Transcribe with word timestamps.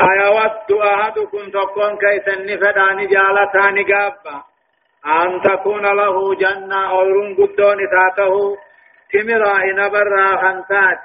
أيود 0.00 0.72
أحدكم 0.82 1.50
تكون 1.50 1.98
كيس 1.98 2.28
النفدان 2.36 2.96
جالتان 3.06 3.84
قابا 3.92 4.42
أن 5.06 5.40
تكون 5.42 5.82
له 5.96 6.34
جنة 6.34 6.90
أورون 6.90 7.34
قدون 7.34 7.78
تاته 7.90 8.56
تمرا 9.12 9.58
نبرا 9.64 10.26
خنتات 10.36 11.02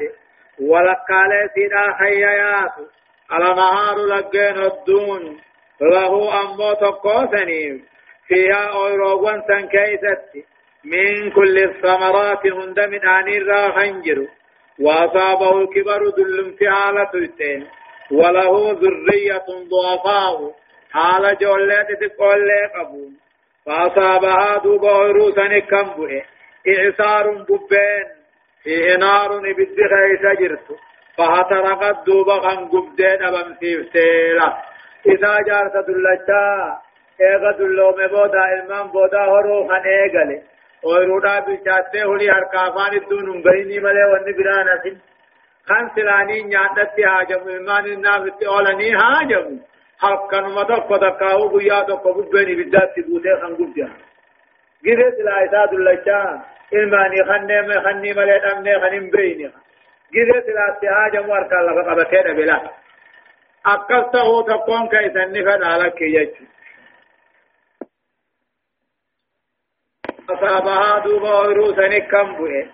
ولقال 0.61 1.49
سيدا 1.55 1.93
خيايات 1.99 2.73
على 3.31 3.55
نهار 3.55 3.97
لقين 3.97 4.57
الدون. 4.57 5.37
له 5.81 6.41
أمو 6.41 6.73
تقوسني. 6.73 7.83
فيها 8.27 8.67
أوروغون 8.73 9.41
سنكيست 9.47 10.47
من 10.85 11.31
كل 11.31 11.57
الثمرات 11.57 12.47
هند 12.47 12.79
من 12.79 13.07
آنير 13.07 13.47
را 13.47 13.71
خنجر 13.71 14.27
وأصابه 14.79 15.61
الكبر 15.61 16.11
في 16.57 16.69
حالة 16.69 17.09
التين 17.15 17.67
وله 18.11 18.71
ذرية 18.71 19.45
ضعفاء 19.73 20.51
حال 20.91 21.37
جولات 21.37 21.87
تقول 21.87 22.49
قبول. 22.75 23.11
فأصابها 23.65 24.57
دوب 24.57 24.85
عروسا 24.85 25.59
كم 25.59 25.83
بؤه 25.83 26.21
إعصار 26.67 27.31
ببين. 27.31 28.07
فيه 28.63 28.95
نار 28.95 29.29
بد 29.39 29.77
خيس 29.93 30.39
جرت 30.39 30.67
فهترقت 31.17 32.05
دوب 32.05 32.29
خن 32.29 32.67
قبدين 32.67 33.23
أبم 33.23 33.55
سيفتيلا 33.59 34.57
إذا 35.05 35.37
جارت 35.47 35.75
دلتا 35.87 36.77
إيغا 37.21 37.51
دلوم 37.51 38.07
بودا 38.07 38.43
إلمان 38.53 38.87
بودا 38.87 39.21
هرو 39.21 39.67
خن 39.67 39.83
إيغالي. 39.85 40.41
ويرودا 40.85 41.39
بلچاتے 41.47 42.01
ہولی 42.01 42.29
ہرکافان 42.29 42.95
الدون 42.99 43.29
انگرینی 43.33 43.79
ملے 43.87 44.05
ونی 44.11 44.33
برانا 44.37 44.75
سن 44.83 44.95
خان 45.67 45.87
سلانی 45.95 46.41
نياتتي 46.43 47.03
هاجم 47.05 47.47
إلمان 47.49 47.85
النافت 47.85 48.43
أولاني 48.43 48.89
هاجم 48.95 49.59
حقا 49.99 50.41
مدق 50.41 50.89
دقاو 51.03 51.47
بيا 51.47 51.81
دقو 51.89 52.13
ببيني 52.13 52.55
بالذات 52.55 52.89
تبوتي 52.95 53.35
خنقب 53.41 53.73
جا 53.77 53.87
قريت 54.83 55.19
لا 55.25 55.45
إساد 55.45 55.73
اللجان 55.73 56.41
إلماني 56.73 57.23
خني 57.29 57.61
ما 57.67 57.79
خني 57.85 58.13
مليت 58.13 58.43
أمني 58.43 58.79
خنم 58.79 59.09
بيني 59.09 59.47
قريت 60.13 60.47
لا 60.55 60.65
استهاجم 60.71 61.29
واركا 61.29 61.55
لفق 61.55 61.93
بكين 61.93 62.35
بلا 62.37 62.59
أقلته 63.65 64.43
تقوم 64.47 64.87
كيسا 64.87 65.25
نفد 65.25 65.63
على 65.63 65.89
كي 65.89 66.29
يجي 70.23 70.33
أصابها 70.33 70.99
دوبا 70.99 71.39
وروسا 71.39 71.99
كم 71.99 72.35
بؤي 72.35 72.67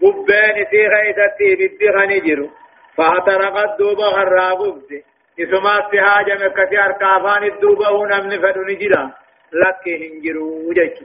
ببين 0.00 0.64
في 0.70 0.86
غيثتي 0.86 1.54
بدي 1.54 2.20
جرو. 2.20 2.50
فهترقت 2.96 3.78
دوبا 3.78 4.04
غرابوبدي 4.04 5.04
إسما 5.40 5.86
استهاجة 5.86 6.46
مكتي 6.46 6.78
أركافان 6.82 7.44
الدوبة 7.44 7.90
ونمن 7.90 8.30
فدون 8.42 8.66
جدا 8.66 9.10
لك 9.52 9.88
هنجرو 9.88 10.72
جيك 10.72 10.98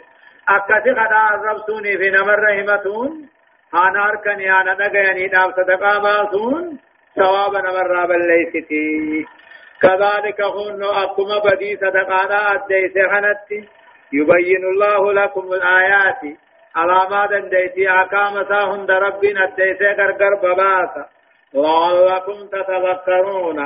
أكتي 0.49 0.91
خدا 0.91 1.21
الربسوني 1.35 1.97
في 1.97 2.09
نمر 2.09 2.39
رحمتون. 2.39 3.29
هانا 3.73 4.09
أركني 4.09 4.49
هانا 4.49 4.73
نغيني 4.73 5.27
نام 5.27 5.51
صدقا 5.51 5.97
باسون 5.99 6.79
ثواب 7.15 7.55
نمر 7.55 7.87
راب 7.87 8.11
الليستي 8.11 9.25
كذلك 9.81 10.41
هن 10.41 10.83
أقوم 10.83 11.39
بدي 11.45 11.75
صدقانا 11.75 12.53
أدي 12.53 12.89
سخنتي 12.95 13.69
يبين 14.13 14.63
الله 14.73 15.13
لكم 15.13 15.53
الآيات. 15.53 16.21
علامات 16.75 17.29
ديتي 17.43 17.89
أقام 17.89 18.43
ساهن 18.49 18.85
ربنا 18.89 19.43
أدي 19.43 19.73
سكر 19.79 20.11
قرب 20.11 20.41
باسا 20.57 21.05
لعلكم 21.53 22.47
تتذكرون. 22.51 23.59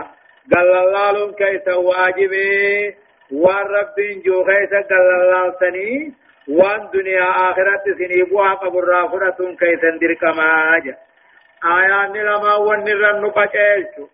قال 0.56 0.70
الله 0.84 1.34
كيس 1.34 1.68
واجبي. 1.68 2.96
والرب 3.32 3.98
جو 4.26 4.44
كيس 4.46 4.74
قال 4.90 5.08
الله 5.22 5.54
سني. 5.60 6.14
وان 6.50 6.90
دنيا 6.94 7.30
آخرت 7.30 7.86
سنيبوا 7.98 8.54
قبر 8.54 8.84
رافرة 8.84 9.56
كيس 9.60 9.84
اندر 9.84 10.14
كماجا 10.22 10.96
آيان 11.66 12.14
لما 12.14 12.56
ونرن 12.56 13.22
نقشيشو 13.22 14.06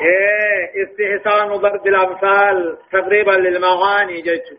إيه 0.00 0.84
استحسان 0.84 1.48
ضرب 1.48 1.86
الأمثال 1.86 2.78
تقريبا 2.92 3.30
للمغاني 3.30 4.20
جيشو 4.20 4.56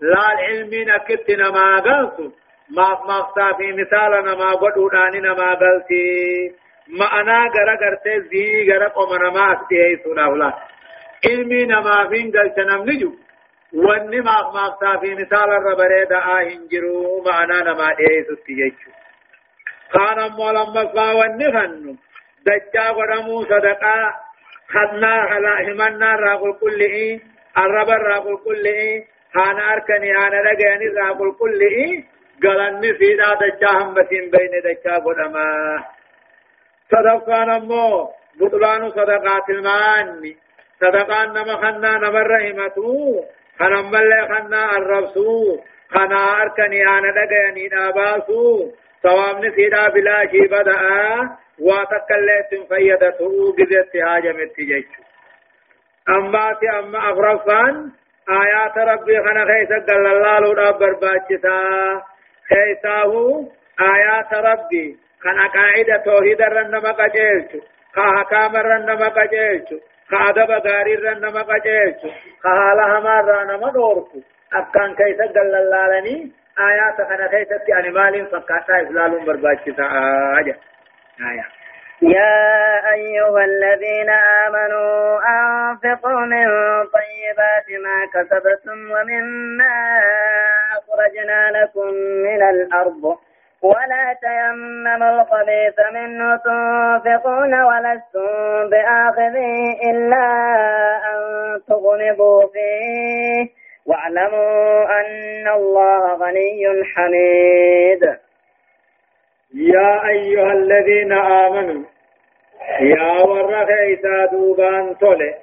لا 0.00 0.32
العلم 0.32 0.70
نكتنا 0.88 1.50
ما 1.50 1.76
قلت 1.76 2.32
ما 2.70 2.88
ما 3.08 3.52
في 3.58 3.72
مثالنا 3.72 4.34
ما 4.34 4.50
قدوداننا 4.52 5.34
ما 5.34 5.54
قلتي. 5.54 6.54
معنا 6.88 7.38
غرا 7.54 7.74
غرتي 7.82 8.20
زي 8.20 8.72
غرا 8.72 8.88
قمنا 8.88 9.30
ما 9.30 9.52
استيه 9.52 10.02
سودا 10.04 10.26
ولا 10.26 10.52
علمي 11.28 11.64
نما 11.64 12.08
فين 12.08 12.32
قال 12.36 12.54
تنم 12.54 12.90
نجو. 12.90 13.12
واني 13.74 14.20
ما 14.20 14.36
ما 14.54 14.96
في 15.00 15.14
مثال 15.14 15.50
الربري 15.50 16.04
دا 16.04 16.18
هنجرو 16.18 17.24
معنا 17.26 17.60
نما 17.62 17.88
إيه 17.98 18.22
ستيجو 18.22 18.90
كان 19.92 20.32
مولا 20.32 20.64
مصا 20.64 21.12
واني 21.12 21.52
فنو 21.52 21.94
دجا 22.46 22.90
ودمو 22.90 23.42
صدقا 23.42 24.29
خدنا 24.72 25.26
خلا 25.30 25.54
همنا 25.66 26.14
راقل 26.16 26.52
كل 26.60 26.80
إيه 26.80 27.20
الرب 27.58 27.90
راقل 27.90 28.36
كل 28.44 28.66
إيه 28.66 29.04
هانا 29.36 29.72
أركني 29.72 30.12
هانا 30.12 30.40
رجعني 30.40 30.86
راقل 30.88 31.32
كل 31.38 31.60
إيه 31.60 32.04
قالني 32.42 32.94
في 32.94 33.14
دا 33.16 33.34
دجا 33.40 33.70
هم 33.70 33.94
بسين 33.94 34.30
بين 34.30 34.50
دجا 34.64 34.96
ودما 35.06 35.48
صدقان 36.90 37.50
أمو 37.50 38.08
بطلان 38.40 38.90
صدقات 38.90 39.50
المال 39.50 40.34
صدقان 40.80 41.28
نما 41.32 41.56
خنا 41.56 41.96
نما 41.98 42.20
رحمتو 42.20 43.24
خنا 43.58 43.82
مل 43.82 44.12
خنا 44.30 44.76
الربسو 44.76 45.58
خنا 45.90 46.42
أركني 46.42 46.88
أنا 46.88 47.10
دغني 47.30 47.68
داباسو 47.68 48.70
ثواب 49.02 49.44
نسيدا 49.44 49.88
بلا 49.88 50.30
شي 50.30 50.48
بدا 51.60 51.66
واتكلت 51.66 52.68
فيدته 52.68 53.52
بذات 53.58 53.96
هاجمت 53.96 54.56
جيش 54.56 54.86
أما 56.08 56.52
تي 56.60 56.70
أما 56.78 57.12
افرفان 57.12 57.90
آيات 58.28 58.78
ربي 58.78 59.20
خنا 59.22 59.44
خيس 59.44 59.68
قال 59.68 60.06
الله 60.06 60.38
لو 60.38 60.72
برباچتا 60.78 61.58
خيساه 62.48 63.44
آيات 63.80 64.34
ربي 64.34 64.96
كان 65.22 65.38
قاعدة 65.48 65.96
توحيد 66.04 66.40
الرنما 66.42 66.92
قجيلتو. 66.92 67.58
كحكام 67.94 68.56
الرنما 68.56 69.08
قجيلتو. 69.08 69.76
كأدب 70.10 70.50
غاري 70.50 70.94
الرنما 70.94 71.42
قجيلتو. 71.42 72.08
كحالة 72.42 72.98
هما 72.98 73.20
الرنما 73.20 73.72
دوركو 73.72 74.20
أكان 74.52 74.94
كيسا 74.94 75.26
قل 75.26 75.54
اللالني 75.54 76.32
آيات 76.58 76.96
كان 77.08 77.26
كيسا 77.26 77.56
تي 77.64 77.72
أنمال 77.74 78.26
فقاتا 78.26 78.82
إفلال 78.82 79.24
برباشتا 79.26 79.84
آجا. 80.38 80.54
آية. 81.28 81.44
يا 82.02 82.92
أيها 82.92 83.44
الذين 83.44 84.10
آمنوا 84.46 85.18
أنفقوا 85.28 86.20
من 86.20 86.46
طيبات 86.84 87.80
ما 87.84 88.06
كسبتم 88.14 88.90
ومما 88.90 90.00
أخرجنا 90.78 91.50
لكم 91.50 91.92
من 91.94 92.42
الأرض. 92.42 93.16
ولا 93.62 94.16
تيمموا 94.20 95.20
الخبيث 95.20 95.78
منه 95.92 96.36
تنفقون 96.36 97.60
ولستم 97.60 98.70
بآخذه 98.70 99.76
إلا 99.90 100.26
أن 101.12 101.18
تغلبوا 101.68 102.42
فيه. 102.52 103.48
واعلموا 103.86 104.84
أن 105.00 105.48
الله 105.48 106.14
غني 106.14 106.84
حميد. 106.94 108.29
يا 109.54 110.08
أيها 110.08 110.52
الذين 110.52 111.12
آمنوا 111.12 111.84
يا 112.80 113.22
ورخ 113.22 113.68
إيسا 113.70 114.26
دوبان 114.32 114.98
تولي 114.98 115.34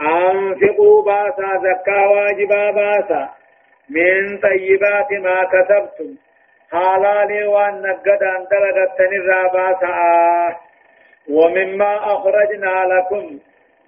أنفقوا 0.00 1.02
باسا 1.02 1.50
زكا 1.64 2.06
واجبا 2.06 2.70
باسا 2.70 3.28
من 3.90 4.38
طيبات 4.38 5.12
ما 5.12 5.44
كسبتم 5.52 6.14
حالاني 6.72 7.46
وأن 7.46 7.82
نقدان 7.82 8.46
دلغتن 8.50 9.12
الراباسا 9.16 10.56
ومما 11.30 11.96
أخرجنا 11.96 12.74
لكم 12.94 13.38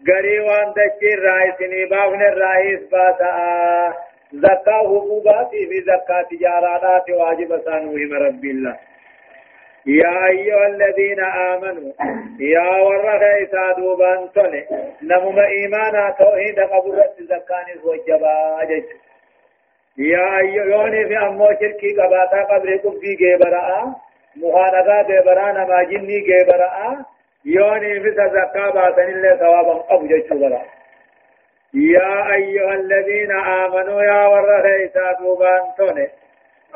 غري 0.09 0.41
وأن 0.41 0.73
دچي 0.77 1.15
رايسني 1.15 1.85
بابن 1.85 2.23
الرئيس 2.23 2.81
باسا. 2.93 3.95
زكاة 4.33 4.83
حقوقات 4.83 5.51
في 5.51 5.81
زكاة 5.81 6.23
تجارات 6.31 7.11
واجب 7.11 7.61
سانوهم 7.65 8.13
رب 8.15 8.45
الله. 8.45 8.77
يا 9.87 10.27
أيها 10.27 10.67
الذين 10.67 11.21
آمنوا 11.21 11.93
يا 12.41 12.83
ورغ 12.83 13.23
إسادوا 13.43 13.97
بانتوني 13.97 14.67
نمم 15.03 15.39
إيمانا 15.39 16.15
توحيد 16.19 16.61
قبرت 16.61 17.15
زكاة 17.21 17.85
وجبا 17.85 18.65
جيش. 18.65 18.85
يا 19.99 20.39
أيوني 20.39 21.09
في 21.09 21.19
أمو 21.19 21.47
شركي 21.61 21.93
قباتا 21.99 22.43
قبر 22.43 22.77
قبي 22.77 23.15
جيبرا 23.15 23.95
مخانقا 24.37 25.03
جيبرا 25.03 25.53
نما 25.53 25.83
جني 25.83 26.21
جيبرا 26.21 27.05
يوني 27.45 28.01
في 28.01 28.11
زكاة 28.11 28.71
باسن 28.71 29.09
الله 29.09 29.37
ثوابا 29.37 29.85
أبو 29.91 30.07
بلا 30.31 30.63
يا 31.75 32.33
أيها 32.35 32.75
الذين 32.75 33.33
آمنوا 33.33 34.03
يا 34.03 34.27
ورخيسا 34.27 35.13
دوبان 35.21 36.09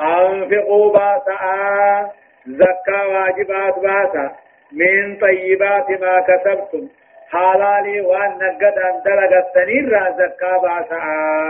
أنفقوا 0.01 0.93
باسا. 0.93 2.22
زكاة 2.47 3.09
واجبات 3.09 3.79
باسا 3.79 4.37
من 4.73 5.17
طيبات 5.17 5.91
ما 5.91 6.21
كسبتم 6.21 6.89
حلالي 7.31 8.01
وان 8.01 8.31
نقد 8.31 8.79
ان 8.79 9.03
دلق 9.05 9.33
السنين 9.47 9.91
زكاة 10.19 10.59
باسا 10.59 10.99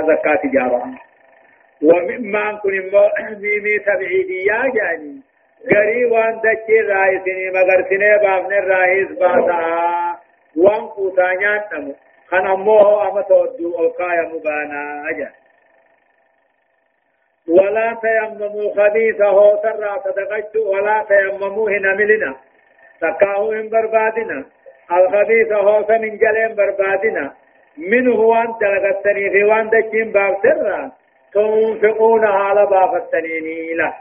زكاة 0.08 0.34
تجارة 0.34 0.82
ومما 1.82 2.58
كن 2.62 2.90
ميمي 3.42 3.78
تبعيدي 3.86 4.44
يا 4.46 4.62
جاني 4.74 5.20
غري 5.74 6.04
وان 6.04 6.40
دچي 6.40 6.80
رايسني 6.80 7.50
مگر 7.50 7.84
سنه 7.90 8.16
بافن 8.16 8.52
رايس 8.68 9.08
باسا 9.08 10.18
وان 10.56 10.80
قوتانيان 10.86 11.60
نمو 11.72 11.94
خن 12.28 12.46
اموه 12.46 13.08
اما 13.08 13.22
تودو 13.22 13.78
أو 13.78 13.88
قايا 13.88 14.22
مبانا 14.22 15.10
اجا 15.10 15.30
ولا 17.48 17.98
تيمموا 18.02 18.74
خبيثه 18.76 19.62
سرى 19.62 20.00
صدقت 20.04 20.56
ولا 20.56 21.04
تيمموا 21.08 21.70
هنا 21.70 21.94
ملنا 21.94 22.36
تكاهو 23.02 23.52
ان 23.52 23.68
بربادنا. 23.68 24.44
الخبيث 24.92 25.52
هو 25.52 25.84
من 25.88 26.18
جلين 26.18 26.54
بربادنا. 26.54 27.32
منه 27.78 28.20
وان 28.20 28.48
دلغتني 28.60 29.30
في 29.30 29.44
وان 29.44 29.68
دجين 29.70 30.12
باب 30.12 30.36
سرا. 30.42 30.90
تنفقون 31.34 32.24
على 32.24 32.66
باب 32.66 32.94
التنين 32.94 33.76
له 33.76 33.94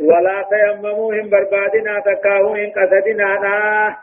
ولا 0.00 0.44
تيمموا 0.50 1.14
هم 1.14 1.30
بربادنا. 1.30 2.00
تكاهو 2.00 2.54
ان 2.54 2.70
قصدنا 2.70 3.38
نا. 3.44 3.96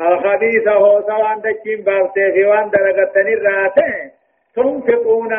الخبيث 0.00 0.68
هو 0.68 1.02
سوان 1.02 1.40
دجين 1.40 1.84
باب 1.84 2.10
في 2.14 2.44
وان 2.44 2.70
دلغتني 2.70 3.34
راته 3.34 4.10
تنفقون 4.56 5.32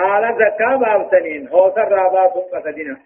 على 0.00 0.34
زكاة 0.38 0.76
باب 0.76 1.08
سنين 1.10 1.48
هو 1.48 1.72
سرا 1.74 2.08
باب 2.08 2.30
قصدنا 2.52 2.96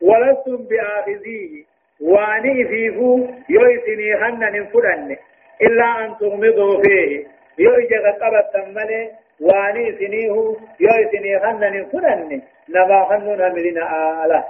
ولستم 0.00 0.56
بآخذيه 0.56 1.64
واني 2.00 2.64
فيفو 2.68 3.26
يويسني 3.48 4.16
خنا 4.20 4.50
نفرن 4.50 5.16
إلا 5.62 6.04
أن 6.04 6.16
تغمضوا 6.20 6.82
فيه 6.82 7.26
يوجد 7.58 8.04
قبت 8.22 8.56
ملي 8.76 9.10
واني 9.40 9.92
سنيه 9.98 10.36
يويسني 10.80 11.38
خنا 11.40 11.68
نفرن 11.70 12.42
نبا 12.68 13.04
خننا 13.04 13.48
ملنا 13.48 13.84
آله 14.24 14.44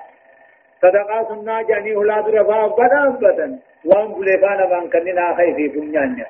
صدقات 0.82 1.30
الناجاني 1.30 1.92
لا 1.94 2.20
درفا 2.20 2.66
بدا 2.66 3.02
بدا 3.22 3.58
وان 3.84 4.06
بلفانا 4.14 4.64
بان 4.66 4.90
كننا 4.90 5.34
خيفي 5.36 5.68
فنيان 5.68 6.24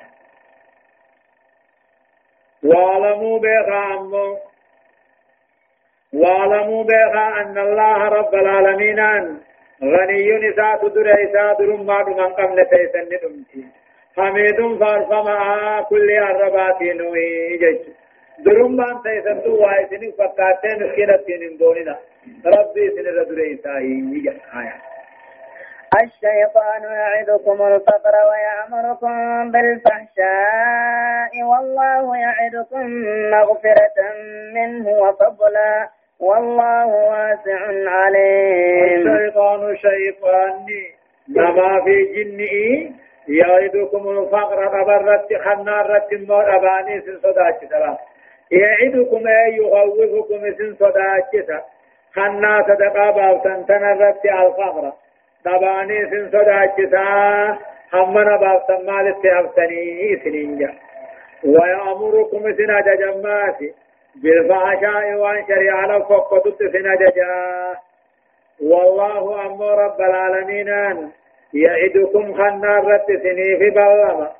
واعلموا 2.63 3.39
بها 3.39 3.95
أمو 3.95 4.37
واعلموا 6.13 6.83
بها 6.83 7.41
أن 7.41 7.57
الله 7.57 7.97
رب 7.97 8.35
العالمين 8.35 8.99
غني 9.83 10.49
نساء 10.49 10.87
در 10.87 11.23
إساء 11.23 11.53
در 11.59 11.75
ما 11.75 12.03
دمان 12.03 12.33
قبل 12.33 12.65
تيسن 12.65 13.05
ندمتي 13.11 13.65
حميد 14.17 14.77
فارفما 14.79 15.81
كل 15.89 16.11
الربات 16.11 16.81
نوي 16.81 17.57
جج 17.57 17.79
درم 18.45 18.77
بان 18.77 19.01
تيسن 19.03 19.41
تو 19.43 19.55
وايسن 19.63 20.11
فكاتين 20.17 20.83
مسكينة 20.83 21.57
دوننا 21.59 21.97
ربي 22.45 22.89
سن 22.89 23.03
در 23.03 23.53
إساء 23.53 23.81
يجج 23.81 24.27
آية. 24.53 24.96
الشيطان 25.95 26.83
يعدكم 26.83 27.67
الفقر 27.67 28.13
ويأمركم 28.29 29.51
بالفحشاء 29.51 31.43
والله 31.43 32.17
يعدكم 32.17 32.85
مغفرة 33.31 33.97
منه 34.53 34.89
وفضلا 34.89 35.89
والله 36.19 36.87
واسع 36.87 37.59
عليم. 37.89 39.07
الشيطان 39.07 39.75
شيطاني. 39.77 40.83
نما 41.29 41.83
في 41.83 42.03
جنئي 42.15 42.91
يعدكم 43.27 44.09
الفقر 44.09 44.67
قبرت 44.67 45.33
خنارت 45.33 46.13
مور 46.13 46.55
أباني 46.55 47.01
سن 47.01 47.17
صداك 47.23 47.59
سلام 47.69 47.97
يعدكم 48.51 49.27
أي 49.27 49.55
يخوفكم 49.57 50.41
سن 50.57 50.75
صداك 50.79 51.63
خنا 52.13 52.63
صدقا 52.67 53.11
باوسن 53.11 53.65
تنرت 53.65 54.25
الفقر. 54.25 54.93
دباني 55.45 56.09
سن 56.09 56.29
صداك 56.31 56.75
همنا 57.93 58.37
باوسن 58.37 58.85
مالت 58.85 59.25
أبسني 59.25 60.19
سنين 60.23 60.69
ويأمركم 61.43 62.41
سن 62.57 62.69
أججماتي 62.71 63.73
بالفحشاء 64.15 65.13
وان 65.15 65.45
شريعة 65.47 65.97
لفقدت 65.97 66.57
سنججا 66.73 67.75
والله 68.61 69.45
أمو 69.45 69.69
رب 69.69 70.01
العالمين 70.01 70.69
يعدكم 71.53 72.33
خنا 72.33 72.77
رت 72.79 73.07
سني 73.07 73.57
في 73.57 73.69
بلما 73.69 74.31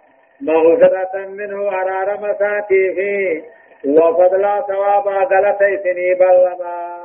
مغفرة 0.42 1.26
منه 1.28 1.70
أرار 1.70 2.20
مساتي 2.22 2.94
فيه 2.96 3.44
وفضلا 3.86 4.62
ثوابا 4.62 5.12
غلطي 5.12 5.78
سني 5.84 6.14
بلما 6.14 6.98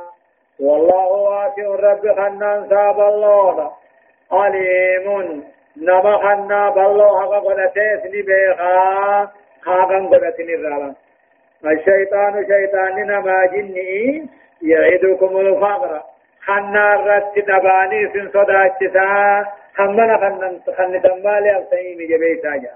والله 0.59 1.07
واسع 1.07 1.67
رب 1.91 2.15
خنان 2.15 2.69
ساب 2.69 2.99
الله 2.99 3.71
عليم 4.41 5.43
نما 5.77 6.17
خنا 6.17 6.69
بالله 6.69 7.21
حقا 7.21 7.39
قدتي 7.39 7.87
سني 8.03 8.21
بيخا 8.21 9.31
خاقا 9.61 9.99
قدتني 10.11 10.55
الرالم 10.55 10.95
الشيطان 11.65 12.45
شيطان 12.47 12.95
نما 13.07 13.45
جني 13.45 14.27
يعدكم 14.61 15.37
الفقر 15.37 16.01
خنا 16.45 16.85
رت 17.07 17.39
دباني 17.39 18.09
سن 18.13 18.29
صداچتا 18.33 19.45
خمنا 19.77 20.17
خنن 20.17 20.59
خن 20.77 21.01
دمالي 21.01 21.57
ابتيم 21.57 21.99
جبيتا 22.09 22.55
جا 22.63 22.73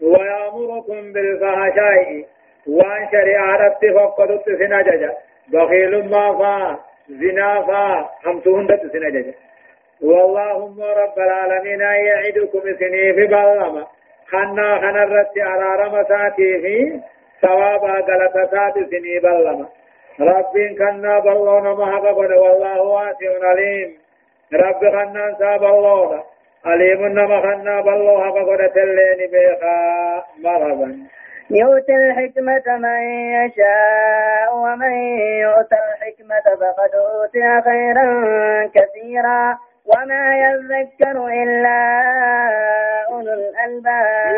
ويأمركم 0.00 1.12
بالفحشاء 1.12 2.24
وان 2.66 3.08
شريعة 3.12 3.80
فقدت 3.94 4.44
سنججا 4.44 5.12
بخيل 5.52 6.08
ما 6.10 6.38
فا 6.38 6.78
زنا 7.08 7.62
فا 7.62 8.08
همتون 8.24 8.66
دت 8.66 8.82
سنججا 8.92 9.34
واللهم 10.02 10.80
رب 10.80 11.18
العالمين 11.18 11.80
يعدكم 11.80 12.60
سني 12.60 13.12
في 13.14 13.26
بلما 13.26 13.86
خنا 14.30 14.78
خنا 14.78 15.04
رت 15.04 16.08
ساتي 16.08 16.60
في 16.62 17.00
ثوابا 17.42 17.88
غلطة 17.88 18.44
سات 18.50 18.74
سني 18.74 19.18
بلما 19.18 19.68
رب 20.20 20.52
كنا 20.78 21.20
ما 21.74 21.96
قبل 21.98 22.34
والله 22.34 22.82
واسع 22.82 23.48
عليم. 23.48 23.90
رب 24.54 24.80
كنا 24.80 25.36
ساب 25.38 25.64
الله 25.64 26.24
عليم 26.64 27.06
نما 27.06 27.40
كنا 27.40 27.80
بلوها 27.80 28.30
قبل 28.30 28.70
تلين 28.74 29.30
بيخا 29.30 30.22
مرحبا 30.44 30.96
يؤتي 31.50 31.94
الحكمة 31.96 32.76
من 32.76 33.00
يشاء 33.32 34.56
ومن 34.56 34.92
يؤت 35.44 35.72
الحكمة 35.72 36.56
فقد 36.60 36.90
أوتي 36.94 37.62
خيرا 37.64 38.06
كثيرا. 38.74 39.58
وما 39.86 40.36
يذكر 40.36 41.26
إلا 41.26 41.78
أولو 43.10 43.32
الألباب. 43.32 44.32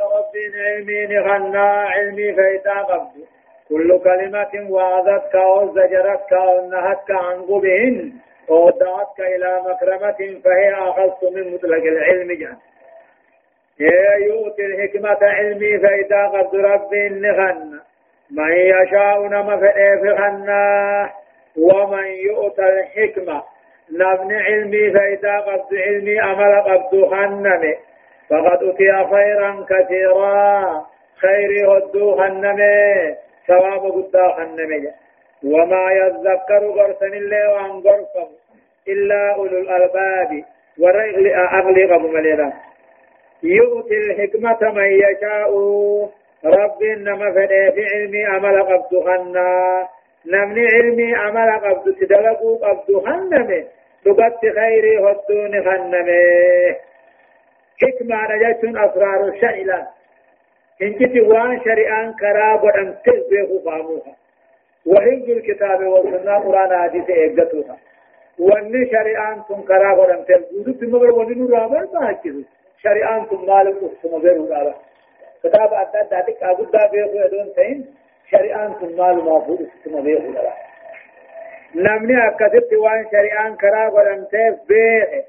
ربنا 0.00 0.62
علمي 0.68 1.18
غنى 1.18 1.68
علمي 1.94 2.32
فإذا 2.32 2.80
قبض 2.80 3.08
كل 3.68 4.00
كلمة 4.04 4.70
وعظتك 4.70 5.34
أو 5.36 5.74
زجرتك 5.74 6.32
أو 6.32 6.70
نهتك 6.70 7.10
عن 7.10 7.42
قبهن 7.42 8.12
أو 8.50 8.70
دعتك 8.70 9.20
إلى 9.20 9.62
مكرمة 9.68 10.40
فهي 10.44 10.74
أخص 10.74 11.24
من 11.24 11.54
مطلق 11.54 11.82
العلم 11.82 12.32
جان. 12.32 12.56
يؤتي 14.20 14.66
الحكمة 14.66 15.18
علمي 15.22 15.78
فإذا 15.78 16.26
قبض 16.26 16.54
ربي 16.54 17.30
غنى. 17.30 17.80
من 18.30 18.52
يشاء 18.52 19.26
نما 19.26 19.56
في 19.56 20.10
غنى. 20.10 21.10
ومن 21.58 22.06
يؤتى 22.06 22.62
الحكمة 22.62 23.42
نبني 23.92 24.36
علمي 24.36 24.90
فإذا 24.90 25.38
قبض 25.40 25.74
علمي 25.74 26.22
أمل 26.22 26.60
قبض 26.60 27.10
خنمي 27.10 27.74
فقد 28.30 28.62
أتي 28.62 28.92
خيرا 29.14 29.66
كثيرا 29.70 30.86
خير 31.20 31.70
هدو 31.72 32.16
خنمي 32.16 33.14
ثواب 33.46 33.82
قد 33.92 34.16
خنمي 34.36 34.88
وما 35.44 35.92
يذكر 35.92 36.66
غرسن 36.66 37.14
الله 37.14 37.52
وان 37.52 37.70
غرسم 37.70 38.28
إلا 38.88 39.34
أولو 39.34 39.58
الألباب 39.58 40.44
ورجل 40.80 41.26
أغلق 41.34 41.98
مليلا 41.98 42.52
يؤتي 43.42 43.94
الحكمة 43.96 44.72
من 44.72 44.84
يشاء 44.86 45.50
رب 46.44 46.82
إنما 46.82 47.32
فدي 47.32 47.72
في 47.72 47.84
علمي 47.94 48.24
عمل 48.26 48.62
قبض 48.62 49.04
خنا 49.04 49.88
نمني 50.26 50.66
علمي 50.66 51.14
عمل 51.14 51.50
قبض 51.60 51.94
تدلقوا 52.00 52.58
قبض 52.66 53.04
خنمي. 53.04 53.64
تقت 54.04 54.40
خيري 54.40 54.98
هدون 54.98 55.64
خنمي. 55.64 56.76
حكمة 57.82 58.16
علما 58.16 58.34
رجعت 58.34 58.64
أسرار 58.64 59.28
الشعلة 59.28 59.86
إن 60.82 60.92
كنت 60.94 61.16
وان 61.16 61.60
شريان 61.64 62.12
كرا 62.20 62.56
بدن 62.56 62.94
تزبه 63.04 63.60
فاموها 63.64 64.14
وحفظ 64.86 65.30
الكتاب 65.30 65.86
والسنة 65.86 66.38
قرآن 66.38 66.82
حديث 66.82 67.10
إيقظتها 67.10 67.76
وأن 68.38 68.86
شريان 68.92 69.42
تن 69.48 69.62
كرا 69.62 69.94
بدن 69.94 70.24
تزبه 70.24 70.72
تمبر 70.80 71.10
ونن 71.12 71.52
رابر 71.52 71.86
ما 71.94 72.10
هكذا 72.10 72.42
شريان 72.82 73.28
تن 73.28 73.46
مالك 73.46 73.76
تمبر 74.02 74.38
ورابر 74.38 74.74
كتاب 75.44 75.70
أدى 75.72 76.08
ذاتك 76.10 76.42
أبدا 76.42 76.86
بيخو 76.92 77.18
يدون 77.26 77.52
سين 77.56 77.94
شريان 78.30 78.74
تن 78.80 78.96
مال 78.96 79.16
مافود 79.24 79.68
تمبر 79.84 80.20
ورابر 80.26 80.52
نمني 81.74 82.26
أكثت 82.28 82.72
وان 82.72 83.06
شريان 83.12 83.56
كرا 83.56 83.88
بدن 83.88 84.26
تزبه 84.32 85.24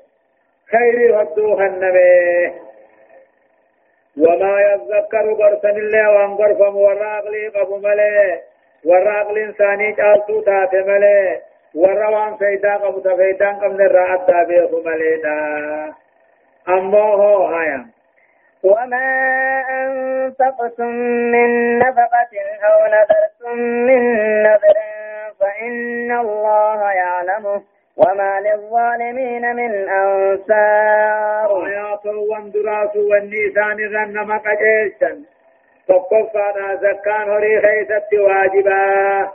خيري 0.72 1.16
هدوها 1.16 1.66
النبي 1.68 2.52
وما 4.18 4.62
يذكر 4.62 5.34
برسن 5.34 5.78
الله 5.78 6.12
وان 6.12 6.38
برفم 6.38 6.76
وراغلي 6.76 7.48
قبو 7.48 7.78
ملي 7.78 8.40
وراغل 8.86 9.38
انساني 9.38 9.94
چالتو 9.96 10.42
تات 10.42 10.76
ملي 10.76 11.40
وروان 11.76 12.38
فيدا 12.38 12.76
قبو 12.78 13.00
تفيدان 13.00 13.56
قبل 13.56 13.82
الرعاد 13.82 14.26
دابيخ 14.26 14.72
ملي 14.86 15.16
دا. 15.24 15.94
أمو 16.70 17.14
هو 17.14 17.46
هايا 17.46 17.86
وما 18.64 19.08
أنفقتم 19.70 20.88
من 21.32 21.80
نفقة 21.80 22.34
أو 22.64 22.88
نذرتم 22.88 23.58
من 23.60 24.02
نذر 24.44 24.78
فإن 25.40 26.12
الله 26.12 26.92
يعلمه 26.92 27.62
وما 27.98 28.40
للظالمين 28.40 29.56
من 29.56 29.90
أنصار. 29.90 31.66
آيات 31.66 32.06
واندراس 32.06 32.96
والنيسان 32.96 33.78
غنم 33.96 34.40
قجيشا 34.40 35.24
تقفنا 35.88 36.76
زكان 36.76 37.30
هري 37.30 37.62
خيست 37.62 38.14
واجبا. 38.14 39.30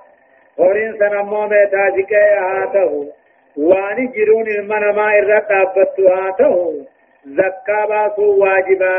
هرين 0.58 0.98
سنمو 0.98 1.46
ميتاجك 1.46 2.12
هاته. 2.14 3.12
واني 3.56 4.06
جرون 4.06 4.48
المنما 4.48 5.18
إرد 5.18 5.46
أبت 5.50 6.00
هاته 6.00 6.84
زكا 7.26 7.84
باسو 7.86 8.36
واجبا 8.42 8.94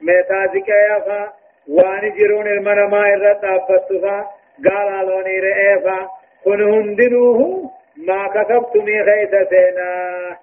ميتاجك 0.00 0.68
يفا 0.68 1.32
واني 1.68 2.10
جرون 2.10 2.46
المنما 2.46 3.00
إرد 3.12 3.44
أبت 3.44 3.90
قال 4.64 5.06
لوني 5.06 5.40
رئيفا 5.40 6.08
كن 6.44 6.62
هندنوه 6.72 7.70
ما 7.96 8.28
كتبتني 8.28 9.00
غيث 9.02 9.34
سينا 9.50 10.36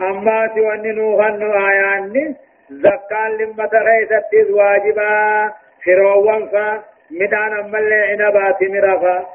أما 0.00 0.50
سواني 0.54 0.92
نوهن 0.92 1.42
آياني 1.42 2.36
زكان 2.70 3.30
لمة 3.38 3.70
غيث 3.74 4.10
واجبا 4.50 5.52
خروان 5.84 6.48
فا 6.48 6.82
مدان 7.10 7.52
أمال 7.58 7.92
عنبات 7.92 8.62
مرفا 8.62 9.26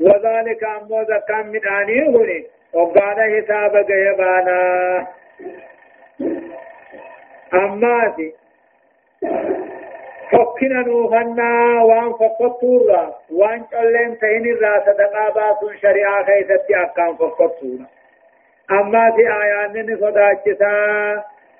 وذلك 0.00 0.64
أمو 0.64 1.02
زكان 1.02 1.46
مداني 1.52 2.00
هني 2.08 2.46
وقال 2.74 3.16
حساب 3.42 3.76
غيبانا 3.76 5.06
أما 7.54 8.12
سي 8.16 8.34
فكنا 10.32 10.80
نوهنا 10.86 11.82
وان 11.84 12.12
فقطورا 12.12 13.14
وان 13.30 13.62
قلن 13.62 14.18
تهين 14.18 14.46
الرا 14.46 14.80
صدقا 14.86 15.28
باسون 15.30 15.76
شريعة 15.78 16.24
خيستي 16.24 16.82
أكام 16.82 17.16
فقطورا 17.16 17.86
أما 18.70 19.10
في 19.10 19.22
آيان 19.42 19.96
صداكسا 20.00 20.74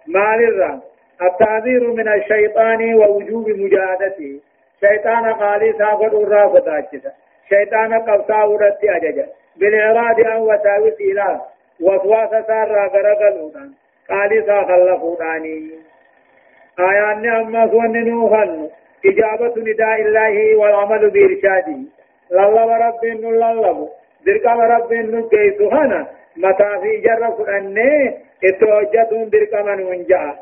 مال 0.07 0.45
الرا 0.49 0.81
التعذير 1.23 1.91
من 1.91 2.09
الشيطان 2.09 2.95
ووجوب 2.95 3.49
مجاهدته 3.49 4.41
شيطان 4.81 5.33
قالي 5.33 5.73
ساقط 5.79 6.15
الرا 6.15 6.49
صداكسا 6.61 7.13
شيطان 7.49 7.95
قبطا 7.95 8.43
ورد 8.45 8.77
أججا 8.85 9.27
بالإراد 9.57 10.21
أن 10.21 10.41
وساوس 10.41 11.01
إله 11.01 11.41
وسواس 11.81 12.47
سارا 12.47 12.87
غرقلونا 12.87 13.71
قالي 14.11 14.43
ساخلقوناني 14.47 15.71
آيان 16.81 17.29
أما 17.29 17.69
سوان 17.71 18.05
نوحن 18.09 18.69
إجابة 19.07 19.55
نداء 19.57 20.01
الله 20.01 20.57
والعمل 20.57 21.11
بإرشاده 21.11 21.79
لله 22.31 22.77
رب 22.87 23.05
لله 23.05 23.89
درقم 24.27 24.61
رب 24.61 24.93
نجيس 24.93 25.61
هنا. 25.61 26.07
متى 26.37 26.71
في 26.83 26.97
جرس 26.97 27.49
أني 27.49 28.15
اتوجدون 28.45 29.31
درقم 29.31 29.81
ونجا. 29.87 30.35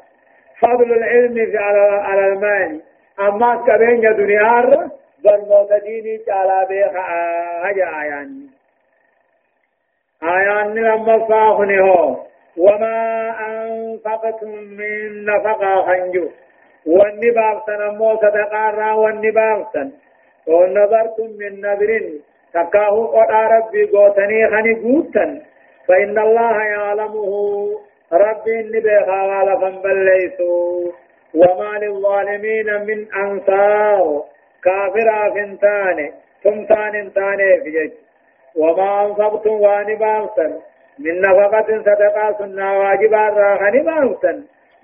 فضل 0.60 0.92
العلم 0.92 1.58
على, 1.58 2.26
المال. 2.28 2.80
أما 3.20 3.64
كبين 3.66 4.00
دنيا 4.16 4.90
برموت 5.24 5.72
ديني 5.84 6.18
تعالى 6.18 6.66
بيخ 6.68 6.92
آيان 7.64 7.94
آيان. 7.94 8.51
آيان 10.22 10.74
لما 10.74 11.18
فاهني 11.28 11.80
هو 11.80 12.16
وما 12.56 13.00
أنفقتم 13.50 14.48
من 14.48 15.24
نفقة 15.24 15.82
خنجو. 15.86 16.28
والنباب 16.86 17.62
سنمو 17.66 18.16
صدقارا 18.16 18.92
والنباب 18.92 19.66
سن 19.72 19.90
ونظرتم 20.46 21.28
من 21.40 21.60
نذر 21.60 21.90
تكاه 22.54 23.06
قد 23.06 23.30
ربي 23.30 23.84
قوتني 23.84 24.48
خني 24.50 24.74
قوتا 24.74 25.42
فإن 25.88 26.18
الله 26.18 26.62
يعلمه. 26.62 27.32
ربي 28.12 28.60
النبي 28.60 29.00
خوال 29.06 29.48
فنبليسو 29.60 30.92
وما 31.34 31.78
للظالمين 31.82 32.68
من 32.86 32.98
أنصار. 33.14 34.24
كافر 34.64 35.08
فنتان 35.34 35.98
ثمتان 36.44 37.12
تاني 37.12 37.60
في 37.62 37.70
جج 37.70 37.92
وما 38.56 39.06
أنفقتم 39.06 39.50
وانباب 39.50 40.28
سن 40.36 40.52
من 40.98 41.20
نفقة 41.20 41.68
صدقة 41.86 42.38
سنة 42.38 42.78
واجبا 42.78 43.28
راخني 43.28 43.80
باوسن. 43.80 44.38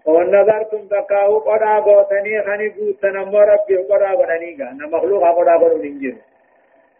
ونظرتم 0.07 0.83
تقاو 0.91 1.39
قدا 1.39 1.75
غوتني 1.85 2.43
خني 2.43 2.69
غوتن 2.79 3.17
أمو 3.17 3.39
ربي 3.39 3.77
قدا 3.77 4.11
غدني 4.19 4.57
غانا 4.61 4.87
مخلوق 4.97 5.25
قدا 5.39 5.55
غدن 5.55 5.85
انجر 5.85 6.17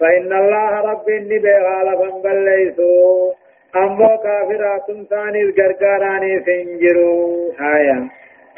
فإن 0.01 0.33
الله 0.33 0.81
ربي 0.81 1.17
النبي 1.17 1.53
غالبا 1.67 2.09
بل 2.25 2.45
ليسو. 2.45 3.33
أمو 3.77 4.19
كافرات 4.25 4.87
ثاني 5.11 5.41
الغرغاراني 5.43 6.33
سنجرو. 6.47 7.53
هايا 7.61 8.09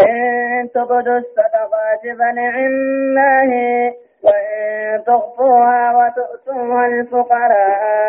إن 0.00 0.68
تبدوا 0.74 1.18
الصدقات 1.18 2.02
فنعم 2.18 3.18
هي 3.52 3.94
وإن 4.22 5.04
تخفوها 5.06 5.82
وتؤتوها 5.96 6.86
الفقراء. 6.86 7.99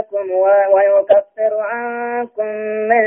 لكم 0.00 0.30
ويكفر 0.72 1.60
عنكم 1.60 2.46
من 2.90 3.02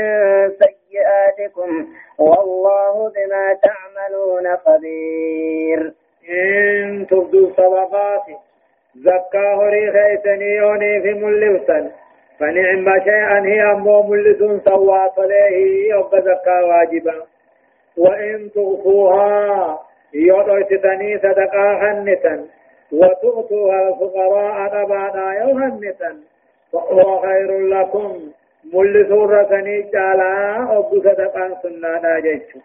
سيئاتكم. 0.48 1.86
والله 2.18 3.12
بما 3.14 3.58
تعملون 3.62 4.56
خبير. 4.56 5.92
إن 6.30 7.06
تبدوا 7.10 7.50
صدقات 7.56 8.26
زكاه 8.96 9.70
يوني 10.40 11.02
في 11.02 11.14
ملوسا 11.14 11.90
فنعم 12.38 13.00
شيئا 13.04 13.40
هي 13.44 13.62
أمو 13.72 14.02
ملس 14.02 14.38
سوى 14.64 15.10
صليه 15.16 15.90
يوم 15.90 16.10
زكاة 16.12 16.64
واجبا. 16.64 17.14
وإن 17.96 18.50
تخفوها 18.50 19.78
يودوشتني 20.14 21.18
صدقا 21.18 21.78
خنتا 21.80 22.46
وتؤتوها 22.92 23.88
الفقراء 23.88 24.82
أبانا 24.82 25.34
يوهنتا 25.34 26.20
وهو 26.74 27.20
خير 27.20 27.58
لكم. 27.58 28.34
مل 28.72 29.06
سورة 29.08 29.60
جالا 29.92 30.56
أبو 30.78 31.00
صدقا 31.00 31.60
سنانا 31.62 32.20
جيشو 32.20 32.58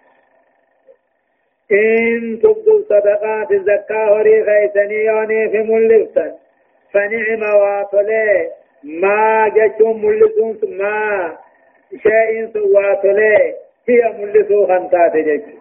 إن 1.72 2.40
تبدو 2.44 2.84
صدقات 2.90 3.52
الزكاة 3.52 4.20
هري 4.20 4.42
غيثني 4.42 5.06
يوني 5.06 5.50
في 5.50 5.58
ملفتا 5.58 6.36
فنعم 6.94 7.44
واتلي 7.62 8.50
ما 8.84 9.50
جيشو 9.56 9.94
ملسون 9.94 10.60
ما 10.64 11.38
شيء 12.04 12.48
سواتلي 12.54 13.54
هي 13.90 14.14
ملسو 14.20 14.68
خنتات 14.68 15.16
جيشو 15.16 15.58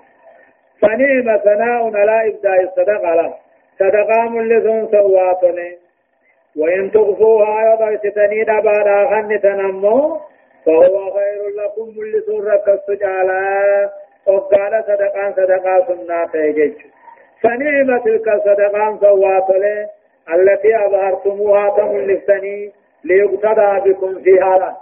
فنعم 0.80 1.38
ثناء 1.44 1.96
على 1.96 2.28
إبداء 2.28 2.62
الصدقة. 2.62 3.14
له 3.14 3.34
صدقة 3.78 4.88
سواتني 4.92 5.87
وإن 6.56 6.90
تغفوها 6.90 7.74
يضرستني 7.74 8.44
دبارا 8.44 9.10
خن 9.10 9.40
تنمو 9.40 10.20
فهو 10.66 11.10
خير 11.10 11.42
لكم 11.56 11.92
ملثون 11.98 12.46
ركست 12.48 12.90
جالا. 12.90 13.90
وقال 14.26 14.84
صدقان 14.86 15.32
صدقة 15.32 15.86
سنة 15.86 16.26
تيجج 16.32 16.72
فنعم 17.42 17.98
تلك 17.98 18.28
الصدقان 18.28 18.98
سواتني 19.00 19.86
التي 20.34 20.76
أظهرتموها 20.86 21.70
تملفتني 21.76 22.72
ليقتدى 23.04 23.90
بكم 23.90 24.22
فيها. 24.22 24.76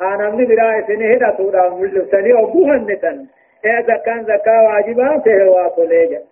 أنا 0.00 0.30
من 0.30 0.46
براء 0.46 0.86
سنه 0.86 1.14
دا 1.18 1.30
تودا 1.30 1.68
ملفتني 1.68 2.32
أبوها 2.32 2.74
النتن 2.74 3.26
إيه 3.64 3.80
زكان 3.82 4.24
زكاة 4.24 4.62
واجبا 4.62 5.18
تهوا 5.24 5.68
طليجا 5.68 6.22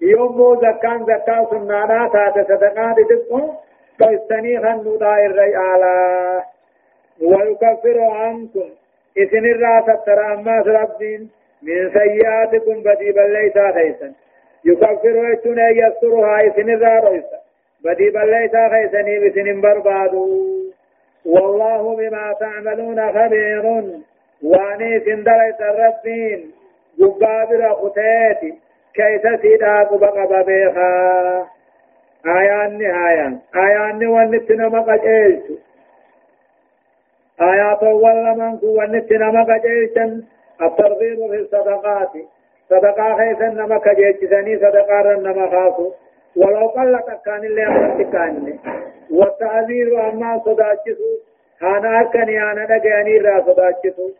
يوم 0.00 0.56
زكان 0.62 1.04
زكاة 1.04 1.46
سنانا 1.50 2.08
تات 2.12 2.46
صدقاء 2.48 2.94
دقون 3.10 3.54
فاستني 4.00 4.58
خنو 4.58 4.96
دائر 4.96 5.32
ريالا 5.32 6.42
ويكفر 7.22 8.00
عنكم. 8.00 8.68
إذن 9.16 9.46
الراسة 9.46 9.94
ترى 10.06 10.34
أما 10.34 10.60
ربين 10.66 11.30
من 11.62 11.90
سيئاتكم 11.92 12.82
بدي 12.82 13.12
بل 13.12 13.32
ليس 13.32 13.58
خيسا 13.74 14.12
يكفر 14.64 15.30
يتون 15.32 15.58
يسترها. 15.58 16.40
إذن 16.40 16.70
الراسة 16.70 17.38
بدي 17.84 18.10
بل 18.10 18.30
ليس 18.30 18.56
خيسني 18.72 19.18
بسن 19.18 19.60
بربادو 19.60 20.50
والله 21.24 21.96
بما 21.96 22.34
تعملون 22.40 23.12
خبير. 23.12 23.64
واني 24.42 25.00
سندلت 25.00 25.60
الربين. 25.60 26.52
جبابر 26.98 27.74
خطيتي 27.74 28.54
كيف 28.94 29.40
سيدا 29.40 29.82
قبق 29.82 30.16
بيخا 32.24 32.40
آيان 32.40 32.78
نهايان 32.78 33.38
آيان 33.56 34.06
ونتنا 34.06 34.68
مقجيش 34.68 35.42
آيات 37.40 37.82
ولا 37.82 38.34
من 38.34 38.58
ونتنا 38.62 39.30
مقجيشا 39.30 40.22
الترغيب 40.62 41.30
في 41.30 41.36
الصدقات 41.36 42.10
صدقا 42.70 43.14
خيسا 43.16 43.48
نما 43.48 43.78
كجيشسني 43.78 44.56
صدقا 44.56 45.00
رنما 45.02 45.50
خاصو 45.50 45.92
ولو 46.36 46.66
قل 46.66 47.00
كان 47.24 47.44
اللي 47.44 47.66
أمرت 47.66 48.12
كان 48.12 48.58
والتعذير 49.10 50.08
أما 50.08 50.42
صداتشسو 50.44 51.10
هانا 51.62 52.02
كني 52.02 52.42
أنا 52.42 52.64
دقياني 52.64 53.18
را 53.18 53.44
صداتشسو 53.46 54.10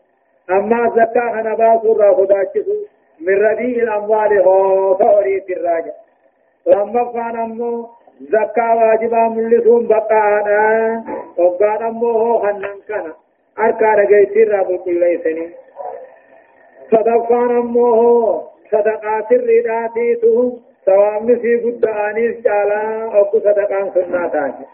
أما 0.49 0.89
زكاة 0.95 1.39
أنا 1.39 1.55
باسو 1.55 1.93
را 1.93 2.13
صداتشسو 2.17 2.75
من 3.19 3.33
رديء 3.33 3.83
الأموال 3.83 4.39
هو 4.39 4.97
فوري 4.97 5.41
في 5.41 5.53
الراجع 5.53 5.91
لما 6.67 7.11
كان 7.13 7.35
أمو 7.39 7.89
زكاة 8.21 8.75
واجبا 8.75 9.27
ملسون 9.27 9.87
بقانا 9.87 11.03
وقال 11.37 11.83
أمو 11.83 12.09
هو 12.11 12.39
خنن 12.39 12.75
كان 12.87 13.13
أركا 13.59 13.93
رجيتي 13.95 14.43
را 14.43 14.63
بقليسني 14.63 15.49
صدقان 16.91 17.57
أمو 17.57 17.85
هو 17.85 18.41
صدقات 18.71 19.31
الرداتي 19.31 20.15
تهم 20.15 20.59
ثوابني 20.85 21.35
في 21.35 21.55
قد 21.57 21.85
آنيس 21.85 22.35
جالا 22.41 23.03
أو 23.15 23.39
صدقان 23.39 23.91
سنة 23.93 24.27
تاجي 24.27 24.65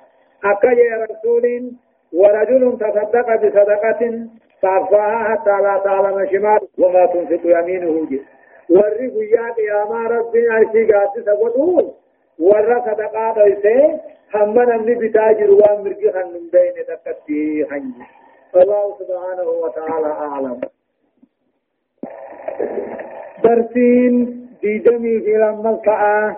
أكا 0.46 0.68
يا 0.68 1.08
رسول 1.12 1.72
ورجل 2.14 2.78
تصدق 2.80 3.36
بصدقة 3.36 4.28
فأخفاها 4.62 5.24
حتى 5.24 5.50
لا 5.62 5.82
تعلم 5.84 6.28
شمال 6.32 6.60
وما 6.80 7.06
تنفق 7.06 7.42
يمينه 7.46 8.08
جي 8.70 8.76
ورّي 8.76 9.08
قيا 9.08 9.54
قياما 9.58 10.08
ربي 10.08 10.50
عرشي 10.50 10.92
قاد 10.92 11.26
سقطون 11.26 11.94
ورّا 12.40 12.80
صدقاء 12.86 13.36
دويسي 13.36 14.00
هم 14.36 14.62
نمني 14.62 14.96
بتاجر 14.96 15.52
وان 15.52 15.84
مرقي 15.84 16.12
خنم 16.12 16.50
بين 16.54 16.74
تكتي 16.88 17.66
خنجي 17.70 18.06
الله 18.56 18.96
سبحانه 19.00 19.50
وتعالى 19.64 20.08
أعلم 20.08 20.62
درسين 23.44 24.14
ديدمي 24.62 25.20
في 25.20 25.34
لما 25.34 26.36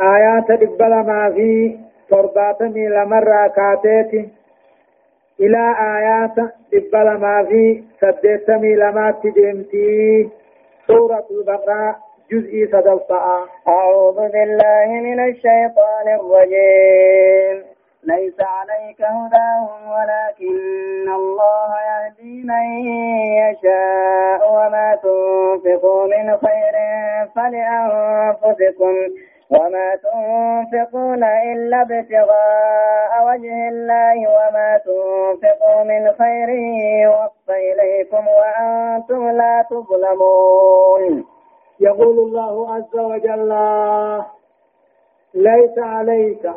آيات 0.00 0.52
دبلا 0.52 1.02
ما 1.02 1.32
في 1.34 1.78
ترباتمي 2.10 2.88
لمرة 2.88 3.46
كاتيتي 3.46 4.28
إلى 5.40 5.74
آيات 5.96 6.36
دبلا 6.72 7.16
ما 7.16 7.44
في 7.44 7.82
سدتمي 8.00 8.74
لما 8.76 9.10
تدمتي 9.22 10.28
سورة 10.86 11.26
البقرة 11.30 11.96
جزء 12.32 12.68
صدفاء 12.72 13.46
أعوذ 13.68 14.14
بالله 14.14 14.86
من 15.06 15.20
الشيطان 15.30 16.06
الرجيم. 16.20 17.64
ليس 18.04 18.34
عليك 18.40 19.00
هداهم 19.00 19.80
ولكن 19.88 21.08
الله 21.08 21.70
يهدي 21.90 22.42
من 22.42 22.66
يشاء 23.40 24.52
وما 24.52 24.98
تنفقوا 25.02 26.04
من 26.06 26.36
خير 26.36 26.74
فلأنفسكم. 27.34 28.94
وما 29.54 29.88
تنفقون 30.04 31.24
إلا 31.24 31.82
ابتغاء 31.82 33.12
وجه 33.26 33.68
الله 33.68 34.16
وما 34.36 34.80
تنفقوا 34.86 35.82
من 35.84 36.12
خير 36.18 36.48
يوفى 37.04 37.72
إليكم 37.72 38.24
وأنتم 38.28 39.28
لا 39.30 39.64
تظلمون. 39.70 41.24
يقول 41.80 42.18
الله 42.18 42.74
عز 42.74 42.96
وجل 42.96 43.50
ليس 45.34 45.78
عليك 45.78 46.50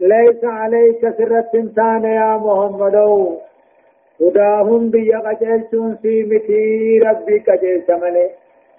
ليس 0.00 0.44
عليك 0.44 1.00
سر 1.18 1.38
التنسان 1.38 2.04
يا 2.04 2.36
محمد. 2.36 2.96
هداهم 4.20 4.90
بيا 4.90 5.18
قجلتون 5.18 5.96
في 6.02 6.24
متي 6.24 6.98
ربي 6.98 7.38
قجلت 7.38 7.90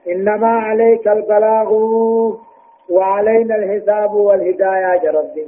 إنما 0.07 0.47
عليك 0.47 1.07
البلاغ. 1.07 1.69
وعلينا 2.89 3.55
الحساب 3.55 4.11
والهداية 4.11 5.01
يا 5.03 5.11
ربي 5.11 5.47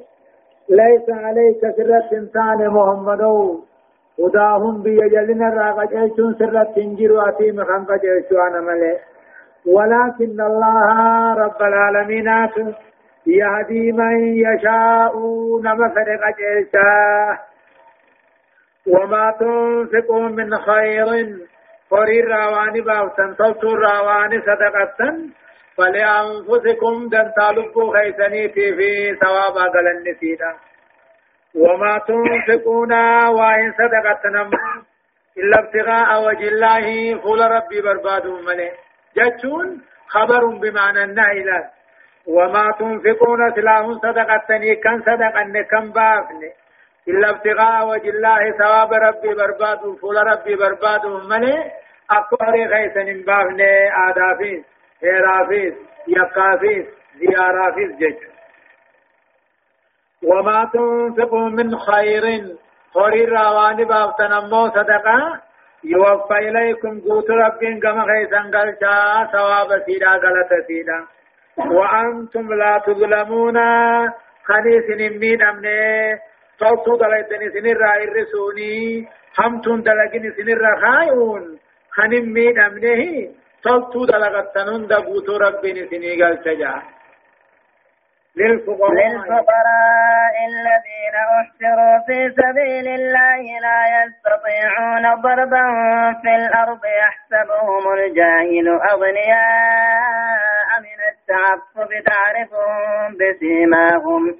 ليس 0.70 1.10
عليك 1.10 1.62
سر 1.62 1.98
التنسان 1.98 2.68
محمد. 2.68 3.22
هداهم 4.20 4.82
بيا 4.84 5.08
جلنا 5.08 5.50
راقجلتون 5.50 6.36
سر 6.40 6.62
التنجر 6.62 7.12
واتي 7.12 7.52
مخان 7.52 7.86
قجلتون 7.86 8.64
ملي 8.68 8.98
ولكن 9.66 10.42
الله 10.42 11.34
رب 11.34 11.62
العالمين 11.62 12.28
يهدي 13.26 13.92
من 13.92 14.38
يشاء 14.46 15.14
فرق 15.96 16.24
جيشا 16.38 17.38
وما 18.88 19.34
تنفقوا 19.40 20.30
من 20.30 20.58
خير. 20.58 21.08
فرير 21.90 22.28
راواني 22.28 22.82
باوسن 22.82 23.36
توتو 23.36 23.76
راواني 23.76 24.42
صدقة. 24.42 25.18
فلأنفسكم 25.78 27.10
دن 27.10 27.32
طالبوا 27.38 27.98
خيسني 27.98 28.50
في 28.50 28.76
في 28.76 29.16
ثواب 29.16 29.58
أقل 29.58 29.88
النسيدة 29.88 30.56
وما 31.56 31.98
تنفقون 32.08 32.94
وإن 33.28 33.74
صدقة 33.80 34.30
نمو 34.30 34.58
إلا 35.38 35.60
ابتغاء 35.60 36.28
وجه 36.28 36.48
الله 36.48 37.18
فول 37.22 37.42
ربي 37.52 37.82
بربادوا 37.82 38.42
ملي. 38.42 38.72
جتون 39.18 39.82
خبر 40.08 40.46
بمعنى 40.46 41.04
النهي 41.04 41.70
وما 42.28 42.72
تنفقون 42.80 43.52
سلام 43.56 44.00
صدقة 44.00 44.48
كان 44.84 45.02
صدقة 45.02 45.62
كم 45.72 45.92
بافن 45.92 46.42
إلا 47.08 47.30
ابتغاء 47.30 47.88
وجه 47.88 48.10
الله 48.10 48.52
ثواب 48.52 48.94
ربي 48.94 49.34
برباد 49.34 49.80
فول 50.02 50.16
ربي 50.28 50.56
برباد 50.56 51.06
ملي. 51.06 51.72
أكبر 52.12 52.52
خيسن 52.74 53.24
بافن 53.26 53.62
آدافيس 54.10 54.71
هيرافيس 55.04 55.74
يقافيس 56.08 56.86
زيارافيس 57.20 57.92
جج 58.00 58.18
وما 60.24 60.70
تنفقوا 60.74 61.50
من 61.50 61.78
خير 61.78 62.24
خير 62.94 63.30
روان 63.30 63.84
بافتن 63.84 64.32
أمو 64.34 64.70
صدقة 64.70 65.42
يوفى 65.84 66.38
إليكم 66.38 67.00
قوت 67.00 67.30
ربين 67.30 67.80
كما 67.80 68.06
خيسن 68.06 68.56
قلتا 68.56 69.30
ثواب 69.32 69.84
سيدا 69.86 70.10
غلط 70.10 70.52
سيدا 70.68 71.06
وأنتم 71.58 72.54
لا 72.54 72.82
تظلمون 72.86 73.58
خنيس 74.44 74.90
نمين 74.90 75.42
أمني 75.42 76.20
صوتو 76.60 76.96
دلائتني 76.98 77.50
سنرى 77.50 78.04
الرسوني 78.04 79.08
همتون 79.40 79.82
دلقني 79.82 80.32
سنرى 80.32 80.72
خايون 80.82 81.60
خنمين 81.92 82.58
أمنه 83.67 83.82
صوتو 83.82 84.06
دلقتنون 84.06 84.88
دقوتو 84.88 85.38
ربني 85.38 85.88
سنيقال 85.88 86.39
شجاع 86.45 86.82
للفقراء, 88.36 88.93
للفقراء 88.93 90.36
الذين 90.52 91.15
احسروا 91.39 92.00
في 92.08 92.34
سبيل 92.41 92.88
الله 92.88 93.60
لا 93.62 93.82
يستطيعون 93.97 95.21
ضربا 95.21 95.65
في 96.21 96.36
الأرض 96.36 96.80
يحسبهم 96.86 97.93
الجاهل 97.93 98.67
أغنياء 98.91 100.69
من 100.80 101.00
التعفف. 101.12 101.89
تعرفهم 102.06 103.17
بسيماهم 103.17 104.36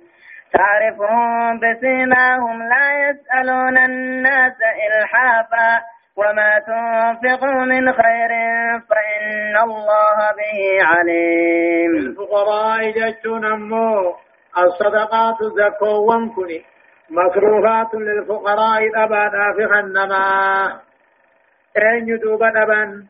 تعرفهم 0.54 1.60
بسيماهم. 1.60 2.64
لا 2.70 3.10
يسألون 3.10 3.78
الناس 3.78 4.54
إلحافا. 4.88 5.82
وما 6.18 6.60
تنفقوا 6.68 7.66
من 7.66 7.94
خير 7.94 8.30
فإن 8.90 9.58
الله 9.64 10.18
به 10.38 10.84
عليم 10.84 11.96
الفقراء 11.96 12.92
جتون 12.92 13.46
أمو 13.46 14.16
الصدقات 14.58 15.38
زكوان 15.44 16.30
كني 16.30 16.62
مصروفات 17.10 17.96
للفقراء 17.96 19.04
أبا 19.04 19.30
في 19.56 19.68
خنما 19.68 20.80
أين 21.78 22.08
يدوب 22.10 22.44
أبا 22.44 23.04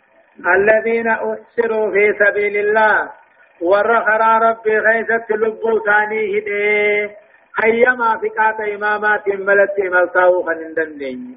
الذين 0.55 1.07
أحسروا 1.07 1.91
في 1.91 2.13
سبيل 2.19 2.57
الله 2.57 3.09
ورخرا 3.61 4.37
ربي 4.37 4.77
غيثت 4.77 5.31
لبو 5.31 5.79
ثاني 5.85 6.39
هدي 6.39 7.09
أيما 7.63 8.17
فقات 8.17 8.59
إمامات 8.59 9.27
ملت 9.27 9.79
ملتاو 9.79 10.43
خنندن 10.43 11.35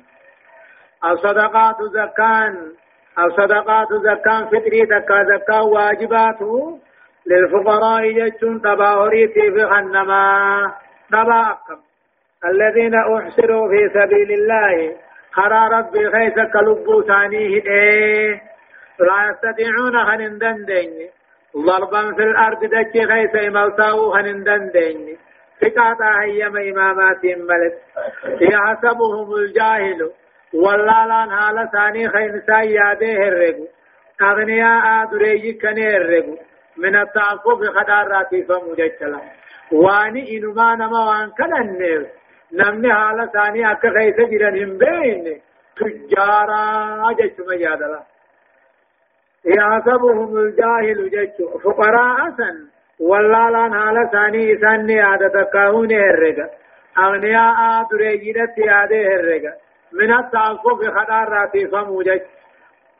الصدقات 1.12 1.77
زكان 1.83 2.73
الصدقات 3.19 3.88
زكان 3.93 4.47
فطري 4.47 4.87
تكا 4.87 5.25
زكا 5.25 5.61
واجبات 5.61 6.38
للفقراء 7.27 8.03
يجون 8.05 8.61
تباهري 8.61 9.29
في 9.29 9.67
خنما 9.67 10.73
تباكم 11.12 11.81
الذين 12.45 12.95
أحسروا 12.95 13.69
في 13.69 13.88
سبيل 13.95 14.33
الله 14.33 14.97
خرا 15.33 15.69
ربي 15.69 16.11
خيس 16.11 16.35
كلبو 16.53 17.03
ثانية 17.03 17.62
إيه 17.67 18.43
لا 19.01 19.31
يستطيعون 19.31 19.97
هنندن 19.97 20.64
دين 20.64 21.09
ضربا 21.67 22.14
في 22.14 22.23
الأرض 22.23 22.64
دكي 22.64 23.07
خيس 23.07 23.35
إملتاو 23.49 24.14
هنندن 24.14 24.71
دين 24.71 25.17
فقاطا 25.61 26.21
هيما 26.23 26.61
إمامات 26.61 27.25
ملك 27.25 27.75
يحسبهم 28.40 29.35
الجاهل. 29.35 30.11
واللالان 30.55 31.31
حال 31.31 31.69
ثاني 31.73 32.09
خين 32.09 32.43
ساياده 32.47 33.29
الرقو 33.29 33.67
أغنياء 34.23 35.05
دريجي 35.12 35.53
كني 35.53 35.97
الرقو 35.97 36.37
من 36.77 36.97
التعفف 36.97 37.61
خداراتي 37.77 38.43
فمججلا 38.43 39.21
واني 39.73 40.37
إنما 40.37 40.75
نما 40.75 41.01
وان 41.11 41.31
كنن 41.31 42.07
نمني 42.53 42.95
حال 42.95 43.31
ثاني 43.33 43.73
أكا 43.73 43.90
خيس 43.90 44.17
جرن 44.31 44.62
هم 44.62 44.79
بين 44.79 45.40
تجارا 45.77 47.12
جيش 47.12 47.33
مجادلا 47.49 48.03
يحسبهم 49.45 50.37
الجاهل 50.37 51.11
جيش 51.11 51.49
فقراء 51.64 52.31
سن 52.37 52.57
واللالان 53.01 53.75
حال 53.75 54.11
ثاني 54.12 54.55
إساني 54.55 55.01
عادة 55.01 55.43
كاهون 55.53 55.93
الرقا 55.93 56.51
أغنياء 56.99 57.87
دريجي 57.90 58.33
دتي 58.33 58.71
عاده 58.71 58.97
الرقا 58.97 59.63
من 59.94 60.12
التعفف 60.18 60.80
خداراتي 60.96 61.66
فمجج 61.66 62.20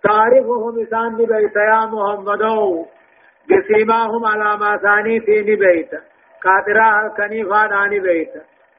تعرفهم 0.03 0.83
إسان 0.83 1.17
بيت 1.17 1.57
يا 1.57 1.87
محمدو 1.87 2.87
بسيماهم 3.51 4.27
على 4.27 4.59
ما 4.59 4.77
ثاني 4.77 5.21
في 5.21 5.57
بيت 5.57 5.91
قادرا 6.45 7.07
الكني 7.07 7.45
فاداني 7.45 8.01
بيت 8.01 8.33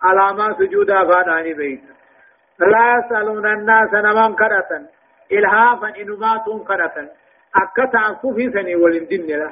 على 0.04 0.38
ما 0.38 0.56
سجودا 0.60 1.06
فاداني 1.06 1.54
بيت 1.54 1.84
لا 2.60 2.96
يسألون 2.98 3.46
الناس 3.46 3.94
نمان 3.94 4.36
كرة 4.36 4.72
إلهافا 5.32 5.88
إنماتهم 6.02 6.64
كرة 6.64 7.10
أكتا 7.56 8.20
في 8.36 8.52
سني 8.54 8.76
ولندن 8.76 9.28
لا. 9.28 9.52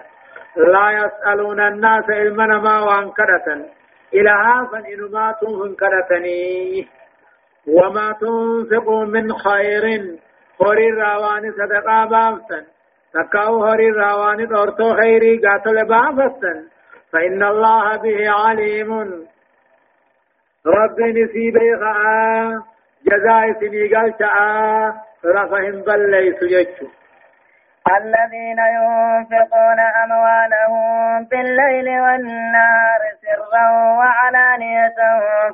لا 0.58 0.92
يسألون 0.92 1.60
الناس 1.60 2.10
إلمنا 2.10 2.58
ما 2.58 2.80
وان 2.84 3.12
كرة 3.12 3.66
إلهافا 4.14 4.78
إنماتهم 4.94 5.76
كرتني. 5.76 6.88
وما 7.68 8.12
تنفقوا 8.22 9.06
من 9.06 9.34
خير. 9.34 9.84
هوري 10.62 10.90
الراوان 10.90 11.52
صدقا 11.52 12.06
بافتن. 12.06 12.66
تكاو 13.14 13.66
هوري 13.66 13.90
الراوان 13.90 14.48
دورتو 14.48 14.96
خيري 14.96 15.38
قاتل 15.38 15.86
بافتن. 15.86 16.64
فإن 17.12 17.44
الله 17.44 17.98
به 17.98 18.30
عليم. 18.30 18.94
رب 20.66 21.00
نسيبي 21.00 21.76
غاء 21.76 22.60
جزاء 23.06 23.60
سنيقال 23.60 24.14
شاء. 24.20 24.94
رفهم 25.26 25.82
بل 25.82 26.12
ليس 26.12 26.42
يجو. 26.42 26.88
الذين 27.92 28.60
ينفقون 28.60 29.80
أموالهم 30.04 31.24
بالليل 31.24 32.02
والنهار 32.02 33.02
سرا 33.22 33.70
وعلانية 33.98 34.96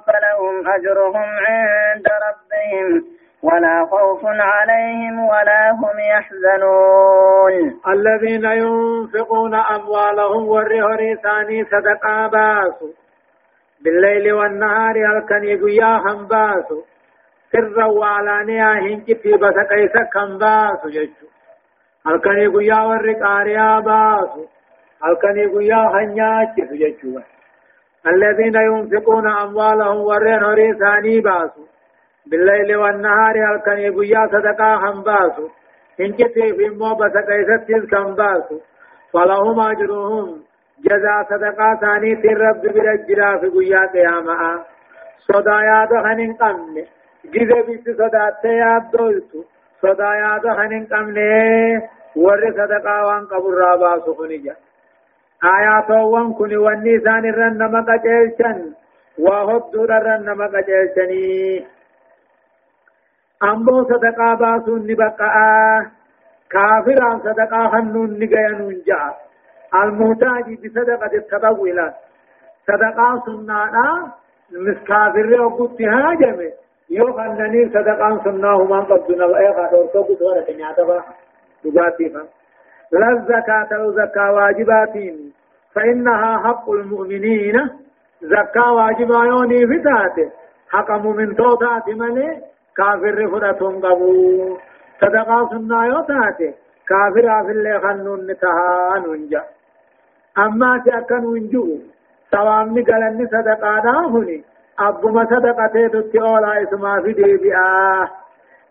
فلهم 0.07 0.67
أجرهم 0.67 1.29
عند 1.47 2.07
ربهم 2.27 3.03
ولا 3.43 3.85
خوف 3.85 4.21
عليهم 4.25 5.19
ولا 5.19 5.71
هم 5.71 5.99
يحزنون. 5.99 7.79
الذين 7.87 8.45
ينفقون 8.45 9.55
أموالهم 9.55 10.47
والرهر 10.47 11.15
ثاني 11.23 11.63
صدقا 11.63 12.27
باسو. 12.27 12.89
بالليل 13.83 14.33
والنهار 14.33 14.95
الكني 14.95 15.55
قياهم 15.55 16.27
باسو. 16.27 16.81
سرا 17.51 17.85
وعلانية 17.85 18.73
هنجتي 18.73 19.31
بسقيسا 19.37 20.03
كم 20.13 20.37
باسو 20.37 20.89
ججو. 20.89 21.38
Halkanii 22.05 22.47
guyyaa 22.55 22.87
warri 22.87 23.15
qaariyaa 23.15 23.81
baasu 23.81 24.49
halkanii 24.99 25.47
guyyaa 25.47 25.89
hanyaachisu 25.97 26.77
jechuudha. 26.83 27.25
الذين 28.07 28.55
ينفقون 28.55 29.27
أموالهم 29.27 29.97
ورين 29.97 30.43
هوري 30.43 30.73
ثاني 30.73 31.19
باسو 31.19 31.63
بالليل 32.25 32.75
والنهار 32.75 33.35
هل 33.47 33.59
كان 33.65 33.77
يقويا 33.77 34.27
صدقا 34.31 34.75
هم 34.75 35.03
باسو 35.03 35.47
إن 36.01 36.13
كتي 36.13 36.53
في 36.57 36.69
موبة 36.69 37.09
سقيست 37.09 37.89
كم 37.91 38.15
باسو 38.15 38.59
فلهم 39.13 39.59
أجرهم 39.59 40.43
جزاء 40.85 41.23
صدقا 41.29 41.75
ثاني 41.81 42.15
في 42.15 42.27
الرب 42.27 42.61
برجرا 42.61 43.37
في 43.37 43.47
قويا 43.47 43.85
قياما 43.93 44.63
صدايا 45.27 45.85
دخن 45.85 46.33
قمن 46.33 46.85
جذب 47.33 47.67
صدات 47.97 48.45
يا 48.45 48.89
دولتو 48.93 49.43
صدا 49.81 50.11
ياد 50.15 50.45
خنين 50.57 50.85
قمنه 50.85 51.89
ور 52.15 52.41
صدقا 52.57 52.97
وان 53.07 53.25
قبر 53.25 53.53
رابا 53.63 53.91
سخنجا 54.05 54.55
آيات 55.43 55.89
وان 55.89 56.33
كن 56.33 56.57
وني 56.57 56.99
سان 56.99 57.25
رن 57.39 57.57
نما 57.57 57.81
قجلشن 57.89 58.73
وهد 59.19 59.75
رن 59.75 60.21
نما 60.25 60.45
قجلشني 60.47 61.65
أمبو 63.43 63.83
صدقا 63.83 64.33
باسون 64.33 64.81
نبقى 64.91 65.85
كافرا 66.49 67.09
صدقا 67.25 67.67
خنون 67.71 68.09
نغينون 68.19 68.81
جا 68.87 69.13
المحتاج 69.75 70.45
بصدقة 70.65 71.13
التطويلات 71.21 71.95
صدقا 72.67 73.21
سنانا 73.25 74.11
مسكافر 74.51 75.41
وقت 75.41 75.81
هاجمه 75.81 76.51
يو 76.89 77.13
خنني 77.13 77.69
صدقان 77.69 78.19
سناه 78.23 78.63
ما 78.63 78.79
قدنا 78.79 79.25
وأي 79.25 79.47
قادر 79.47 79.85
تو 79.93 80.03
بسورة 80.03 80.45
نياتبا 80.57 81.03
دغاتيفا 81.63 82.23
لا 82.91 83.09
الزكاة 83.09 83.69
الزكاة 83.85 84.31
واجباتين 84.31 85.33
فإنها 85.75 86.37
حق 86.37 86.69
المؤمنين. 86.69 87.69
زكاة 88.21 88.73
واجبا 88.73 89.25
يوني 89.25 89.67
فتاته 89.67 90.31
حق 90.69 90.91
مؤمن 90.91 91.35
توتات 91.35 91.87
ملي 91.87 92.41
كافر 92.77 93.27
فرتون 93.31 93.75
قبو. 93.85 94.57
صدقا 95.01 95.49
سنة 95.51 95.85
يوتاته 95.85 96.53
كافر 96.87 97.45
في 97.45 97.51
اللي 97.51 97.79
خنون 97.79 98.31
نتها 98.31 99.03
ننجا. 99.07 99.43
أما 100.37 100.83
تأكن 100.85 101.25
ونجو 101.25 101.77
سوامني 102.31 102.81
قلني 102.81 103.27
صدقا 103.27 103.73
ناهني 103.85 104.43
أبما 104.79 105.25
صدقته 105.25 105.87
تتي 105.87 106.21
أولا 106.21 106.63
اسما 106.63 107.01
في 107.01 107.13
ديبئا 107.13 108.07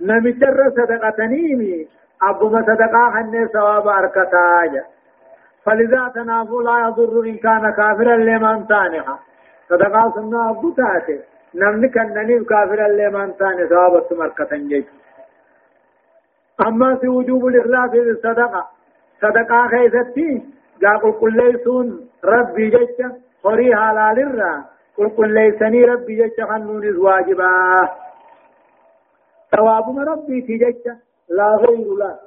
نمجر 0.00 0.70
صدقتنيمي 0.76 1.88
أبما 2.22 2.62
صدقا 2.62 3.10
حن 3.10 3.48
ثواب 3.52 3.88
أركتاج 3.88 4.72
فلذا 5.64 6.12
تنافو 6.14 6.60
لا 6.60 6.78
يضر 6.88 7.20
إن 7.20 7.36
كان 7.36 7.70
كافرا 7.70 8.16
لمن 8.16 8.66
تانها 8.66 9.18
صدقا 9.68 10.12
سنة 10.14 10.50
أبو 10.50 10.70
تاتي 10.70 11.20
نمني 11.54 11.88
كنني 11.88 12.44
كافرا 12.44 12.88
لمن 12.88 13.36
تاني 13.36 13.66
ثواب 13.68 13.96
السمركتن 13.96 14.68
جيش 14.68 14.84
أما 16.66 16.94
في 16.96 17.08
وجوب 17.08 17.46
الإخلاص 17.46 17.90
في 17.90 18.10
الصدقة 18.10 18.66
صدقا 19.22 19.68
خيستي 19.68 20.42
قاقل 20.82 21.12
كل 21.20 21.36
ليسون 21.36 22.08
ربي 22.24 22.70
جيش 22.70 23.06
خري 23.44 23.76
حلال 23.76 24.18
الرّا 24.22 24.64
قل 24.98 25.08
قل 25.08 25.34
ليسني 25.34 25.84
ربي 25.84 26.16
جج 26.16 26.44
خنون 26.44 26.96
واجبا. 26.96 27.88
ثواب 29.56 29.98
ربي 29.98 30.42
في 30.42 30.58
جج 30.58 30.84
لا 31.28 31.48
غير 31.56 31.94
لا. 31.98 32.18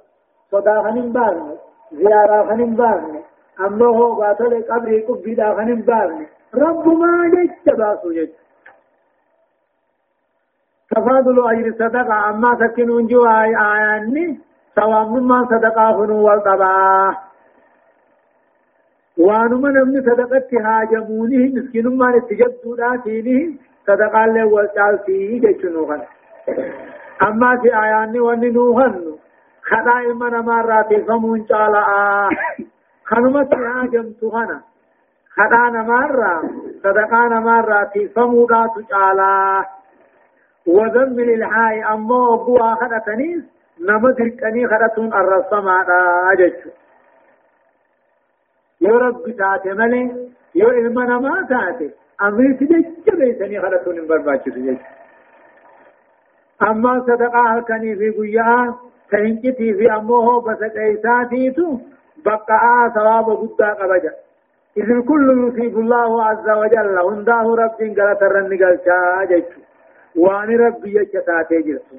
صدا 0.51 0.81
خنين 0.83 1.11
بارن 1.11 1.57
زيارة 1.91 2.49
خنين 2.49 2.75
بارن 2.75 3.19
أما 3.59 3.85
هو 3.85 4.15
باطل 4.15 4.63
قبري 4.69 5.01
قبي 5.01 5.35
دا 5.35 5.55
خنين 5.55 5.81
بارن 5.81 6.25
رب 6.55 6.87
ما 6.87 7.31
جج 7.33 7.75
باسو 7.75 8.11
جج 8.11 8.29
تفاضل 10.91 11.49
أجر 11.49 11.71
صدقة. 11.79 12.29
أما 12.29 12.57
سكنون 12.59 13.07
جو 13.07 13.25
آي 13.25 13.55
آياني. 13.55 14.39
ثواب 14.75 15.11
مما 15.11 15.45
صدقة 15.45 15.93
خنو 15.97 16.27
والطباه 16.27 17.17
وانما 19.21 19.69
نمني 19.69 20.01
صدقت 20.01 20.53
هاجمونه 20.53 21.41
مسكين 21.55 21.87
ما 21.97 22.07
نتجدوا 22.17 22.75
داتينه 22.77 23.53
صدقا 23.87 24.25
له 24.25 24.45
والتال 24.45 24.99
فيه 25.05 25.41
جنوهن 25.61 26.01
أما 27.27 27.57
في 27.61 27.69
آياني 27.83 28.19
وننوهن 28.19 28.95
خدا 29.69 30.11
إما 30.11 30.29
نمارا 30.29 30.81
تلفمون 30.81 31.45
جالا 31.49 31.83
خنمت 33.05 33.55
هاجم 33.55 34.07
تغنى 34.21 34.59
خدا 35.35 35.63
نمارا 35.77 36.41
صدقا 36.83 37.27
نمارا 37.27 37.83
تلفمون 37.83 38.47
جالا 38.91 39.65
وذم 40.67 41.19
للحاي 41.19 41.83
أما 41.93 42.33
أبوها 42.33 42.75
خدا 42.75 42.97
تنيس 43.05 43.43
نمدرك 43.89 44.43
أني 44.43 44.67
خدتون 44.67 45.13
يا 48.81 48.91
رب 48.91 49.23
تاتي 49.39 49.73
ملي 49.73 50.03
يا 50.55 50.67
إلما 50.67 51.19
ما 51.19 51.47
تاتي 51.49 51.89
أمري 52.21 52.53
تجج 52.53 52.85
بيسني 53.19 53.61
خدتون 53.61 54.07
برباچ 54.07 54.43
تجج 54.45 54.77
أما 56.61 56.99
صدقاء 57.07 57.59
كني 57.61 57.95
في 57.95 58.09
قيا 58.09 58.73
تهنجتي 59.11 59.73
في 59.73 59.91
أمه 59.91 60.41
بسقيساتي 60.41 61.51
تو 61.51 61.77
بقاء 62.25 62.89
ثواب 62.95 63.27
قد 63.29 63.61
قبجا. 63.79 64.13
إذ 64.77 65.01
كل 65.09 65.27
يصيب 65.47 65.79
الله 65.79 66.25
عز 66.25 66.49
وجل 66.49 66.97
هنداه 67.09 67.55
رب 67.55 67.79
قال 67.97 68.19
ترن 68.19 68.49
قال 68.61 68.79
شاجج 68.85 69.43
وان 70.15 70.49
ربي 70.65 70.95
يجتاتي 70.95 71.61
جرسو 71.61 71.95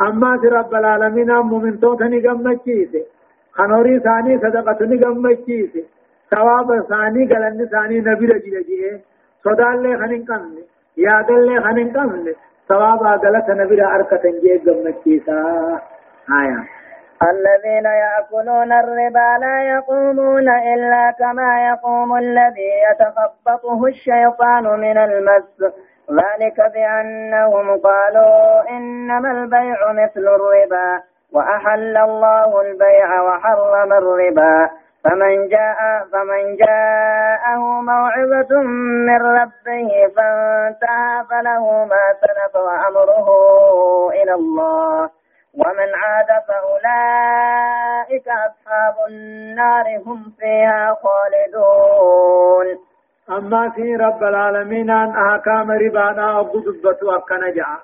أما 0.00 0.38
في 0.40 0.46
رب 0.48 0.74
العالمين 0.74 1.30
مؤمن 1.32 1.80
توتني 1.80 2.28
قمتشيسي 2.28 3.02
خنوري 3.60 3.98
ثاني 4.00 4.38
صدقتني 4.38 4.96
قمتشيسي 5.04 5.84
ثواب 6.30 6.68
ثاني 6.88 7.24
قلن 7.32 7.68
ثاني 7.72 8.00
نبي 8.00 8.26
رجي 8.26 8.56
رجي 8.56 9.00
صدال 9.44 9.82
لي 9.82 9.96
خنين 9.98 10.24
قمني 10.24 10.62
ياد 10.96 11.30
لي 11.30 11.60
خنين 11.60 11.88
قمني 11.96 12.34
ثواب 12.68 13.02
قلت 13.24 13.50
نبي 13.50 13.84
أركة 13.84 14.22
جي 14.42 14.56
قمتشيسا 14.66 15.38
آية 16.40 16.60
الذين 17.22 17.84
يأكلون 17.84 18.72
الربا 18.72 19.28
لا 19.40 19.56
يقومون 19.74 20.48
إلا 20.48 21.14
كما 21.18 21.68
يقوم 21.68 22.16
الذي 22.16 22.70
يتخبطه 22.90 23.86
الشيطان 23.86 24.64
من 24.64 24.98
المس 24.98 25.62
ذلك 26.10 26.72
بأنهم 26.74 27.80
قالوا 27.80 28.70
إنما 28.70 29.30
البيع 29.30 29.92
مثل 29.92 30.20
الربا 30.36 31.02
وأحل 31.32 31.96
الله 31.96 32.60
البيع 32.60 33.22
وحرم 33.22 33.92
الربا. 33.92 34.70
فمن 35.04 35.48
جاء 35.48 35.78
فمن 36.12 36.56
جاءه 36.56 37.60
موعظة 37.80 38.62
من 39.08 39.20
ربه 39.22 39.90
فانتهى 40.16 41.24
فله 41.30 41.84
ما 41.84 42.04
سلف 42.20 42.56
وأمره 42.56 43.28
إلى 44.10 44.34
الله. 44.34 45.10
ومن 45.54 45.88
عاد 46.02 46.30
فأولئك 46.48 48.28
أصحاب 48.28 48.94
النار 49.08 49.86
هم 50.06 50.32
فيها 50.38 50.96
خالدون. 51.02 52.66
أما 53.30 53.70
في 53.70 53.96
رب 53.96 54.22
العالمين 54.22 54.90
أن 54.90 55.10
أحكام 55.10 55.70
ربانا 55.70 56.40
أبو 56.40 56.58
دبتو 56.58 57.16
أكنا 57.16 57.50
جاء 57.50 57.78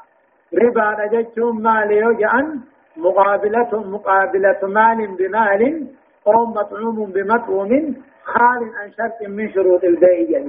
ربانا 0.63 1.07
جتشم 1.07 1.57
مالي 1.63 1.97
يجعن 1.97 2.61
مقابلة 2.97 3.71
مقابلة 3.73 4.61
مال 4.63 5.17
بمال 5.17 5.87
أو 6.27 6.47
مطعوم 6.47 7.13
بمطعوم 7.15 7.95
خال 8.25 8.63
عن 8.79 8.93
شرط 8.97 9.29
من 9.29 9.53
شروط 9.53 9.85
البيع. 9.85 10.43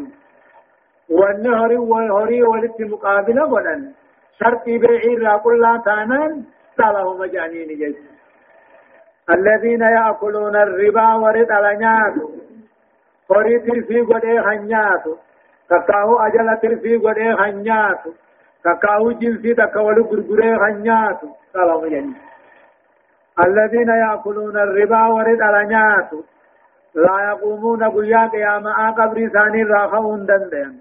والنهر 1.09 1.73
والهري 1.73 2.43
ولت 2.43 2.81
مقابلة 2.81 3.45
ولن 3.45 3.91
شرط 4.39 4.65
بيع 4.65 5.31
را 5.31 5.37
كل 5.37 5.63
تانان 5.85 6.43
ساله 6.77 7.17
مجانين 7.17 7.67
جيش 7.67 7.95
الذين 9.29 9.81
يأكلون 9.81 10.55
الربا 10.55 11.13
ورد 11.13 11.51
على 11.51 11.77
نياتو 11.77 12.29
tirfii 13.27 14.05
godhee 14.09 14.37
hanyaatu 14.37 15.19
kakkaahu 15.69 16.19
ajala 16.19 16.55
tirfii 16.57 16.97
godhee 16.97 17.33
hanyaatu 17.41 18.15
kakkaahu 18.63 19.13
jinsii 19.13 19.55
takka 19.55 19.81
wali 19.81 20.03
gurguree 20.03 20.53
hanyaatu 20.63 21.27
salamu 21.53 21.89
jenni 21.89 22.15
الذين 23.45 23.89
يأكلون 23.89 24.57
الربا 24.57 25.05
ورد 25.07 25.41
على 25.41 25.67
نياتو 25.67 26.21
لا 26.95 27.17
يقومون 27.29 27.83
قيا 27.83 28.27
قياما 28.27 28.91
قبر 28.91 29.27
ثاني 29.27 29.63
راخون 29.63 30.25
دندن. 30.25 30.73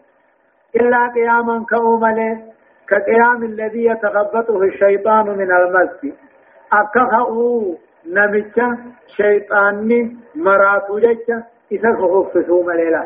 إلا 0.77 1.09
قياما 1.15 1.65
كأومله 1.71 2.39
كقيام 2.89 3.43
الذي 3.43 3.85
يتخبطه 3.85 4.63
الشيطان 4.63 5.27
من 5.27 5.51
المس. 5.53 6.15
أكخأو 6.73 7.75
نمجة 8.07 8.79
شيطاني 9.07 10.17
مراتو 10.35 10.99
ججة 10.99 11.45
إذا 11.73 11.93
خففوا 11.93 12.65
مليلا. 12.65 13.05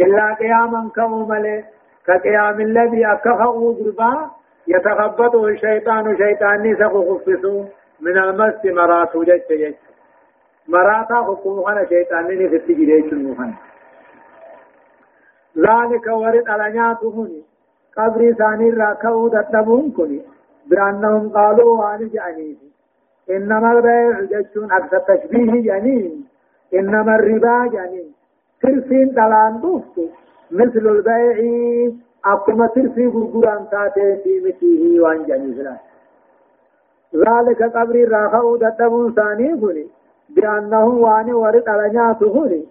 إلا 0.00 0.34
قياما 0.34 0.90
كموا 0.96 1.26
ملي 1.26 1.64
كقيام 2.06 2.60
الذي 2.60 3.06
أكفأوا 3.06 3.74
قربا 3.74 4.30
يتخبطه 4.68 5.46
الشيطان 5.46 6.16
شيطاني 6.16 6.74
سخففوا 6.76 7.64
من 8.04 8.18
المس 8.18 8.64
مراتو 8.64 9.22
جج 9.22 9.48
جج 9.50 9.74
مراتا 10.68 11.14
حكومنا 11.14 11.84
شيطاني 11.88 12.48
في 12.48 12.56
التجريج 12.56 13.12
المهن 13.12 13.54
ذلك 15.58 16.06
ورد 16.06 16.48
على 16.48 16.72
نياتهم 16.72 17.28
قبر 17.96 18.32
ثاني 18.32 18.70
راكو 18.70 19.28
تتبون 19.28 19.90
كني 19.96 20.20
بأنهم 20.66 21.28
قالوا 21.36 21.72
وان 21.80 22.08
جانيه 22.14 22.56
إنما 23.30 23.72
البيع 23.72 24.20
ججون 24.20 24.72
أكثر 24.72 24.98
تشبيه 24.98 25.52
جانين 25.62 26.24
إنما 26.74 27.14
الربا 27.16 27.70
يعني 27.76 28.04
ترسين 28.62 29.08
دلان 29.08 29.60
دوفتو 29.62 30.06
مثل 30.50 30.84
البيع. 30.94 31.38
أقوم 32.24 32.66
ترسي 32.66 33.06
غرغران 33.06 33.68
تاتي 33.70 34.16
في 34.22 34.32
مثله 34.46 35.00
وان 35.02 35.24
جنيزنا 35.26 35.78
ذلك 37.16 37.62
قبر 37.62 38.08
راخو 38.08 38.56
دتبون 38.56 39.14
ثاني 39.14 39.52
هني 39.52 39.86
بأنه 40.36 40.84
واني 40.86 41.32
ورد 41.32 41.68
على 41.68 41.90
نياته 41.90 42.44
هني 42.46 42.66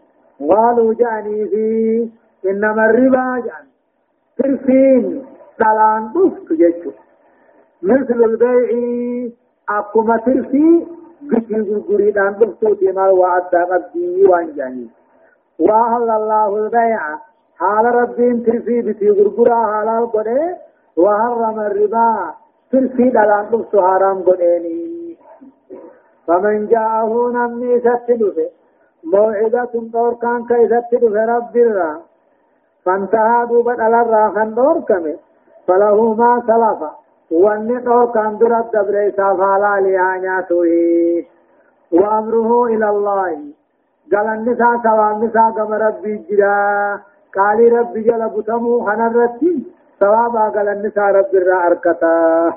قالوا 0.49 0.93
جاني 0.93 1.45
في 1.47 2.10
إنما 2.49 2.86
الربا 2.86 3.43
يعني 3.47 3.69
ترسين 4.38 5.25
دلان 5.60 6.12
دوفتو 6.13 6.56
جيشو 6.56 6.91
مثل 7.84 8.23
البيع 8.23 8.69
أقوم 9.69 10.17
ترسي 10.17 10.88
بكي 11.21 11.62
غرغري 11.62 12.12
دان 12.12 12.34
بفتوتي 12.34 12.91
ما 12.91 13.10
وعد 13.10 13.56
قبدي 13.56 14.25
وانجاني 14.25 14.88
وأهل 15.60 16.10
الله 16.10 16.58
البيع 16.58 16.99
حال 17.60 17.86
ربين 17.95 18.43
ترفي 18.45 18.82
بتي 18.82 19.10
غرغرا 19.10 19.60
حلال 19.73 20.12
قده 20.12 20.58
وحرم 20.97 21.60
الربا 21.60 22.34
ترفي 22.74 23.06
دلان 23.18 23.46
بفتو 23.52 23.82
حرام 23.88 24.18
قديني 24.28 25.18
فمن 26.28 26.68
جاءه 26.74 27.12
نمني 27.36 27.80
ستدفه 27.86 28.48
موعدة 29.14 29.74
دور 29.94 30.14
كان 30.22 30.40
كي 30.50 30.64
ستدفه 30.72 31.26
رب 31.36 31.56
الرا 31.66 31.92
فانتهى 32.86 33.46
دوبت 33.50 33.80
على 33.80 34.02
الراخن 34.02 34.50
دور 34.60 34.78
كمه 34.90 35.16
فله 35.68 36.14
ما 36.14 36.32
سلفه 36.48 36.92
واني 37.32 37.80
تو 37.86 38.12
كان 38.16 38.38
درت 38.38 38.68
دبر 38.76 38.96
سافالا 39.18 39.74
ليانيا 39.84 40.42
توي 40.50 41.28
وامره 41.92 42.66
إلى 42.74 42.88
الله 42.90 43.30
قال 44.14 44.28
النساء 44.38 44.74
سوا 44.84 45.12
النساء 45.12 45.52
كما 45.58 45.78
ربي 45.78 46.14
جرا 46.30 47.00
قال 47.38 47.60
ربي 47.78 48.02
جل 48.08 48.30
بتمو 48.36 48.86
خنرتي 48.86 49.54
ثوابا 50.00 50.44
قال 50.56 50.68
النساء 50.68 51.08
رب 51.20 51.32
الرا 51.36 51.58
اركتا 51.68 52.54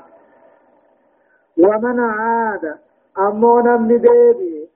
ومن 1.59 1.99
عاد 1.99 2.75
أمو 3.19 3.59
نمني 3.59 3.97
ديبي 3.97 4.67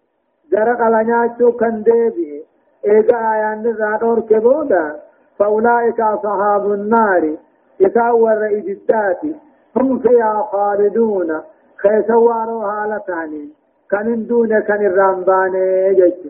جرق 0.52 0.82
لنياچو 0.88 1.52
كن 1.52 1.84
ديبي 1.84 2.44
ايغا 2.86 3.18
آيان 3.34 3.68
نزادور 3.68 4.20
كبودا 4.20 5.00
فأولئك 5.40 6.00
أصحاب 6.00 6.72
النار 6.72 7.36
يتاور 7.80 8.46
إجداتي 8.46 9.36
هم 9.78 10.00
فيها 10.00 10.50
خالدون 10.52 11.42
خيسوارو 11.78 12.72
حالتاني 12.72 13.50
كان 13.90 14.26
دون 14.28 14.60
كان 14.60 14.86
الرمبان 14.86 15.52
جج 15.98 16.22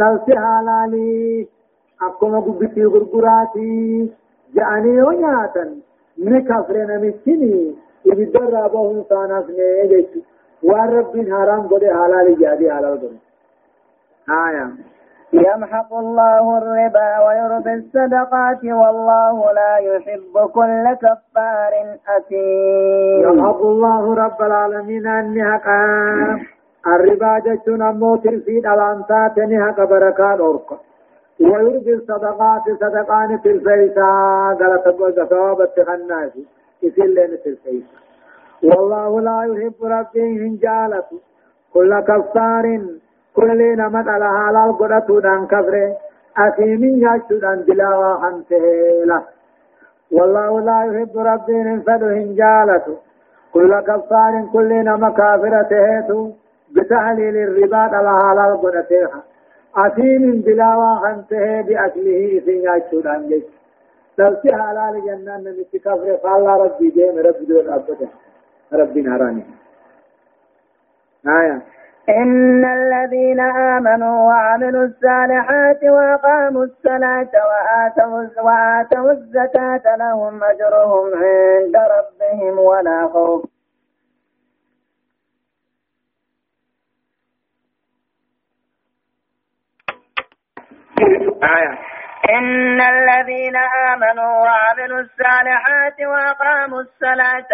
نفسي 0.00 0.34
حلالي 0.38 1.48
أقوم 2.02 2.40
قبتي 2.40 2.84
غرغراتي 2.84 4.10
جاني 4.54 5.02
ونياتا 5.02 5.64
يمحق 15.32 15.94
الله 15.94 16.58
الربا 16.58 17.10
ويربي 17.26 17.74
الصدقات 17.74 18.64
والله 18.64 19.52
لا 19.52 19.76
يحب 19.76 20.34
كل 20.54 20.84
كفار 21.02 21.72
أثيم 22.16 23.22
يمحق 23.28 23.60
الله 23.62 24.14
رب 24.14 24.42
العالمين 24.42 25.06
أني 25.06 25.44
حقا 25.44 25.84
الربا 26.86 27.38
جتون 27.38 27.82
أمو 27.82 28.16
ترفيد 28.16 28.66
الأنسات 28.66 29.38
نهق 29.38 29.84
بركات 29.84 30.40
أورقا 30.40 30.78
ويربي 31.40 31.94
الصدقات 31.94 32.62
صدقان 32.80 33.40
ترفيسا 33.42 34.10
غلط 34.60 34.84
ثواب 35.30 35.60
التخناس 35.60 36.32
لين 36.82 37.38
ترفيسا 37.44 37.96
والله 38.62 39.20
لا 39.20 39.38
يحب 39.50 39.74
ربي 39.82 40.20
إن 40.46 40.56
جالته 40.56 41.18
كل 41.74 42.00
كفار 42.00 42.80
كل 43.36 43.76
نمت 43.76 44.08
على 44.08 44.28
حلال 44.38 44.78
قدتو 44.78 45.18
دان 45.20 45.46
كفر 45.46 45.94
أثيمين 46.38 46.98
ياشتو 46.98 47.38
دان 47.38 47.64
دلاوا 47.64 48.14
خمسه 48.14 48.64
له 49.04 49.22
والله 50.12 50.60
لا 50.60 50.78
يحب 50.84 51.18
ربي 51.18 51.60
إن 51.62 51.80
فده 51.80 52.14
جالته 52.40 52.96
كل 53.52 53.80
كفار 53.80 54.48
كل 54.52 54.70
نما 54.84 55.10
كافرته 55.10 56.32
بتحليل 56.74 57.36
الربا 57.36 57.76
على 57.76 58.12
حلال 58.24 58.60
قدتها 58.62 59.22
أثيم 59.76 60.40
دلاوا 60.40 60.94
خمسه 60.94 61.62
بأكله 61.62 62.38
إثين 62.38 62.60
ياشتو 62.62 63.00
دان 63.00 63.28
جيش. 63.28 63.59
تلسي 64.16 64.52
حلال 64.52 65.04
جنة 65.06 65.36
نمت 65.36 65.76
كفر 65.76 66.18
فالله 66.22 66.64
ربي 66.64 66.90
ديم 66.90 67.18
ربي 67.18 67.44
دون 67.44 67.72
أبدا. 67.72 68.08
ربي 68.72 69.00
نهراني 69.02 69.44
آية. 71.26 71.62
إن 72.08 72.64
الذين 72.64 73.40
آمنوا 73.40 74.26
وعملوا 74.28 74.84
الصالحات 74.84 75.84
وأقاموا 75.84 76.64
الصلاة 76.64 77.30
وآتوا 77.50 78.42
وآتوا 78.42 79.12
الزكاة 79.12 79.96
لهم 79.96 80.44
أجرهم 80.44 81.06
عند 81.14 81.76
ربهم 81.76 82.58
ولا 82.58 83.08
خوف. 83.12 83.44
آية. 91.42 91.99
إن 92.28 92.80
الذين 92.80 93.56
آمنوا 93.92 94.32
وعملوا 94.44 95.00
الصالحات 95.00 95.96
وأقاموا 96.00 96.80
الصلاة 96.80 97.50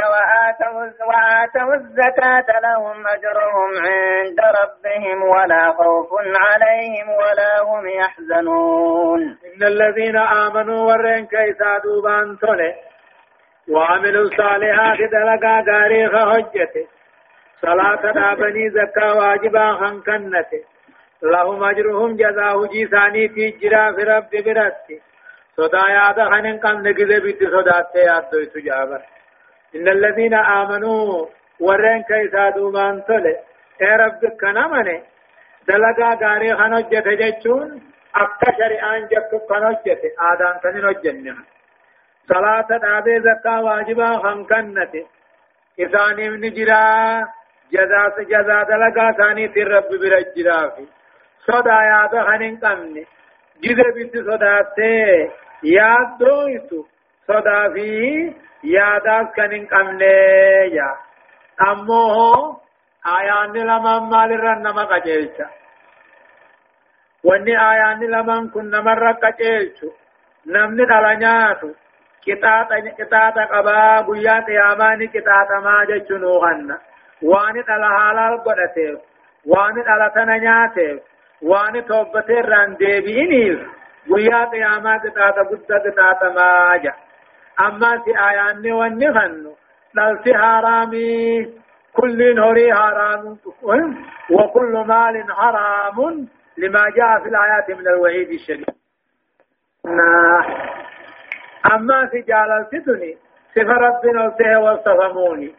وآتوا 1.08 1.74
الزكاة 1.74 2.60
لهم 2.62 3.06
أجرهم 3.06 3.70
عند 3.86 4.40
ربهم 4.60 5.22
ولا 5.22 5.72
خوف 5.72 6.08
عليهم 6.36 7.08
ولا 7.08 7.62
هم 7.62 7.86
يحزنون. 7.86 9.20
إن 9.22 9.62
الذين 9.66 10.16
آمنوا 10.16 10.92
ورين 10.92 11.26
كيسا 11.26 11.78
دوبان 11.84 12.36
وعملوا 13.68 14.22
الصالحات 14.22 14.98
دلقا 14.98 15.64
غاريخ 15.70 16.12
حجته 16.12 16.86
صلاة 17.62 18.12
دابني 18.12 18.70
زكاة 18.70 19.14
واجبا 19.14 19.74
خنكنته 19.74 20.75
لهم 21.22 21.64
أجرهم 21.64 22.16
جزاء 22.16 22.66
جيساني 22.66 23.28
في 23.28 23.50
جرا 23.50 23.92
في 23.92 24.02
رب 24.02 24.30
برتي 24.30 25.00
صدا 25.56 25.82
يادا 25.90 26.24
خنن 26.30 26.58
قم 26.58 26.76
نجد 26.88 27.22
بيت 27.22 27.38
صدا 27.54 27.86
ياد 27.94 28.30
دو 28.30 28.44
سجابر 28.54 29.02
إن 29.76 29.88
الذين 29.88 30.34
آمنوا 30.34 31.26
ورين 31.60 32.02
كيسا 32.02 32.50
دومان 32.50 33.02
تله 33.08 33.36
اے 33.82 33.90
رب 34.02 34.20
کنا 34.40 34.66
منه 34.72 35.02
دلگا 35.68 36.14
گاری 36.22 36.54
خنوجت 36.54 37.08
جچون 37.20 37.68
akka 38.22 38.48
shari'aan 38.58 39.08
jettu 39.10 39.38
kan 39.48 39.62
hojjete 39.68 40.08
aadaan 40.28 40.60
kan 40.62 40.74
hin 40.76 40.84
hojjenne 40.88 41.32
salaata 42.28 42.78
dhaabee 42.84 43.18
zakkaa 43.26 43.60
waajibaa 43.66 44.14
kan 44.24 44.44
kannate 44.52 45.02
isaaniif 45.84 46.38
ni 46.44 46.50
jiraa 46.58 47.26
jazaa 48.32 48.62
dalagaa 48.70 49.10
isaaniitiin 49.14 49.72
rabbi 49.76 49.98
bira 50.04 50.20
jiraafi 50.36 50.88
صدا 51.46 51.78
يا 51.90 52.00
بهن 52.12 52.56
قمني 52.62 53.04
جذا 53.62 53.86
بيت 53.94 54.14
صداتي 54.28 55.30
يا 55.62 55.92
دويتو 56.20 56.80
صدا 57.28 57.60
في 57.74 57.88
يا 58.64 58.98
داس 59.04 59.26
كنن 59.36 59.66
قمني 59.66 60.16
يا 60.78 60.90
أمو 61.70 62.56
آيان 63.18 63.52
لما 63.52 63.98
مال 63.98 64.30
رنما 64.40 64.84
قجيلتا 64.84 65.46
wanni 67.28 67.54
aayaanni 67.56 68.06
lamaan 68.14 68.44
kun 68.54 68.66
namarra 68.74 69.12
qaceelchu 69.22 69.88
namni 70.54 70.84
dhala 70.90 71.12
nyaatu 71.22 71.68
qixaaxa 72.24 73.46
qabaa 73.52 74.02
guyyaa 74.08 74.42
qiyaamaa 74.48 74.94
ni 75.00 75.08
qixaaxamaa 75.14 75.80
jechuun 75.90 76.26
hubanna 76.30 76.76
waan 77.30 77.56
dhala 77.70 77.88
haalaal 77.96 78.36
godhateef 78.46 78.96
waan 79.52 79.80
dhala 79.88 80.08
tana 80.16 80.36
nyaateef 80.46 80.96
toobatee 81.88 82.38
irraan 82.38 82.76
deebi'iniif 82.78 83.58
guyyaa 84.08 84.46
qiyaamaa 84.52 84.98
qixaaxa 85.04 85.44
guddaa 85.50 85.80
qixaaxa 85.86 86.30
maaja 86.38 86.92
ammaa 87.66 87.96
si 88.04 88.16
aayaanni 88.26 88.72
wanni 88.80 89.12
kannu 89.18 89.52
dhalti 89.96 90.32
haaraamii 90.32 91.66
كل 91.96 92.38
هوري 92.38 92.74
حرام 92.74 93.38
وكل 94.30 94.72
مال 94.86 95.24
حرام 95.32 96.28
لما 96.58 96.84
جاء 96.96 97.20
في 97.22 97.28
الآيات 97.28 97.70
من 97.78 97.88
الوعيد 97.88 98.28
الشديد 98.30 98.66
أما 101.74 102.06
في 102.06 102.20
جاللتني 102.20 103.18
صف 103.54 103.68
رب 103.68 104.06
نلته 104.06 104.58
واصطفموني 104.60 105.54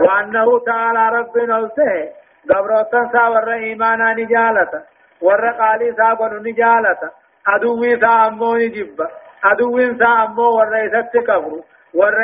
وأنه 0.00 0.58
تعالى 0.66 1.08
رب 1.18 1.38
نلته 1.38 2.08
قبروتا 2.50 3.10
سا 3.12 3.28
ور 3.28 3.52
إيمانا 3.52 4.14
نجالتا 4.14 4.82
ور 5.26 5.44
قالي 5.60 5.92
سا 5.98 6.14
قنو 6.20 6.38
نجالتا 6.46 7.10
أدوي 7.54 8.00
سا 8.00 8.12
أمو 8.26 8.56
نجب 8.56 9.06
أدوي 9.44 9.86
سا 9.98 10.10
أمو 10.24 10.48
ور 10.58 10.74
إسات 10.86 11.16
كفر 11.16 11.62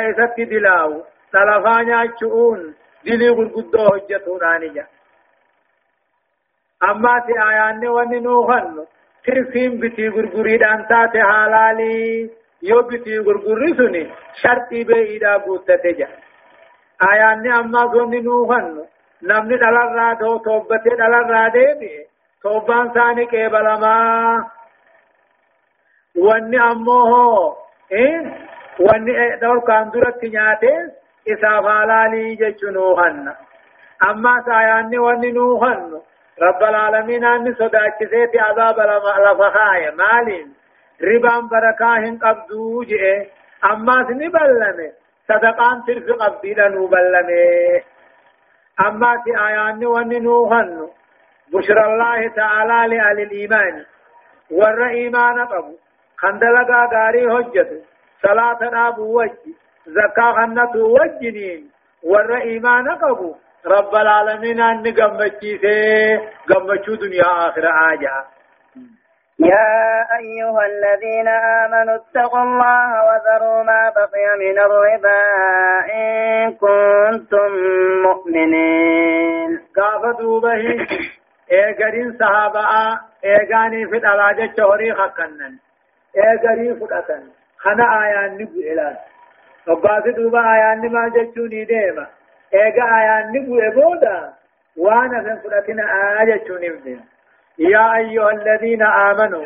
إسات 0.09 0.39
دلاو 0.51 1.01
تلفانيا 1.33 2.05
چؤون 2.19 2.73
دلي 3.05 3.29
غرقدو 3.29 3.85
حجتون 3.89 4.43
آنجا 4.43 4.85
أما 6.83 7.19
تي 7.27 7.33
آياني 7.49 7.87
وني 7.87 8.19
نوخن 8.19 8.85
ترسيم 9.25 9.79
بتي 9.79 10.07
غرغري 10.07 10.57
دانتا 10.57 11.23
حلالي 11.31 12.29
بتي 12.89 13.19
غرغري 13.19 13.73
سني 13.77 14.11
شرطي 14.41 14.83
بيدا 14.83 15.37
بوتته 15.37 15.91
جا 15.91 16.07
آياني 17.11 17.59
أما 17.59 17.91
سوني 17.93 18.19
نوخن 18.19 18.85
نمني 19.23 19.57
دلر 19.57 20.13
تو 20.19 20.37
توبته 20.37 20.95
دلر 21.01 21.47
ديمي 21.47 22.10
توبان 22.43 22.89
ثاني 22.93 23.25
كيبلما 23.25 23.97
واني 26.17 26.61
أمه 26.61 27.11
إيه 27.91 28.47
واني 28.79 29.35
دور 29.41 29.59
كاندورت 29.59 30.23
نياته 30.23 30.91
إساف 31.27 31.65
حلالي 31.67 32.35
جچنوهن 32.35 33.33
أما 34.09 34.43
ساياني 34.45 34.97
واني 34.97 35.31
نوهن 35.31 36.01
رب 36.41 36.63
العالمين 36.63 37.25
أن 37.25 37.53
صداچسيت 37.55 38.33
عذاب 38.41 38.79
لفخايا 38.79 39.91
مالين 39.91 40.53
ربان 41.01 41.47
بركاهن 41.47 42.17
قبضو 42.23 42.83
جئ 42.83 43.27
أما 43.71 44.03
سني 44.07 44.27
بلمه 44.29 44.91
صدقان 45.27 45.83
ترف 45.87 46.11
قبضي 46.21 46.53
لنو 46.53 46.87
بلمه 46.87 47.81
أما 48.87 49.21
في 49.23 49.31
آيان 49.47 49.85
واني 49.85 50.19
نوهن 50.19 50.87
بشر 51.53 51.77
الله 51.85 52.27
تعالى 52.35 52.95
لأهل 52.95 53.19
الإيمان. 53.19 53.85
ور 54.51 54.87
إيمان 54.89 55.45
قبو 55.45 55.75
خندلقا 56.17 56.89
غاري 56.93 57.23
حجته 57.31 57.81
صلاة 58.21 58.87
أبو 58.87 59.19
وجه 59.19 59.53
زكاة 59.87 60.31
خنة 60.31 60.75
وجنين 60.75 61.71
ور 62.03 62.35
إيمان 62.41 62.89
قبو 62.89 63.35
رب 63.65 63.95
العالمين 63.95 64.61
أن 64.61 64.83
قمتشيسي 64.83 66.17
قمتشو 66.49 66.95
دنيا 66.95 67.23
آخر 67.47 67.65
آجا. 67.93 68.25
يا 69.39 70.05
أيها 70.19 70.65
الذين 70.65 71.27
آمنوا 71.27 71.95
اتقوا 71.95 72.43
الله 72.43 72.87
وذروا 73.07 73.63
ما 73.63 73.91
بقي 73.95 74.27
من 74.39 74.59
الربا 74.59 75.23
إن 75.93 76.53
كنتم 76.53 77.51
مؤمنين. 78.03 79.59
قاف 79.77 80.17
دوبه 80.19 80.87
ايغرين 81.51 82.17
صحابة 82.19 82.61
ايغاني 83.25 83.87
في 83.87 83.97
العلاجة 83.97 84.51
شهري 84.57 84.93
خكنن 84.93 85.55
ايغري 86.17 86.75
فلتن 86.75 87.23
خنا 87.57 88.03
آيان 88.03 88.33
نبو 88.37 88.59
إلان 88.59 88.95
وقاف 89.67 90.07
دوبا 90.07 90.53
آيان 90.53 90.91
ما 90.91 91.09
جتشوني 91.15 91.65
ديما 91.65 92.07
ايغا 92.53 92.83
آيان 92.99 93.31
نبو 93.31 93.59
إبودا 93.59 94.33
وأنا 94.77 95.21
فن 95.23 95.37
فلتنا 95.49 95.83
آية 96.21 96.35
جتشوني 96.35 96.69
بدين 96.69 97.01
يا 97.59 97.95
أيها 97.95 98.31
الذين 98.31 98.83
آمنوا 98.83 99.45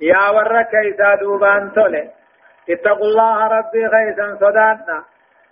يا 0.00 0.28
ورك 0.30 0.74
إذا 0.74 1.14
دوبان 1.14 1.72
تولي 1.72 2.10
اتقوا 2.70 3.06
الله 3.06 3.46
ربي 3.46 3.86
غيثا 3.86 4.36
صداتنا 4.40 5.04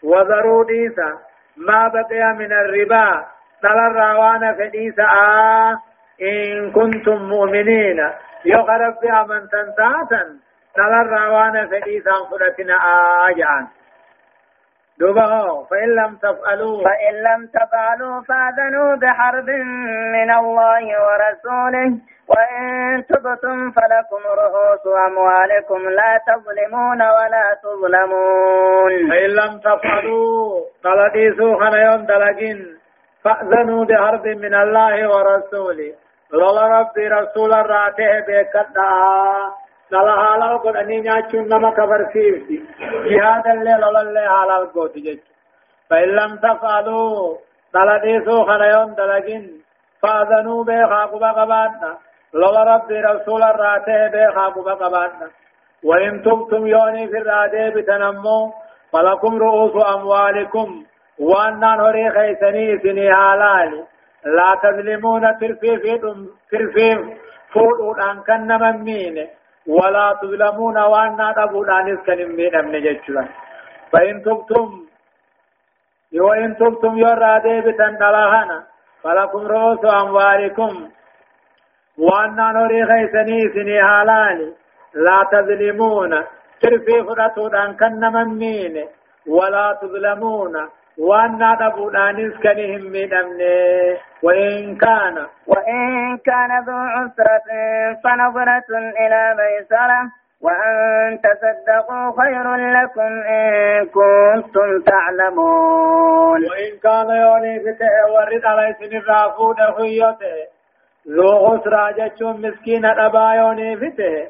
وذروا 0.02 0.64
ديسا 0.64 1.18
ما 1.56 1.88
بقي 1.88 2.32
من 2.34 2.52
الربا 2.52 3.24
ترى 3.62 3.86
الروان 3.86 4.54
فديسا 4.54 5.02
آه 5.02 5.78
إن 6.22 6.72
كنتم 6.72 7.16
مؤمنين. 7.16 8.10
يغرب 8.44 8.94
بأمن 9.02 9.48
تنتاتا 9.48 10.22
ترى 10.74 11.00
الروان 11.00 11.66
فديسا 11.66 12.12
فرتنا 12.30 12.74
آجان. 13.28 13.62
آه 13.62 13.68
دوبه 15.00 15.64
فإن 15.64 15.88
لم 15.88 16.16
تفعلوا. 16.16 16.84
فإن 16.84 17.14
لم 17.14 17.46
تفعلوا 17.46 18.22
فأذنوا 18.28 18.96
بحرب 18.96 19.48
من 20.12 20.30
الله 20.30 20.84
ورسوله. 21.06 21.90
وإن 22.28 23.04
تبتم 23.06 23.70
فلكم 23.70 24.22
رؤوس 24.26 24.84
أموالكم 25.08 25.88
لا 25.88 26.20
تظلمون 26.26 27.02
ولا 27.02 27.56
تظلمون. 27.62 29.10
فإن 29.10 29.30
لم 29.30 29.58
تفعلوا 29.58 30.60
قلديسوا 30.84 31.56
خنيون 31.64 32.06
دلقين. 32.06 32.78
فأذنوا 33.24 33.84
بحرب 33.84 34.26
من 34.26 34.54
الله 34.54 35.08
ورسوله. 35.08 36.05
لولا 36.32 36.62
ربي 36.80 37.08
رسول 37.08 37.52
الراتع 37.54 38.20
بكتا 38.28 38.90
للا 39.90 40.14
حلال 40.22 40.58
قد 40.62 40.76
أني 40.76 41.00
نياچون 41.00 41.48
نما 41.48 41.70
كفر 41.70 42.00
سيفتي 42.12 42.64
جهاد 43.10 43.46
اللي 43.46 43.76
لولا 43.80 44.00
اللي 44.02 44.20
حلال 44.20 44.72
قد 44.72 44.92
جيچ 44.92 45.20
فإن 45.90 46.08
لم 46.08 46.36
تفعلوا 46.36 47.36
قلديسوا 47.74 48.44
خنيون 48.44 48.94
دلقين 48.94 49.62
فأذنوا 50.02 50.64
بخاقب 50.64 51.22
قباتنا 51.24 51.98
لولا 52.34 52.62
ربي 52.74 53.00
رسول 53.00 53.42
الراتع 53.42 54.06
بخاقب 54.14 54.68
قباتنا 54.68 55.28
وإن 55.84 56.22
تبتم 56.22 56.66
يوني 56.66 57.08
في 57.08 57.18
الراتع 57.18 57.68
بتنمو 57.68 58.52
فلكم 58.92 59.38
رؤوس 59.38 59.94
أموالكم 59.94 60.84
وأن 61.18 61.60
نوري 61.60 62.10
خيسني 62.10 62.78
سني 62.78 63.14
حلال 63.14 63.84
لا 64.24 64.58
تظلمون 64.62 65.38
ترفي 65.40 65.78
في 65.78 65.98
ترفي 66.50 67.16
فوق 67.52 67.98
أن 68.10 68.22
كن 68.26 68.48
ممين 68.62 69.28
ولا 69.66 70.18
تظلمون 70.22 70.78
وأن 70.78 71.16
نبود 71.38 71.68
أن 71.68 71.88
يسكن 71.88 72.36
من 72.36 72.54
أمن 72.56 72.82
جتشلا 72.82 73.24
فإن 73.92 74.22
تبتم 74.22 74.86
وإن 76.20 76.56
تبتم 76.56 76.98
يرى 76.98 77.40
ديبتا 77.44 77.88
دلاهنا 78.00 78.66
فلكم 79.02 79.46
رؤوس 79.46 79.84
أموالكم. 79.84 80.90
وأن 81.98 82.36
نوري 82.36 82.86
خيسني 82.86 83.38
سني 83.54 83.82
حلال 83.82 84.54
لا 84.94 85.18
تظلمون. 85.32 86.12
ترفي 86.60 87.04
فرطود 87.06 87.54
أن 87.54 87.76
كن 87.76 88.00
ممين 88.00 88.88
ولا 89.26 89.78
تظلمون. 89.82 90.54
وأن 90.98 91.38
نبودانس 91.60 92.34
كنهم 92.42 92.82
من 92.92 93.14
أمنه 93.14 93.96
وإن 94.22 94.76
كان 94.76 95.26
وإن 95.46 96.16
كان 96.24 96.50
ذو 96.66 96.76
عسرة 96.76 97.48
فنظرة 98.04 98.68
إلى 98.78 99.34
ميسرة 99.38 100.00
وأن 100.42 101.18
تصدقوا 101.20 102.22
خير 102.22 102.54
لكم 102.54 103.12
إن 103.28 103.86
كنتم 103.86 104.82
تعلمون 104.86 106.40
وإن 106.50 106.72
كان 106.82 107.08
يوني 107.16 107.60
فتح 107.60 107.92
ورد 108.14 108.44
على 108.44 108.74
سن 108.80 108.96
الرافود 108.96 109.56
خيوته 109.76 110.36
ذو 111.08 111.46
عسرة 111.46 111.90
جتشون 111.90 112.40
مسكين 112.40 112.84
أبا 112.86 113.32
يوني 113.34 113.76
فتح 113.76 114.26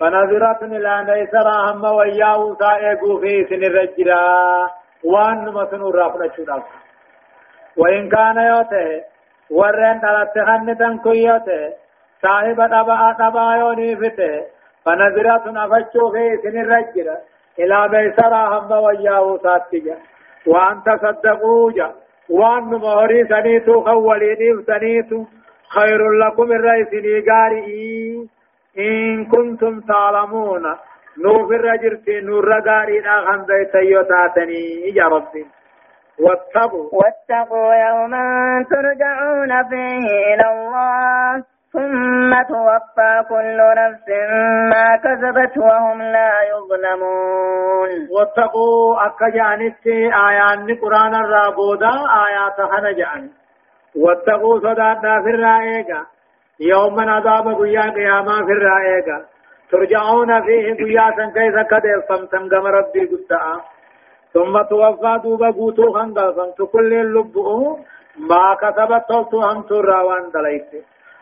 فنظرة 0.00 0.58
إلى 0.62 1.04
ميسرة 1.04 1.70
هم 1.72 1.84
وياه 1.84 2.56
سائقوا 2.60 3.20
في 3.20 3.44
سن 3.50 3.64
الرجرة 3.64 4.20
وان 5.04 5.44
مسن 5.48 5.82
رافنا 5.82 6.28
شوداف 6.36 6.62
وإن 7.76 8.08
كان 8.08 8.36
يوته 8.36 9.02
ورن 9.50 10.00
دلت 10.00 10.34
خنتن 10.46 10.98
كيوته 10.98 11.72
صاحب 12.22 12.60
دبا 12.60 13.16
دبا 13.20 13.54
يوني 13.60 13.96
فته 13.96 14.44
فنظرات 14.84 15.46
نفچو 15.46 16.10
في 16.12 16.36
سن 16.42 16.56
الرجل 16.60 17.08
إلى 17.58 17.88
بيسرا 17.88 18.42
هم 18.58 18.72
وياه 18.72 19.38
ساتجا 19.42 19.96
وأن 20.46 20.82
تصدقوا 20.86 21.72
وأن 22.30 22.64
مهري 22.64 23.24
سنيتو 23.24 23.84
خولي 23.84 24.62
سنيتو 24.66 25.24
خير 25.74 26.10
لكم 26.10 26.52
الرئيس 26.52 26.88
لغاري 26.92 28.28
إن 28.78 29.24
كنتم 29.24 29.80
تعلمون 29.80 30.64
نوف 31.18 31.50
الرجرتي 31.50 32.20
نور 32.20 32.48
غاري 32.68 33.00
دا 33.00 33.20
خنزي 33.26 33.64
تيوتاتني 33.72 34.62
يا 34.96 35.04
ربي 35.04 35.46
واتقوا 36.20 36.88
واتقوا 36.92 37.74
يوما 37.74 38.24
ترجعون 38.70 39.68
فيه 39.68 40.34
إلى 40.34 40.46
الله 40.52 41.42
ثم 41.72 42.42
توفى 42.42 43.24
كل 43.28 43.58
نفس 43.80 44.08
ما 44.72 44.96
كسبت 45.04 45.58
وهم 45.58 46.02
لا 46.02 46.32
يظلمون 46.52 47.90
واتقوا 48.10 49.06
أكجانت 49.06 49.86
آيان 50.28 50.74
قرآن 50.82 51.14
الرابودا 51.14 51.90
آيات 52.26 52.70
خنجان 52.70 53.30
واتقوا 53.96 54.58
صداتنا 54.58 55.22
في 55.22 55.30
الرائقة 55.30 56.06
يوما 56.60 57.12
عذاب 57.12 57.46
قيا 57.60 57.90
قياما 57.90 58.36
في 58.46 58.52
الرائقة 58.52 59.24
ترجعون 59.70 60.30
فيه 60.42 60.74
قياسا 60.74 61.24
كيف 61.34 61.56
قد 61.72 61.82
فمتم 62.08 62.48
قم 62.48 62.66
ربي 62.66 63.02
قدعا 63.10 63.60
ثم 64.34 64.62
توفى 64.70 65.20
دوبا 65.24 65.50
قوتو 65.50 65.92
خنقا 65.92 66.66
كل 66.72 66.92
اللبؤ 66.92 67.48
ما 68.30 68.54
كتبت 68.62 69.04
توتو 69.08 69.40
هم 69.40 69.62
تراوان 69.62 70.30
دليت 70.34 70.70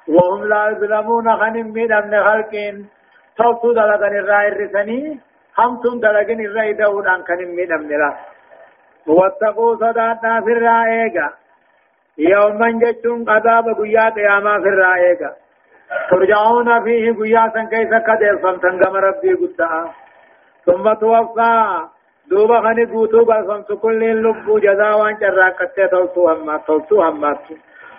وهم 0.08 0.44
لا 0.44 0.68
يظلمون 0.70 1.36
خنم 1.36 1.66
من 1.72 1.92
ابن 1.92 2.12
خلقين. 2.26 2.88
توتو 3.36 3.72
دلقن 3.72 4.14
الرائر 4.22 4.52
رسني 4.60 5.20
هم 5.58 5.72
تم 5.82 6.00
دلقن 6.00 6.40
الرائر 6.40 6.76
دون 6.76 7.08
عن 7.08 7.22
خنم 7.28 7.48
من 7.58 7.72
ابن 7.72 7.88
لا 7.88 8.10
واتقوا 9.06 9.76
صداتنا 9.76 10.40
في 10.40 10.52
الرائقة. 10.52 11.28
يوما 12.18 12.70
جتون 12.82 13.30
عذاب 13.30 13.66
قيا 13.80 14.08
قياما 14.16 14.54
في 14.62 14.68
الرائقة. 14.68 15.30
ترجعون 16.10 16.84
فيه 16.84 17.12
قياسا 17.12 17.62
كيف 17.62 17.92
قد 18.08 18.38
فمتن 18.42 18.84
قم 18.84 18.96
ربي 18.96 19.32
قدعا 19.34 19.90
ثم 20.66 20.92
توفى 20.92 21.88
دوبا 22.30 22.60
خني 22.60 22.84
قوتو 22.84 23.24
بفمت 23.24 23.72
كل 23.72 24.00
لب 24.22 24.60
جزاء 24.60 25.00
وان 25.00 25.16
جراكت 25.20 25.80
توسو 25.90 26.28
هما 26.28 26.56
توسو 26.66 27.02
هما. 27.02 27.38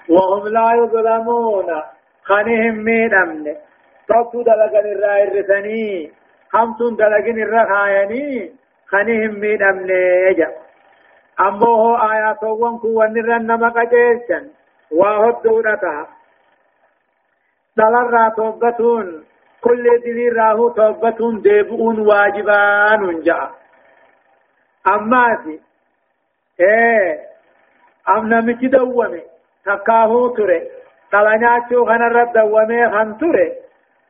وهم 0.09 0.47
لا 0.47 0.67
يظلمون. 0.79 1.69
خنهم 2.23 2.75
مين 2.85 3.13
أمن. 3.13 3.45
توسو 4.07 4.41
دلقن 4.41 4.85
الرائع 4.95 5.23
الرسني. 5.23 6.11
همتون 6.53 6.95
دلقن 6.95 7.37
الرخايني. 7.45 8.51
خنهم 8.87 9.39
مين 9.39 9.63
أمن 9.63 9.89
يجا. 10.29 10.49
أمبوه 11.39 12.11
آيات 12.11 12.43
وانكو 12.43 12.87
ونرن 12.99 13.47
نمك 13.47 13.77
جيشا 13.93 14.39
وهدو 14.91 15.61
دلرا 17.79 18.29
توبتون 18.37 19.05
كل 19.63 19.83
دليل 20.05 20.35
راهو 20.37 20.69
توبتون 20.69 21.41
ديبؤون 21.41 21.99
واجبان 21.99 23.21
جاء 23.21 23.49
أما 24.87 25.25
دي 25.43 25.59
إيه 26.59 27.19
أم 28.09 28.33
نمشي 28.33 28.67
دوامي 28.67 29.21
تكاهو 29.65 30.27
تري 30.35 30.61
تلانياتشو 31.11 31.85
خنا 31.85 32.07
رد 32.07 32.33
دوامي 32.33 32.89
خن 32.93 33.17
تري 33.17 33.47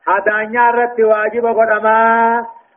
هدانيا 0.08 0.70
رد 0.70 1.00
واجب 1.00 1.46
قدما 1.46 2.00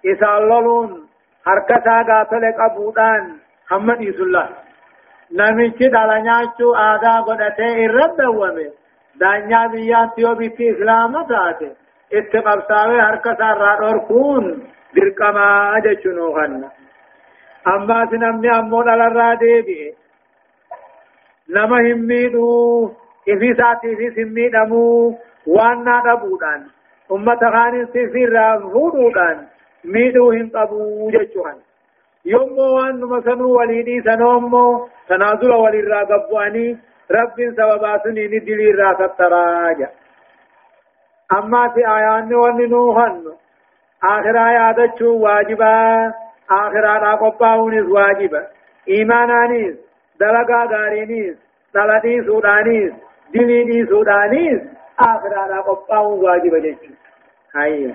إساللون 0.06 1.04
harkasaa 1.46 2.04
gaafale 2.10 2.52
qabuudhaan 2.60 3.26
hamma 3.72 3.96
dhiisulla 4.02 4.44
namichi 5.39 5.89
dhala 5.96 6.20
nyaachuu 6.28 6.72
aadaa 6.84 7.18
godhatee 7.30 7.72
irra 7.86 8.06
dawwame 8.20 8.66
دانيا 9.20 9.68
بيان 9.68 10.09
تيو 10.16 10.36
بيتي 10.36 10.72
اسلام 10.72 11.14
تاتي 11.28 11.72
اتقبساوي 12.14 13.01
هركا 13.01 13.34
سارا 13.36 13.80
دوركون 13.80 14.64
درقما 14.95 15.80
جچنو 15.86 16.28
غن. 16.36 16.64
اما 17.68 18.05
سنمني 18.11 18.49
امو 18.59 18.84
دلرا 18.84 19.34
ديبي 19.34 19.93
نما 21.49 21.78
هميدو 21.78 22.91
إفي 23.30 23.53
ساتي 23.53 23.95
في 23.95 24.09
سمي 24.16 24.49
دمو. 24.49 25.18
وأنا 25.47 26.03
دبودان 26.05 26.61
أمة 27.11 27.39
خاني 27.53 27.86
سفير 27.86 28.59
فودودان 28.59 29.38
ميدو 29.86 30.32
هم 30.32 30.49
قبو 30.55 31.11
جچوان 31.11 31.57
يومو 32.26 32.76
وان 32.76 33.01
مسنو 33.01 33.59
وليدي 33.59 34.01
سنومو 34.01 34.88
تنازل 35.09 35.51
ولي 35.51 35.82
راقبواني 35.82 36.78
رب 37.12 37.36
سببا 37.58 37.97
سنين 38.04 38.30
دلي 38.45 38.72
را 38.72 38.93
ستراجا 38.93 39.89
أما 41.34 41.70
في 41.70 41.88
آيان 41.88 42.34
وننوهن 42.36 43.24
آخر 44.04 44.38
آيات 44.38 45.01
واجبا 45.01 46.14
آخر 46.51 46.86
آيات 46.95 47.20
قباونيس 47.20 47.86
واجبا 47.86 48.47
إيمانانيس 48.89 49.76
دلقا 50.20 50.66
غارينيس 50.72 51.36
دلدي 51.76 52.24
سودانيس 52.26 52.93
ديني 53.32 53.86
سودانيس 53.86 54.62
آخر 54.99 55.32
آيات 55.45 55.66
قباون 55.66 56.20
واجبا 56.26 56.60
جيش 56.60 56.78
هاي 57.56 57.93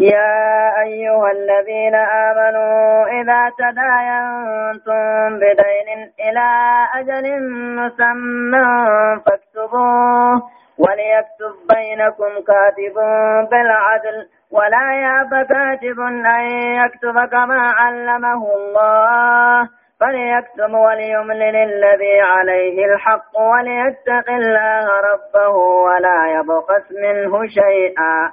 يا 0.00 0.82
أيها 0.82 1.30
الذين 1.30 1.94
آمنوا 1.94 3.06
إذا 3.20 3.50
تداينتم 3.58 5.38
بدين 5.38 6.10
إلى 6.20 6.48
أجل 6.94 7.42
مسمى 7.76 8.66
فاكتبوه 9.26 10.42
وليكتب 10.78 11.54
بينكم 11.74 12.32
كاتب 12.46 12.94
بالعدل 13.50 14.28
ولا 14.50 14.94
يأب 14.94 15.46
كاتب 15.46 16.00
أن 16.00 16.46
يكتب 16.84 17.24
كما 17.30 17.70
علمه 17.76 18.46
الله 18.56 19.68
فليكتب 20.00 20.74
وليملل 20.74 21.56
الذي 21.56 22.20
عليه 22.20 22.84
الحق 22.86 23.38
وليتق 23.38 24.30
الله 24.30 24.86
ربه 25.12 25.56
ولا 25.56 26.26
يبخس 26.38 26.92
منه 26.92 27.46
شيئا 27.46 28.32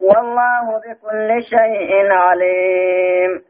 والله 0.00 0.78
بكل 0.78 1.42
شيء 1.42 2.12
عليم. 2.12 3.42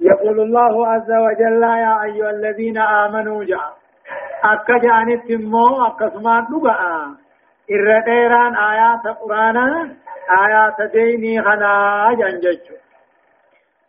يقول 0.00 0.40
الله 0.40 0.86
عز 0.88 1.10
وجل 1.10 1.62
يا 1.62 2.02
أيها 2.02 2.30
الذين 2.30 2.78
آمنوا 2.78 3.44
جاء. 3.44 3.76
أكا 4.44 4.78
جانت 4.78 5.30
مو 5.30 5.86
أكسمان 5.86 6.44
دقاء 6.50 6.80
إرديران 7.70 8.54
آيات 8.56 9.06
قرآن 9.20 9.56
آيات 10.46 10.90
ديني 10.92 11.42
خنا 11.42 12.08
جنججو. 12.18 12.76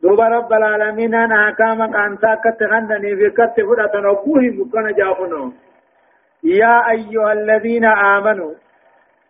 دوبا 0.02 0.28
رب 0.28 0.54
العالمين 0.54 1.16
أنا 1.16 1.50
أحكام 1.50 1.92
كانتا 1.92 2.36
كتغنني 2.44 3.16
في 3.16 3.30
كتفرة 3.30 4.00
نقوه 4.00 4.42
مكان 4.42 4.94
جافنو 4.94 5.54
يا 6.44 6.90
أيها 6.92 7.34
الذين 7.34 7.86
آمنوا 7.86 8.54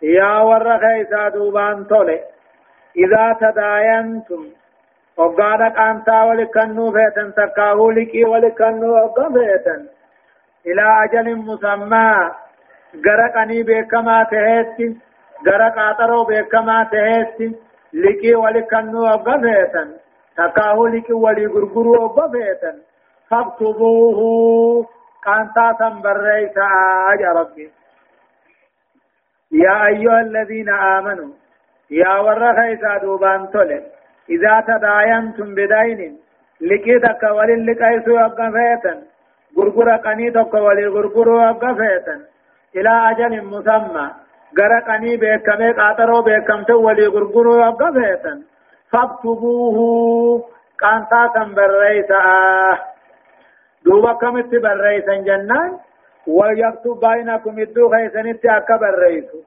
يا 0.02 0.40
ور 0.40 0.78
خيسا 0.80 1.30
دوبان 1.30 1.88
تولي 1.88 2.20
إذا 2.98 3.36
تداينتم 3.42 4.44
وقالك 5.18 5.80
أنت 5.80 6.10
ولكنو 6.10 6.92
فيتن 6.92 7.34
تكاهو 7.34 7.92
لكي 7.92 8.26
ولكنو 8.26 8.94
وقا 8.96 9.28
فيتن 9.34 9.82
إلى 10.68 10.86
أجل 11.04 11.36
مسمى 11.36 12.32
غرقني 13.06 13.64
بكما 13.64 14.24
تهيتي 14.32 14.98
غرق 15.48 15.80
آترو 15.80 16.24
بكما 16.24 16.88
تهيتي 16.92 17.56
لكي 17.94 18.36
ولكنو 18.36 19.02
وقا 19.04 19.38
فيتن 19.38 19.90
تكاهو 20.38 20.88
لكي 20.88 21.14
ولي 21.14 21.46
غرغرو 21.46 22.04
وقا 22.04 22.28
فيتن 22.32 22.78
فاكتبوه. 23.30 24.97
كانتا 25.24 25.72
تنبريسا 25.80 26.68
يا 27.22 27.32
ربي. 27.40 27.72
يا 29.52 29.86
أيها 29.86 30.22
الذين 30.22 30.70
آمنوا 30.70 31.32
يا 31.92 32.18
ورخيسا 32.20 32.98
دوبان 32.98 33.50
تولي 33.52 33.84
إذا 34.30 34.64
تداينتم 34.68 35.56
بدين 35.56 36.18
لكيتك 36.62 37.24
وللقيس 37.24 38.08
وقفيتا 38.08 38.94
غرغر 39.58 39.90
قنيتك 39.96 40.54
ولغرغر 40.54 41.30
وقفيتا 41.30 42.16
إلى 42.76 42.94
أجل 43.12 43.46
مسمى 43.46 44.08
غرقني 44.60 45.18
بكمي 45.18 45.72
قاطرو 45.72 46.22
بكمت 46.22 46.72
ولغرغر 46.72 47.48
وقفيتا 47.48 48.42
فاكتبوه 48.92 49.78
قانتا 50.82 51.22
تنبريسا 51.36 52.20
دوبا 53.88 54.14
كمت 54.14 54.52
بريسا 54.66 55.16
جنان 55.28 55.72
ويكتب 56.28 57.00
بينكم 57.04 57.60
الدو 57.60 57.90
خيسنت 57.90 58.46
أكا 58.46 58.76
بريسو 58.84 59.40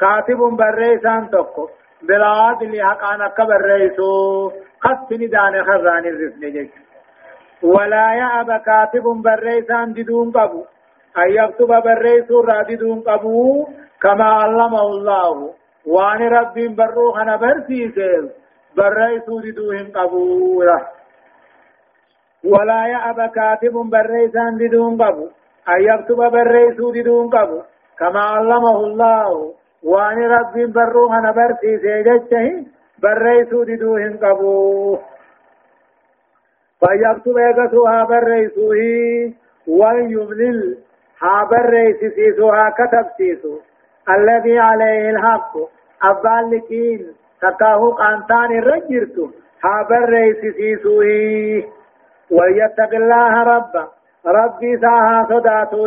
كاتب 0.00 0.40
بريسان 0.60 1.30
تقو 1.30 1.68
بالعادل 2.02 2.82
حقان 2.82 3.22
أكا 3.22 3.44
بريسو 3.44 4.10
خطني 4.84 5.26
دان 5.26 5.64
خران 5.64 6.04
الرفن 6.12 6.40
جيش 6.40 6.70
ولا 7.62 8.06
يأب 8.20 8.50
كاتب 8.66 9.06
بريسان 9.26 9.92
ددون 9.92 10.30
قبو. 10.30 10.64
أن 11.18 11.28
يكتب 11.30 11.70
بريسو 11.86 12.40
را 12.40 12.62
ددون 12.62 13.00
قبو. 13.00 13.66
كما 14.02 14.24
علمه 14.24 14.82
الله. 14.82 15.54
وان 15.86 16.20
رب 16.36 16.54
بروخ 16.76 17.18
أنا 17.18 17.36
برسيسيل 17.36 18.30
بريسو 18.76 19.40
ددوهم 19.40 19.86
قبو. 19.96 20.62
ولا 22.44 22.86
يأب 22.86 23.30
كاتب 23.34 23.72
بريسان 23.72 24.58
ددون 24.58 25.02
قبو 25.02 25.26
أن 25.68 25.80
يكتب 25.80 26.16
بريسو 26.16 26.92
دون 26.92 27.30
قبو 27.30 27.60
كما 27.98 28.20
علمه 28.20 28.76
الله. 28.86 29.54
وأن 29.82 30.18
رب 30.22 30.72
بروها 30.72 31.20
نبرسي 31.20 31.78
سيجته 31.78 32.66
بريسو 33.02 33.64
دون 33.64 34.16
قبو. 34.16 34.98
فيكتب 36.80 37.36
يكسوها 37.38 38.04
بريسوه 38.04 38.80
ويملل 39.68 40.78
ها 41.22 41.48
بريسي 41.50 42.10
سيسوها 42.10 42.70
كتب 42.70 43.06
سيسو 43.16 43.58
الذي 44.10 44.58
عليه 44.58 45.10
الحق 45.10 45.52
أبالكين 46.02 47.06
تكاهو 47.42 47.90
قانتان 47.90 48.58
الرجرتو 48.58 49.30
ها 49.64 49.86
بريسي 49.90 50.52
سيسوه 50.52 51.77
وليتق 52.30 52.94
الله 52.94 53.42
ربه 53.42 53.88
ربي 54.26 54.78
ساها 54.80 55.26
صداته 55.28 55.78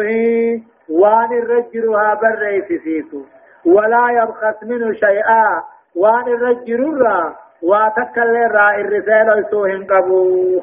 وان 0.89 1.31
الرجل 1.33 1.85
بريس 2.21 2.81
سيسو 2.83 3.21
ولا 3.65 4.09
يبخس 4.11 4.63
منه 4.63 4.93
شيئا. 4.93 5.63
وان 5.95 6.27
الرجل 6.27 7.01
را 7.01 7.35
واتكل 7.63 8.35
را 8.51 8.75
الرسالة 8.75 9.49
سوهم 9.51 9.85
قبو. 9.85 10.61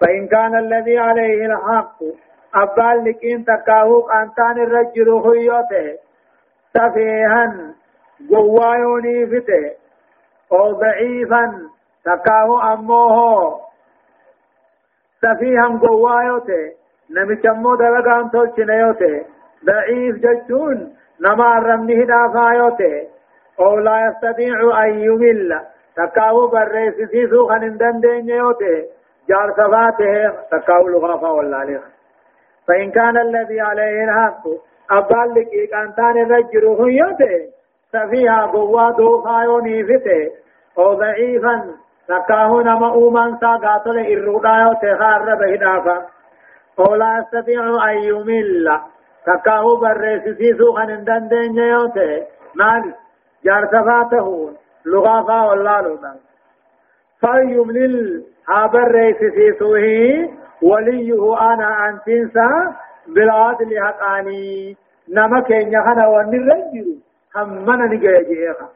فإن 0.00 0.28
كان 0.28 0.58
الذي 0.58 0.98
عليه 0.98 1.46
الحق 1.46 1.98
أبال 2.54 3.04
لكين 3.04 3.44
تكاهوك 3.44 4.10
أنتان 4.12 4.62
الرجل 4.62 5.22
خيوته. 5.22 5.98
سفيها 6.74 7.74
قوايوني 8.30 9.26
فته. 9.26 9.70
أو 10.52 10.72
ضعيفا 10.72 11.52
تكاه 12.04 12.72
أموه 12.72 13.69
سفيها 15.22 15.78
قوايوته 15.82 16.72
نمشمو 17.16 17.74
دلقان 17.76 18.30
تلشنيوته 18.30 19.24
ضعيف 19.66 20.16
جتون 20.16 20.94
نما 21.20 21.58
رمنه 21.58 22.04
دافايوته 22.04 23.06
أو 23.60 23.78
لا 23.78 23.96
يستطيع 24.06 24.84
أن 24.84 24.98
يمل 24.98 25.60
تكاو 25.96 26.46
بريس 26.46 26.94
سيسو 27.10 27.48
خنندن 27.48 28.00
دينيوته 28.00 28.84
جار 29.28 29.48
صفاته 29.52 30.30
تكاو 30.50 30.88
لغافا 30.88 31.28
والله 31.28 31.80
فإن 32.68 32.90
كان 32.90 33.16
الذي 33.16 33.60
عليه 33.60 34.04
الحق 34.04 34.44
أبال 34.90 35.34
لك 35.34 35.74
أن 35.74 35.94
تان 35.94 36.16
الرجل 36.24 36.64
هيوته 36.66 37.48
سفيها 37.92 38.46
قوة 38.46 38.90
دوخا 38.96 39.42
يونيفته 39.42 40.30
أو 40.78 40.94
ضعيفا 40.94 41.74
تكاه 42.10 42.62
نما 42.62 42.88
أومان 42.98 43.36
سا 43.40 43.52
قاتل 43.64 43.98
إرودايو 44.12 44.72
تخار 44.82 45.34
بهدافا 45.40 45.96
أو 46.78 46.94
لا 46.94 47.10
يستطيع 47.18 47.90
أن 47.90 47.96
يمل 48.10 48.80
تكاه 49.26 49.64
بريس 49.80 50.24
سيسو 50.38 50.72
خنندن 50.76 51.28
دينيوته 51.28 52.26
مال 52.54 52.94
جار 53.44 53.66
صفاته 53.74 54.52
لغافا 54.86 55.40
والله 55.48 55.80
لنا 55.80 56.14
فليملل 57.22 58.24
هابر 58.48 58.88
ريس 58.90 59.16
في 59.16 59.52
سوه 59.58 59.86
وليه 60.62 61.40
أنا 61.52 61.88
أنتنسا 61.88 62.76
بالعدل 63.08 63.70
حقاني 63.84 64.76
نما 65.08 65.40
كين 65.40 65.72
يخنا 65.72 66.08
ونرجل 66.08 66.98
همنا 67.36 67.86
نجيجيخا 67.86 68.68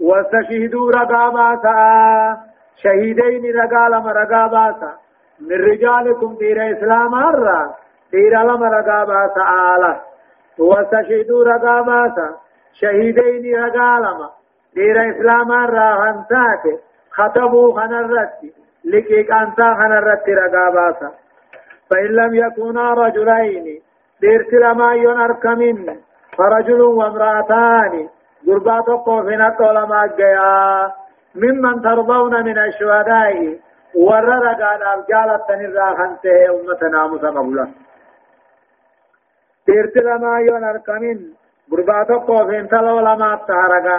واستشهدوا 0.00 0.90
رقاباتا 0.90 2.36
شهيدين 2.82 3.56
رقالم 3.56 4.06
رقاباتا 4.06 4.92
من 5.40 5.56
رجالكم 5.70 6.34
دير 6.34 6.72
إسلام 6.72 7.14
هرا. 7.14 7.74
دير 8.12 8.42
لم 8.42 8.62
رقاباتا 8.62 9.42
آلا. 9.74 10.00
واستشهدوا 10.58 11.44
رقاباتا 11.44 12.36
شهيدين 12.80 13.64
رقالم 13.64 14.28
دير 14.74 15.10
إسلام 15.10 15.52
هرا. 15.52 15.88
هنتاتي 16.02 16.78
خطبوا 17.10 17.80
خنرتي. 17.80 18.52
لكيك 18.84 19.30
أنتا 19.30 19.74
خنرتي 19.74 20.34
رقاباتا 20.34 21.10
فإن 21.90 22.06
لم 22.06 22.34
يكونا 22.34 22.94
رجلين. 22.94 23.82
ديرت 24.20 24.52
لما 24.52 24.94
ينركمن 24.94 25.96
فرجل 26.36 26.80
وامرأتان. 26.80 28.08
قربات 28.48 28.88
قوفنا 29.06 29.48
طولما 29.58 30.06
جيا 30.06 30.92
ممن 31.34 31.82
ترضون 31.82 32.34
من 32.44 32.58
الشهداء. 32.58 33.58
ورر 33.94 34.46
قال 34.62 34.82
أرجال 34.82 35.28
التنرى 35.38 35.96
خنته 35.98 36.36
أمتنا 36.54 37.06
مسقبلا 37.06 37.66
ديرت 39.66 39.96
لما 39.96 40.40
ينركمن 40.40 41.18
قربات 41.70 42.10
قوفين 42.28 42.68
تلو 42.68 43.00
لما 43.00 43.30
تهرقا 43.48 43.98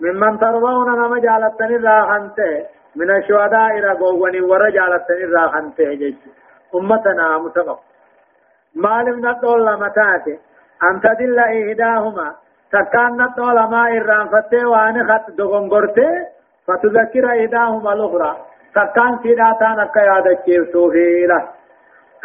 ممن 0.00 0.38
ترضون 0.38 0.88
نما 0.98 1.18
جالتني 1.26 1.76
راحنته 1.76 2.66
من 2.96 3.10
الشهداء 3.16 3.80
رغوني 3.80 4.40
ورجالتني 4.40 5.24
راحنته 5.36 5.94
جيش. 6.00 6.14
أمتنا 6.74 7.38
متقف 7.38 7.78
مالم 8.74 9.16
نطول 9.26 9.66
لمتاته. 9.66 10.38
أن 10.82 11.00
تدل 11.00 11.38
إهداهما. 11.38 12.28
تكان 12.76 13.10
نطول 13.22 13.58
ما 13.72 13.82
إران 13.96 14.26
فتة 14.34 14.68
وان 14.72 14.96
خط 15.08 15.26
دغنغرته 15.38 16.10
فتذكر 16.66 17.24
إهداهما 17.42 17.92
الأخرى. 17.92 18.32
تكان 18.74 19.12
سيداتان 19.22 19.80
أكا 19.80 20.00
يادة 20.00 20.34
كيرتوفي 20.44 21.26
له 21.30 21.42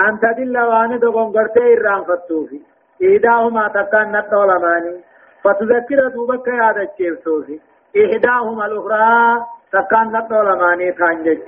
أن 0.06 0.14
تدل 0.24 0.56
وان 0.70 1.00
دغنغرته 1.00 1.64
إران 1.74 2.04
فتوفي 2.04 2.60
إهداهما 3.08 3.68
تكان 3.68 4.12
نطول 4.12 4.50
ماني 4.64 4.96
فتذكر 5.44 6.00
دوبك 6.14 6.48
يادة 6.48 6.86
كيرتوفي 6.98 7.60
إهداهما 8.02 8.66
الأخرى 8.66 9.46
تكان 9.72 10.08
نطول 10.12 10.48
ماني 10.62 10.92
تانجج 10.92 11.42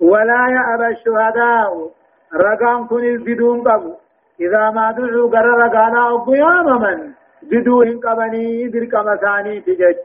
ولا 0.00 0.42
يأبى 0.56 0.88
الشهداء. 0.94 1.72
رقام 2.34 2.86
كن 2.86 3.04
البدون 3.04 3.68
قبو 3.68 3.94
إذا 4.40 4.70
ما 4.70 4.92
دعوا 4.92 5.30
قرر 5.30 5.58
رقانا 5.64 6.00
أبو 6.14 6.32
من. 6.84 7.12
بدوهم 7.50 8.00
قبني 8.00 8.68
درك 8.68 8.94
مساني 8.94 9.60
تجج 9.60 9.96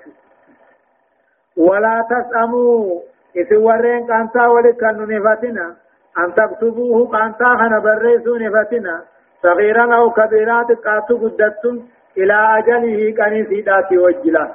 ولا 1.57 2.05
تسأموا 2.09 3.01
إسوارين 3.37 4.07
كانتا 4.07 4.47
ولكن 4.47 4.97
نفتنا 5.11 5.75
أن 6.17 6.33
تكتبوه 6.35 7.11
كانتا 7.11 7.49
خنا 7.59 7.79
بريسو 7.79 8.35
نفتنا. 8.35 9.03
صغيرا 9.43 9.95
أو 9.95 10.11
كبيرا 10.11 10.63
تقاتو 10.63 11.17
قدتم 11.17 11.75
إلى 12.17 12.37
أجله 12.57 13.11
كان 13.17 13.45
سيداتي 13.49 13.97
وجلا. 13.97 14.45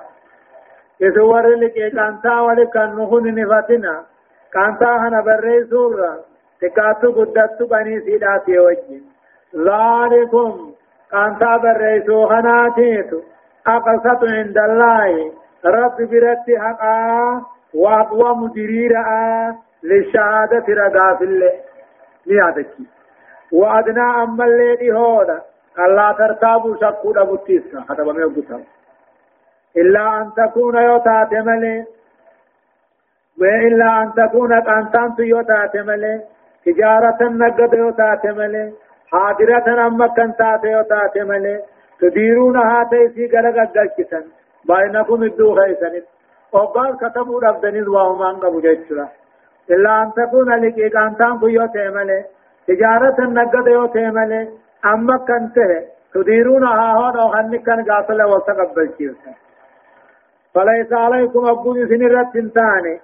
إسوار 1.03 1.47
لك 1.47 1.93
كانتا 1.97 2.41
ولكن 2.41 2.89
نخن 2.97 3.24
نفتنا. 3.34 4.05
كانتا 4.53 4.99
خنا 5.01 5.20
بريسو 5.20 5.82
تقاتو 6.61 7.09
قدتو 7.12 7.66
كان 7.68 8.01
سيداتي 8.01 8.59
وجلا. 8.59 9.01
ذلكم 9.57 10.72
كانتا 11.11 11.57
بريسو 11.57 12.27
خناتيتو 12.29 13.21
أقسط 13.67 14.21
عند 14.25 14.59
الله 14.59 15.33
رب 15.65 15.97
برت 16.11 16.47
حقا 16.59 17.43
وأقوى 17.75 18.37
مديريرا 18.37 19.55
للشهادة 19.83 20.65
رقا 20.69 21.17
في 21.19 21.25
الله 21.25 21.53
نيادك 22.27 22.67
وأدنى 23.53 24.23
أما 24.23 24.45
اللي 24.45 24.93
هودا 24.93 25.43
الله 25.79 26.13
ترتابوا 26.13 26.77
شكو 26.81 27.13
دبتيسا 27.13 27.85
حتى 27.89 28.03
بمي 28.03 28.23
قتل 28.25 28.65
إلا 29.77 30.19
أن 30.19 30.31
تكون 30.37 30.77
يوتات 30.77 31.33
ملي 31.33 31.85
وإلا 33.41 34.03
أن 34.03 34.13
تكون 34.17 34.53
أنتان 34.53 35.15
يوتات 35.19 35.77
ملي 35.77 36.21
تجارة 36.67 37.19
نقد 37.23 37.75
يوتات 37.75 38.27
ملي 38.27 38.73
حاضرة 39.13 39.87
أما 39.87 40.07
كنتات 40.07 40.65
يوتات 40.65 41.19
ملي 41.19 41.61
تديرونها 42.01 42.85
تيسي 42.91 43.27
غلق 43.35 43.57
الدكتن 43.67 44.25
بينكم 44.69 45.23
الدو 45.23 45.55
خيسن 45.55 46.03
وقال 46.53 46.97
كتبوا 46.97 47.41
ربدني 47.41 47.83
وهم 47.83 48.23
أنقبوا 48.23 48.61
جيتشلا 48.61 49.09
إلا 49.71 50.03
أن 50.03 50.13
تكون 50.17 50.51
لك 50.63 50.79
إقانتان 50.79 51.39
كيو 51.41 51.67
تيملي 51.67 52.25
تجارة 52.69 53.19
نقد 53.21 53.67
يو 53.67 53.87
تيملي 53.87 54.49
أما 54.85 55.17
كنته 55.29 55.71
تديرونها 56.15 56.93
هون 56.99 57.17
أو 57.21 57.29
خنك 57.29 57.63
كان 57.63 57.85
قاتل 57.91 58.23
وتقبل 58.23 58.87
كيوسا 58.99 59.33
فليس 60.55 60.93
عليكم 60.93 61.47
أبوني 61.47 61.87
سنرة 61.89 62.31
تنتاني 62.35 62.95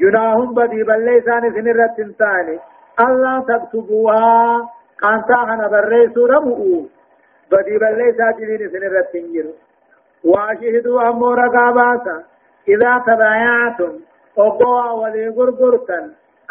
جناهم 0.00 0.54
بدي 0.54 0.82
بل 0.82 1.04
ليسان 1.04 1.42
سنرة 1.54 1.86
تنتاني 1.96 2.58
ألا 3.00 3.44
تكتبوها 3.48 4.68
قانتا 5.02 5.38
خنا 5.48 5.68
بريسو 5.68 6.26
ربؤوا 6.26 6.82
بدي 7.52 7.78
بل 7.78 7.98
ليسا 7.98 8.30
جنين 8.38 8.70
سنرة 8.72 9.00
تنجروا 9.12 9.52
واشهدوا 10.24 11.08
أمو 11.08 11.30
رقاباتا 11.34 12.16
إذا 12.68 13.02
تبايعتم 13.06 13.92
أقوى 14.38 15.00
ولي 15.00 15.28
غرغرتا 15.28 16.00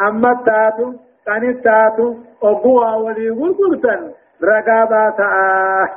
أما 0.08 0.32
التاتو 0.32 0.94
كان 1.26 1.50
التاتو 1.50 2.16
أقوى 2.44 2.90
ولي 3.04 3.30
غرغرتا 3.30 4.12
رقاباتا 4.44 5.24
آه 5.24 5.90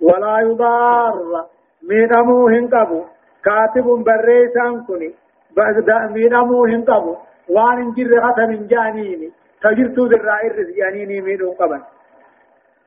ولا 0.00 0.38
يضار. 0.40 1.46
من 1.90 2.12
أموهن 2.12 2.68
قبو 2.68 3.02
كاتب 3.44 3.84
بريسان 3.84 4.84
كني 4.86 5.14
من 6.14 6.34
أموهن 6.34 6.84
قبو 6.84 7.16
وان 7.48 7.78
انجر 7.78 8.18
غتا 8.24 8.46
من 8.46 8.66
جانيني. 8.66 9.32
تجرتو 9.62 10.06
ذرائر 10.06 10.58
رزيانيني 10.58 11.20
من 11.20 11.50
قبل 11.60 11.80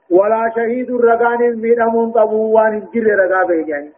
ولا 0.09 0.51
شهيد 0.55 0.91
الرقان 0.91 1.41
الميرمون 1.43 2.11
قبوان 2.11 2.73
الجر 2.77 3.07
رقا 3.19 3.43
بيجاني 3.47 3.91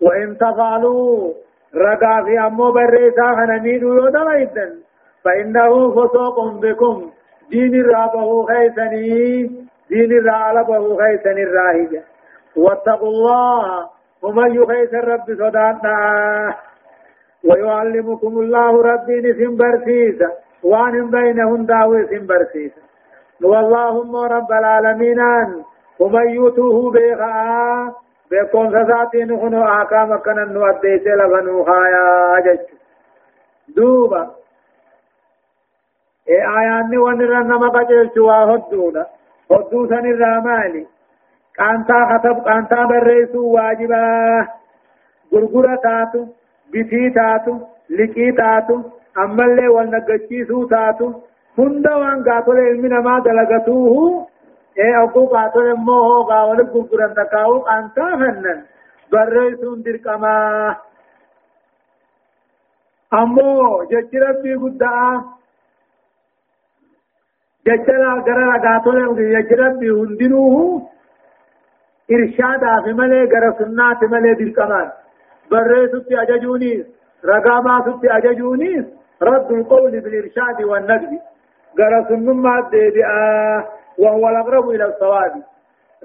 وإن 0.00 0.38
تفعلوا 0.38 1.32
رقا 1.74 2.22
في 2.24 2.38
أمو 2.46 2.72
بريسا 2.72 3.26
خنميد 3.36 3.82
يودل 3.82 4.28
إذن 4.28 4.78
فإنه 5.24 5.90
فسوق 5.90 6.52
بكم 6.52 7.10
دين 7.50 7.74
الرابه 7.74 8.46
خيسني 8.46 9.42
دين 9.90 10.12
الرابه 10.12 10.96
خيسني 10.96 11.42
الراهجة 11.42 12.02
واتقوا 12.56 13.08
الله 13.08 13.88
ومن 14.22 14.54
يخيس 14.54 14.94
الرب 14.94 15.24
صداتنا 15.26 16.54
ويعلمكم 17.44 18.38
الله 18.40 18.82
ربي 18.82 19.20
نسم 19.20 19.56
برسيسا 19.56 20.30
وان 20.62 21.10
بينهم 21.10 21.66
داوي 21.66 22.06
سم 22.06 22.26
برسيسا 22.26 22.82
واللهم 23.42 24.16
رب 24.16 24.52
العالمين 24.52 25.20
ومن 26.00 26.28
يوتوه 26.28 26.90
بيغا 26.90 27.94
بكون 28.30 28.86
ساتين 28.86 29.40
خنو 29.40 29.64
آكام 29.64 30.16
كان 30.16 30.52
نو 30.52 30.66
أديس 30.66 31.06
لفنو 31.06 31.64
خايا 31.64 32.40
جج 32.44 32.60
دوبا. 33.76 34.30
اي 36.28 36.36
آياني 36.58 36.98
ونرى 36.98 37.38
نما 37.50 37.68
قجل 37.68 38.10
شوا 38.14 38.34
هدونا 38.34 39.06
هدو 39.50 39.86
سن 39.86 40.06
الرامالي 40.06 40.86
قانتا 41.58 41.98
خطب 42.10 42.36
قانتا 42.48 42.84
بريسو 42.84 43.42
واجبا. 43.54 44.46
غرغرة 45.32 45.76
تاتو 45.76 46.26
بيتي 46.72 47.10
تاتو 47.10 47.58
لقي 47.90 48.32
تاتو 48.32 48.82
أمالي 49.18 49.68
والنقشيسو 49.68 50.66
تاتو 50.66 51.12
هندا 51.58 51.94
وان 51.94 52.24
قاتل 52.28 52.56
علمنا 52.68 53.00
ما 53.00 53.18
دلغتوه 53.26 54.26
ee 54.84 54.96
oguu 55.04 55.26
qaatole 55.32 55.70
immoo 55.76 56.02
hoogaa 56.08 56.44
wali 56.48 56.64
gurguran 56.72 57.14
takkaa'u 57.18 57.56
qaantaa 57.68 58.12
hannan 58.20 58.58
barreessuun 59.12 59.80
dirqamaa 59.84 60.76
ammoo 63.20 63.84
jechi 63.90 64.18
rabbii 64.24 64.56
guddaa 64.62 65.08
jecha 67.66 67.96
gara 68.28 68.44
ragaatole 68.52 69.02
jechi 69.34 69.58
rabbii 69.62 69.92
hundinuuhu 69.98 70.62
irshaadaafi 72.18 72.94
malee 73.00 73.26
gara 73.34 73.50
sunnaati 73.60 74.06
malee 74.14 74.34
dirqamaan 74.42 74.88
barreessutti 75.50 76.20
ajajuunis 76.22 76.86
ragaa 77.32 77.60
baasutti 77.68 78.08
ajajuunis 78.18 78.86
رد 79.22 79.52
القول 79.52 80.00
بالإرشاد 80.00 80.62
والنقد 80.62 81.18
قال 81.78 82.06
سنما 82.08 82.58
الديبئة 82.58 83.68
وهو 83.98 84.28
الأقرب 84.28 84.70
إلى 84.70 84.84
الصواب. 84.84 85.42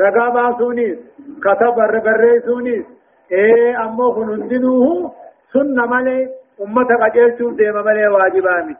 رقابا 0.01 0.57
سونيس 0.57 0.97
كتب 1.43 1.79
الرسونيس 1.79 2.85
إيه 3.31 3.83
أمو 3.83 4.11
خنندنوه 4.11 5.11
سنة 5.53 5.85
ملي 5.85 6.29
أمة 6.61 6.87
قجلتو 7.01 7.49
ديما 7.51 7.81
ملي 7.81 8.07
واجبا 8.07 8.75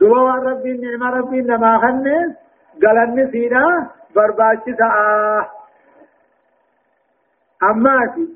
دوا 0.00 0.32
ربي 0.32 0.72
نعم 0.72 1.14
ربي 1.14 1.40
نما 1.40 1.78
خنس 1.78 2.36
قلن 2.82 3.30
سينا 3.32 3.90
برباچ 4.16 4.64
سعاه 4.78 5.46
أماتي 7.62 8.28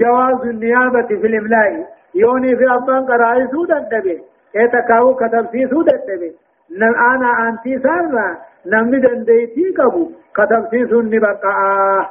جواز 0.00 0.40
النيابة 0.48 1.06
في 1.06 1.26
الإملاء. 1.26 1.86
يوني 2.14 2.56
في 2.56 2.64
أبان 2.74 3.06
قرائي 3.06 3.48
سودا 3.48 3.78
دبي 3.78 4.22
إيه 4.56 4.66
تكاو 4.66 5.14
كتب 5.14 5.46
سي 5.52 5.68
سودا 5.68 5.96
دبي 6.08 6.32
نم 6.78 6.94
أنا 6.94 7.48
أنتي 7.48 7.78
سارة 7.78 8.38
نمني 8.66 8.98
دنديتي 9.00 9.72
كبو 9.76 10.10
كتبتي 10.36 10.86
سني 10.86 11.18
بقى 11.18 12.10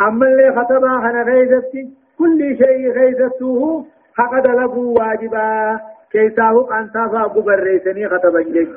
أما 0.00 0.26
اللي 0.26 0.52
خطبا 0.56 0.88
خنا 0.98 1.22
غيزتي. 1.22 1.88
كل 2.18 2.56
شيء 2.58 2.90
غيزته 2.92 3.84
حق 4.16 4.38
دلقوا 4.38 4.98
واجبا. 4.98 5.80
كيساه 6.10 6.80
أنتا 6.80 7.08
فاقو 7.08 7.40
بريسني 7.40 8.08
خطبا 8.08 8.42
جيش 8.42 8.68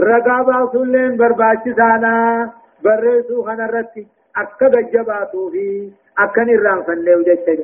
رقابا 0.00 0.70
سلين 0.72 1.16
برباچي 1.16 1.74
سانا. 1.74 2.50
بريسو 2.84 3.42
خنا 3.42 3.66
رتي. 3.66 4.06
أكا 4.36 4.80
جباتو 4.92 5.50
في. 5.50 5.92
أكا 6.18 6.44
نران 6.44 6.82
فنلو 6.82 7.22
جيش 7.22 7.60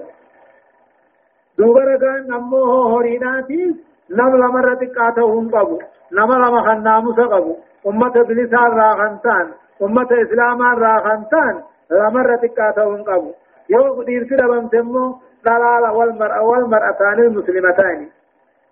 دوبا 1.59 1.81
رقان 1.85 2.27
نمو 2.31 2.65
هو 2.65 2.83
هوريناتي 2.93 3.77
نم 4.11 4.37
لما 4.37 4.61
رتقاته 4.61 5.23
هم 5.35 5.51
قبو 5.51 5.79
نم 6.13 6.33
لما 6.33 6.61
خناموس 6.67 7.21
قبو 7.21 7.55
أمة 7.87 8.15
بلسان 8.29 8.71
راغنتان 8.81 9.47
أمة 9.83 10.09
إسلام 10.25 10.63
راغنتان 10.63 11.55
لما 11.91 12.23
رتقاته 12.23 12.85
هم 12.85 13.03
قبو 13.03 13.31
يو 13.71 13.85
قدير 13.95 14.23
كده 14.31 14.47
بمتمو 14.47 15.17
دلال 15.45 15.85
والمرأة 15.97 16.43
والمرأتان 16.43 17.19
المسلمتان 17.19 18.09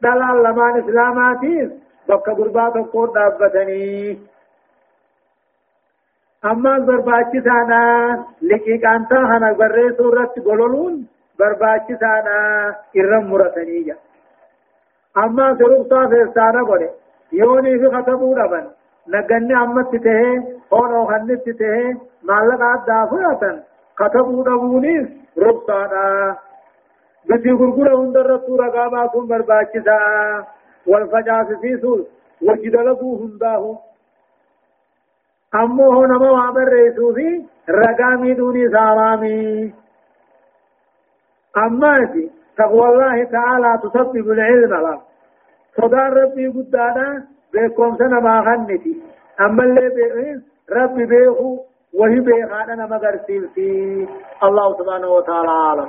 دلال 0.03 0.37
لمان 0.45 0.74
إسلاماتين 0.83 1.80
بك 2.09 2.30
قربات 2.30 2.76
القود 2.76 3.12
دابتني 3.12 4.18
أما 6.45 6.78
برباچي 6.78 7.41
سانا 7.41 7.83
لكي 8.43 8.78
كانتا 8.78 9.16
هنا 9.16 9.53
بري 9.53 9.93
سورة 9.99 10.35
قلولون 10.47 11.07
برباچي 11.39 11.97
سانا 11.97 12.37
إرم 12.97 13.30
مرتني 13.30 13.83
جا 13.83 13.97
اما 15.16 15.57
سرق 15.59 15.89
صاف 15.91 16.12
استانا 16.12 16.62
قولي 16.68 16.91
يوني 17.33 17.78
في 17.78 17.91
خطبو 17.97 18.35
دبن 18.35 18.66
نگني 19.09 19.55
امت 19.62 19.97
ته 20.05 20.43
هون 20.72 20.93
أو 20.95 21.07
خنت 21.07 21.49
ته 21.61 21.97
مالك 22.22 22.61
آد 22.61 22.85
دافعتا 22.87 23.62
خطبو 23.99 24.43
دبونيس 24.43 25.09
ربطانا 25.39 26.37
بسي 27.30 27.53
غرغر 27.53 27.95
هندر 27.95 28.26
رسو 28.35 28.57
رقابا 28.57 29.07
كن 29.07 29.26
برباچسا 29.26 29.99
والفجاس 30.87 31.47
سيسول 31.62 32.07
وجدلقو 32.43 33.16
هنداهو 33.22 33.76
امو 35.55 35.93
هو 35.93 36.07
نمو 36.07 36.37
عبر 36.37 36.68
ريسو 36.68 37.14
في 37.14 37.45
أما 41.57 42.09
تقوى 42.59 42.88
الله 42.88 43.24
تعالى 43.24 43.80
تسبب 43.82 44.30
العلم 44.30 44.74
له 44.74 45.00
صدار 45.76 46.12
ربي 46.12 46.46
قدانا 46.48 47.24
بيكم 47.53 47.96
سنة 47.96 48.20
ما 48.20 48.40
غنتي 48.40 49.03
أما 49.40 49.64
اللي 49.64 49.88
بيئين 49.88 50.42
ربي 50.70 51.05
بيخو 51.07 51.59
وهي 51.94 52.20
بيخانا 52.20 52.86
مغر 52.86 53.18
في 53.55 54.09
الله 54.42 54.78
سبحانه 54.78 55.09
وتعالى 55.09 55.50
عالم 55.50 55.88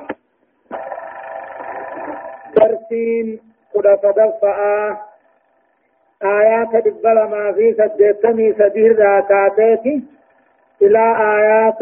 درسين 2.57 3.39
قد 3.75 3.97
تدفع 4.03 4.57
آيات 6.23 6.85
دبل 6.85 7.15
ما 7.31 7.51
في 7.53 7.73
سجدتني 7.73 8.53
سدير 8.53 8.93
ذاكاتيتي 8.97 10.03
إلى 10.81 11.03
آيات 11.35 11.81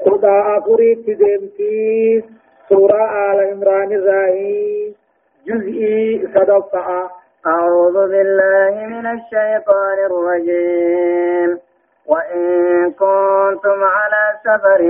قد 0.00 0.24
أفريت 0.24 1.06
دمتي 1.06 2.24
سورة 2.68 3.02
آل 3.32 3.38
عمران 3.50 3.92
الرأي 3.92 4.94
جزئي 5.46 6.28
صدقة 6.34 7.10
أعوذ 7.46 7.92
بالله 7.92 8.86
من 8.86 9.06
الشيطان 9.06 9.98
الرجيم 10.10 11.58
وإن 12.06 12.46
كنتم 12.90 13.78
على 13.84 14.22
سفر 14.44 14.82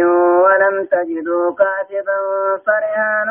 ولم 0.44 0.84
تجدوا 0.84 1.52
كاتبا 1.54 2.18
فرهان 2.66 3.28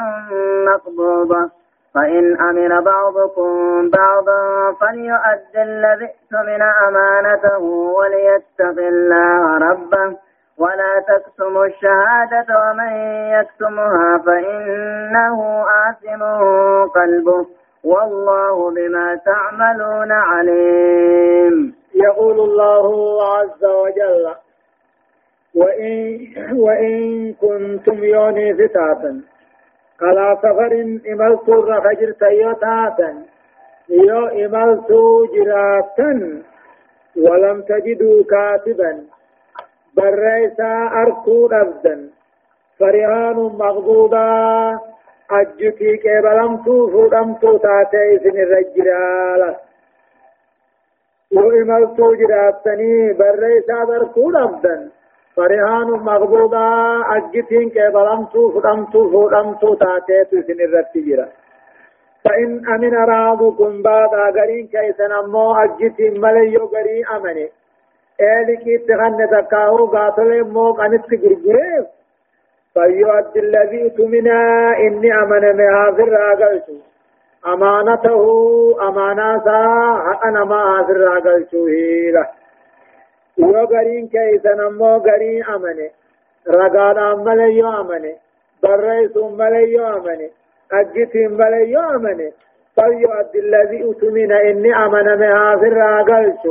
مقبوضة 0.66 1.50
فإن 1.96 2.38
أمن 2.42 2.84
بعضكم 2.84 3.50
بعضا 3.90 4.72
فليؤد 4.82 5.56
الذي 5.56 6.06
اؤتمن 6.06 6.62
أمانته 6.88 7.60
وليتق 7.98 8.78
الله 8.88 9.58
ربه 9.58 10.18
ولا 10.58 10.94
تكتموا 11.08 11.66
الشهادة 11.66 12.48
ومن 12.62 12.94
يكتمها 13.40 14.18
فإنه 14.26 15.66
آثم 15.90 16.24
قلبه 17.00 17.46
والله 17.84 18.72
بما 18.72 19.16
تعملون 19.26 20.12
عليم. 20.12 21.76
يقول 21.96 22.40
الله 22.40 22.88
عز 23.38 23.66
وجل 23.66 24.36
وإن, 25.56 26.20
وإن 26.58 27.34
كنتم 27.34 28.04
يوني 28.04 28.54
فتاتا 28.54 29.22
على 30.02 30.38
سفر 30.44 30.72
إملت 31.12 31.50
الرفجر 31.50 32.12
تيوتاتا 32.12 33.24
يو 33.90 34.26
إملت 34.28 34.92
جراتا 35.36 36.42
ولم 37.18 37.62
تجدوا 37.62 38.24
كاتبا 38.30 39.04
بريسا 39.98 40.72
أركو 41.02 41.48
أبدا 41.48 42.10
فرهان 42.80 43.36
مغضوبا 43.36 44.28
أجتي 45.32 45.98
كبلمتو 46.04 46.76
فودمتو 46.92 47.58
تاتي 47.58 48.20
سن 48.24 48.38
الرجال 48.46 49.56
وإملتو 51.36 52.14
جراتني 52.20 53.14
بريسا 53.20 53.84
بركو 53.90 54.30
أبدا 54.38 54.90
فرهان 55.36 55.90
مغضوبا 56.10 56.68
أجتي 57.16 57.66
كبلمتو 57.76 58.52
فودمتو 58.52 59.10
فودمتو 59.12 59.74
تاتي 59.74 60.42
سن 60.48 60.60
الرجال 60.68 61.30
فإن 62.26 62.50
أمن 62.74 62.94
راضكم 62.96 63.82
بعد 63.82 64.14
أغرين 64.14 64.68
كيسن 64.68 65.12
أمو 65.12 65.56
أجتي 65.56 66.10
مليو 66.10 66.66
غري 66.66 67.06
أمني 67.16 67.50
إليكي 68.22 68.78
تغنى 68.78 69.28
تكاهو 69.28 69.86
قاتل 69.86 70.44
موق 70.44 70.82
أنت 70.82 71.06
قرقريف 71.06 71.86
فيؤدي 72.74 73.40
الذي 73.40 73.90
تمنا 73.90 74.42
إني 74.78 75.14
أمن 75.14 75.58
مها 75.58 75.92
في 75.92 76.02
الراقلت 76.02 76.70
أمانته 77.48 78.22
أماناتا 78.88 79.62
أنا 80.26 80.44
ما 80.44 80.84
في 80.86 80.92
الراقلت 80.92 81.56
هيلا 81.56 82.32
وغرين 83.40 84.08
كيسا 84.08 84.54
نمو 84.56 84.98
غرين 84.98 85.44
أمن 85.44 85.90
رقان 86.48 87.24
ملي 87.26 87.58
يؤمن 87.58 88.06
بريس 88.64 89.18
ملي 89.18 89.74
يؤمن 89.74 90.22
أجت 90.74 91.16
ملي 91.16 91.72
يؤمن 91.72 92.32
فليؤدي 92.78 93.40
الذي 93.40 93.92
أتمن 93.92 94.32
إني 94.32 94.76
أمن 94.86 95.20
مها 95.20 95.56
في 95.58 95.68
الراقلت 95.68 96.46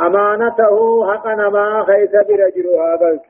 أمانته 0.00 1.06
حقنا 1.12 1.48
ما 1.48 1.84
خيس 1.84 2.10
برجلها 2.10 2.96
قلت 2.96 3.26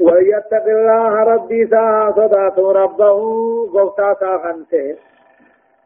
وليتق 0.00 0.64
الله 0.66 1.12
ربي 1.24 1.66
ساها 1.66 2.12
صدات 2.16 2.58
ربه 2.58 3.18
قوتا 3.72 4.14
ساخنته. 4.20 4.96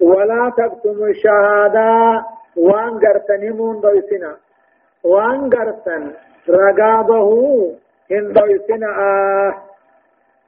ولا 0.01 0.53
تكتم 0.57 1.05
الشهادة 1.05 2.25
وان 2.57 2.99
قرتني 2.99 3.51
من 3.51 3.81
دوسنا. 3.81 4.37
وان 5.05 5.51
قرتن 5.51 6.13
رقابه 6.49 7.29
إن 8.13 8.33
دوسنا. 8.33 8.87
آه 8.87 9.55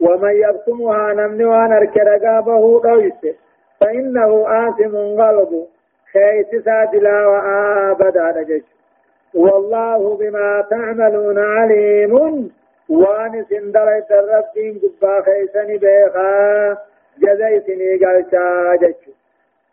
ومن 0.00 0.34
يكتمها 0.36 1.12
نمني 1.12 1.44
وان 1.44 1.72
أرك 1.72 1.96
رقابه 1.96 2.80
دوس 2.80 3.34
فإنه 3.80 4.46
آثم 4.48 4.96
غلب. 4.96 5.66
خيس 6.16 6.64
سادلا 6.64 7.26
وآبدا 7.26 8.26
نجش 8.36 8.64
والله 9.34 10.16
بما 10.16 10.64
تعملون 10.70 11.38
عليم. 11.38 12.14
وان 12.88 13.44
سندر 13.50 13.88
الربين 14.10 14.80
قبا 14.82 15.14
خيسني 15.26 15.76
بيخا. 15.78 16.76
جزيتني 17.22 17.90
قلشا 18.02 18.76
جچو 18.82 19.12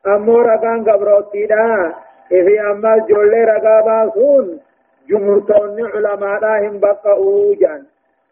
أمو 0.07 0.41
رقان 0.41 0.83
قبروتي 0.89 1.45
دا. 1.45 1.93
في 2.29 2.61
أما 2.61 2.97
جولي 3.09 3.43
رقابا 3.43 4.11
سون 4.13 4.59
جمهورتون 5.09 5.77
علماء 5.93 6.67
هم 6.67 6.79
بقعوا 6.79 7.55
جان 7.61 7.83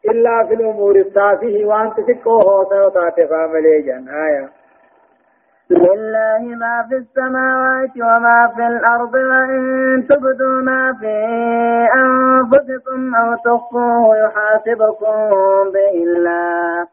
إلا 0.10 0.44
في 0.48 0.54
الأمور 0.54 0.96
التافه. 0.96 1.66
وأنت 1.66 2.00
تكوه 2.00 2.70
سيطاتفا 2.70 3.48
مليجان 3.48 4.10
آية 4.10 4.61
لله 5.72 6.56
ما 6.56 6.86
في 6.90 6.96
السماوات 6.96 7.90
وما 7.98 8.52
في 8.56 8.68
الأرض 8.68 9.14
وإن 9.14 9.62
تبدوا 10.10 10.62
ما 10.62 10.94
في 11.00 11.16
أنفسكم 11.96 13.16
أو 13.16 13.36
تخفوه 13.36 14.18
يحاسبكم 14.18 15.30
به 15.74 15.94
الله 16.04 16.88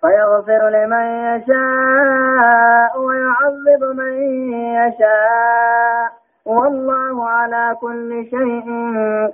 فيغفر 0.00 0.68
لمن 0.68 1.06
يشاء 1.28 3.00
ويعذب 3.00 3.82
من 3.96 4.12
يشاء 4.52 6.12
والله 6.46 7.28
على 7.28 7.76
كل 7.80 8.26
شيء 8.30 8.66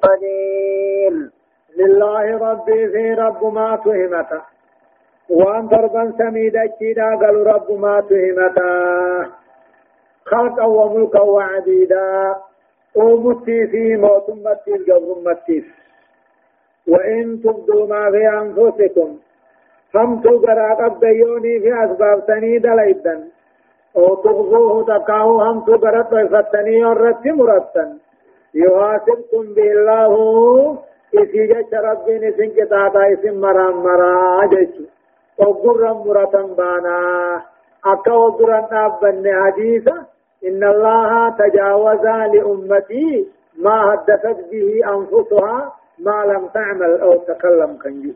قدير. 0.03 1.30
لله 1.78 2.51
ربي 2.51 2.88
في 2.88 3.14
رب 3.14 3.55
ما 3.55 3.76
تهمته 3.76 4.57
وان 5.30 5.66
ضربا 5.66 6.12
سميدا 6.18 6.64
جيدا 6.80 7.16
قالوا 7.16 7.44
رب 7.52 7.72
ما 7.72 8.00
تهمتا. 8.00 8.70
خلقا 10.26 10.64
وملكا 10.64 11.20
وعديدا 11.20 12.36
ومتي 12.96 13.66
في 13.66 13.96
موت 13.96 14.30
متي 14.30 14.74
القبر 14.74 15.16
متي 15.26 15.64
وإن 16.88 17.40
تبدوا 17.42 17.86
ما 17.86 18.10
في 18.10 18.28
أنفسكم. 18.28 19.18
هم 19.94 20.20
تقرا 20.20 20.74
قبيوني 20.74 21.60
في 21.60 21.84
أسباب 21.84 22.22
سنيد 22.26 22.66
ليدا 22.66 23.28
أو 23.96 24.14
تغضوه 24.14 24.84
تقاو 24.84 25.40
هم 25.40 25.60
تقرا 25.60 26.02
طيفتني 26.02 26.84
ورت 26.84 27.26
مرتا 27.26 27.98
يحاسبكم 28.54 29.44
بالله. 29.54 30.12
إذا 31.14 31.44
جت 31.52 31.74
ربي 31.74 32.18
نسنك 32.18 32.56
تاتا 32.70 33.12
اسم 33.12 33.40
مرام 33.40 33.76
مرا 33.82 34.46
جيشو 34.46 34.84
وقرا 35.39 35.93
مرة 35.93 36.55
بانا. 36.59 36.99
أكا 37.86 38.12
وقرا 38.12 38.68
نابن 38.72 39.24
حديثا 39.43 39.97
إن 40.47 40.64
الله 40.64 41.30
تجاوز 41.30 42.07
لأمتي 42.34 43.28
ما 43.59 43.91
حدثت 43.91 44.39
به 44.51 44.68
أنفسها 44.95 45.72
ما 45.99 46.24
لم 46.32 46.47
تعمل 46.47 47.01
أو 47.01 47.12
تكلم 47.14 47.78
كنجو 47.82 48.12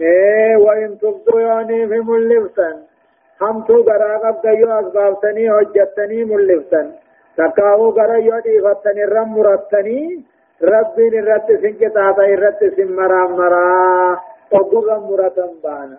إيه 0.00 0.56
وإن 0.56 0.98
تبدو 0.98 1.38
يعني 1.38 1.88
في 1.88 2.00
ملفتن 2.00 2.76
هم 3.42 3.62
تو 3.62 3.82
غرا 3.82 4.18
قد 4.18 4.44
يو 4.44 4.70
أسبابتني 4.80 5.50
حجتني 5.50 6.24
ملفتن 6.24 6.92
تكاو 7.36 7.90
غرا 7.90 8.16
يو 8.16 8.38
ديفتني 8.38 9.04
رم 9.04 9.28
مرتني. 9.36 10.24
ربي 10.62 11.10
نرت 11.10 11.48
سنكتا 11.62 12.10
رت 12.42 12.60
سمرا 12.76 13.22
مرا. 13.38 14.20
وقرا 14.52 14.98
مرة 14.98 15.54
بانا 15.64 15.98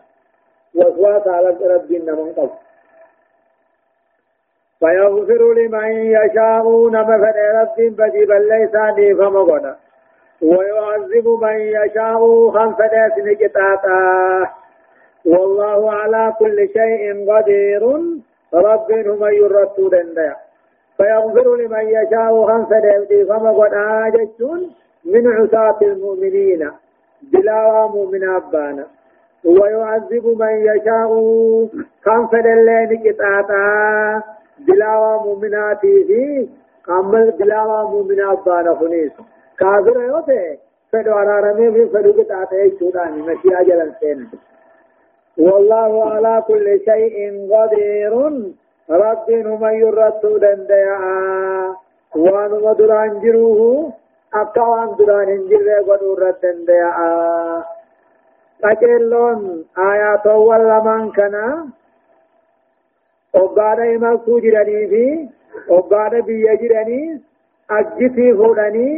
وصوات 0.76 1.28
على 1.28 1.50
رب 1.50 1.92
من 1.92 2.34
قبل 2.38 2.50
فيغفر 4.80 5.54
لمن 5.54 5.92
يشاء 5.92 6.90
نما 6.90 7.16
رب 7.62 7.76
بجيب 7.78 8.32
ليس 8.32 8.76
غدا 9.38 9.76
ويعذب 10.42 11.28
من 11.42 11.60
يشاء 11.60 12.50
خمسة 12.52 12.94
نجتاتا 13.18 14.48
والله 15.26 15.92
على 15.92 16.34
كل 16.40 16.70
شيء 16.74 17.32
قدير. 17.32 17.84
رب 18.54 18.92
هم 18.92 19.26
يرسول 19.26 19.90
دندیا 19.90 20.36
فيغفر 20.98 21.56
لمن 21.56 21.86
يشاء 21.90 22.32
نيفم 23.12 23.48
غدا 23.48 24.10
جتون 24.10 24.72
من 25.06 25.28
عصاة 25.28 25.80
المؤمنين. 25.82 26.72
بلا 27.22 27.88
مؤمن 27.88 28.30
أبانا. 28.30 28.86
ويعذب 29.46 30.26
من 30.40 30.54
يشاء. 30.68 31.12
كم 32.06 32.28
فدلين 32.28 33.04
كتاتا 33.04 34.24
بلا 34.60 35.22
مؤمناتي 35.26 36.04
في 36.04 36.50
قامل 36.88 37.32
بلا 37.32 37.84
مؤمن 37.84 38.22
أبانا 38.22 38.76
خنيس. 38.76 39.12
كافر 39.60 40.02
يوته 40.02 40.58
فدو 40.94 41.12
أرارمي 41.12 41.72
في 41.72 41.86
فدو 41.86 42.14
كتاتا 42.14 42.56
يشوداني. 42.56 43.22
مشي 43.22 43.50
أجل 43.62 43.92
سين 44.00 44.30
والله 45.38 46.10
على 46.12 46.44
كل 46.48 46.80
شيء 46.86 47.16
قدير. 47.54 48.14
رب 48.90 49.30
من 49.30 49.74
يرتو 49.74 50.38
دنديا 50.38 50.98
وان 52.16 52.52
مدران 52.64 53.20
جروه. 53.20 53.94
Akka 54.42 54.64
waan 54.70 54.90
duraan 54.98 55.28
hin 55.34 55.44
jirre 55.50 55.78
godhuu 55.90 56.14
irratti 56.18 56.48
danda'a. 56.48 57.08
Qaceelloon 58.64 59.42
aayaatowwan 59.88 60.64
lamaan 60.68 61.12
kana 61.18 61.44
obbaadha 63.42 63.86
imaltuu 63.96 64.40
jiranii 64.46 64.86
fi 64.94 65.04
obbaadha 65.78 66.22
biyya 66.30 66.56
jiranii 66.64 67.20
ajjitii 67.78 68.34
fuudhanii 68.40 68.96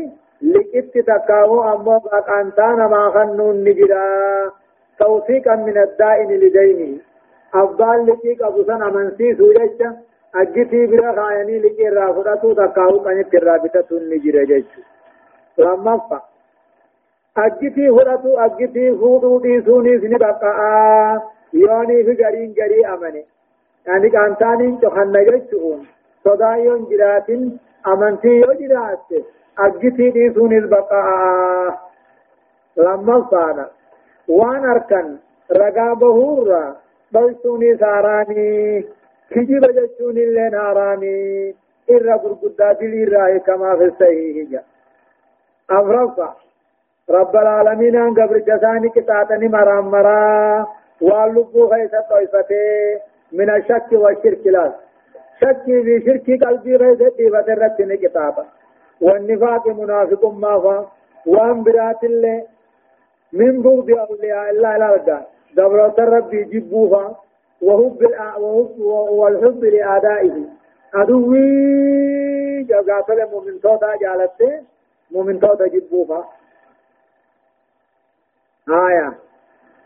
liqitti 0.54 1.04
takkaawu 1.12 1.62
ammoo 1.74 2.00
baqaantaa 2.06 2.74
namaa 2.82 3.12
kannuun 3.18 3.64
ni 3.64 3.74
jira. 3.80 4.04
Tawfiiqan 5.00 5.64
min 5.68 5.78
addaa'ini 5.86 6.38
lidayni. 6.44 6.90
Abbaan 7.64 8.06
liqii 8.10 8.36
qabu 8.42 8.64
san 8.70 8.82
amansiisuu 8.88 9.52
jecha 9.58 9.92
ajjitii 10.42 10.88
bira 10.94 11.14
kaayanii 11.20 11.60
liqii 11.66 11.88
irraa 11.92 12.14
fudhatu 12.18 12.56
takkaawu 12.62 13.00
qanitti 13.06 13.38
irraa 13.42 13.60
bitatuun 13.66 14.10
ni 14.10 14.20
jira 14.26 14.44
jechuudha. 14.52 14.88
لمفا 15.60 16.22
أجتي 17.38 17.90
فرطو 17.96 18.38
أجتي 18.40 18.92
فودو 19.00 19.40
دي 19.40 19.62
سوني 19.62 20.00
سني 20.00 20.16
بقاء 20.18 21.22
يوني 21.54 22.04
في 22.04 22.24
غرين 22.24 22.56
غري 22.60 22.86
أمني 22.94 23.24
يعني 23.88 24.10
كانتانين 24.10 24.80
تخن 24.80 25.12
نجتون 25.12 25.88
صدايون 26.26 26.86
جراتين 26.90 27.58
أمنتي 27.88 28.28
يو 28.28 28.54
جرات 28.60 29.08
أجتي 29.60 30.10
دي 30.10 30.34
سوني 30.34 30.58
البقاء 30.58 31.80
لمفا 32.78 33.70
وان 34.28 34.66
أركن 34.70 35.18
رقا 35.52 35.94
بهورا 35.94 36.76
بلسوني 37.12 37.78
ساراني 37.78 38.86
كجيب 39.32 39.62
جتون 39.78 40.18
اللي 40.18 40.50
ناراني 40.50 41.56
إرى 41.92 42.14
قرقدا 42.14 42.74
دلي 42.74 43.04
رأي 43.04 43.40
كما 43.40 43.76
في 43.78 43.84
الصحيح 43.86 44.62
جاء 45.70 45.80
أفرفا 45.82 46.36
رب 47.10 47.36
العالمين 47.36 47.96
أن 47.96 48.14
قبر 48.14 48.38
جساني 48.38 48.90
كتاتني 48.90 49.48
مرام 49.48 49.92
مرا. 49.92 50.68
واللبو 51.02 51.68
خيسة 51.70 52.02
طيفته 52.10 53.00
من 53.32 53.50
الشك 53.50 53.92
والشرك 53.92 54.48
لا. 54.48 54.74
شك 55.42 55.64
في 55.66 56.02
شرك 56.06 56.44
قلبي 56.44 56.78
خيسة 56.78 57.10
طيفة 57.10 57.54
رتني 57.54 57.98
كتابا 57.98 58.46
والنفاق 59.02 59.68
منافق 59.68 60.26
ما 60.26 60.60
فا 60.60 60.88
وأن 61.26 61.64
برات 61.64 62.04
الله 62.04 62.44
من 63.34 63.62
بغض 63.62 63.90
أولياء 63.90 64.50
الله 64.50 64.78
لا 64.78 64.88
رجع 64.96 65.20
دبرة 65.56 65.96
الرب 66.00 66.34
يجبوها 66.34 67.16
وحب 67.62 68.02
وحب 68.40 68.80
والحب 69.20 69.64
لأعدائه 69.66 70.36
أدوي 70.96 72.64
جاءت 72.64 73.10
المؤمن 73.10 73.62
توتا 73.62 73.96
جالته 74.02 74.62
مؤمن 75.12 75.40
توتا 75.40 75.68
جبوفا 75.68 76.24
آية. 78.70 79.14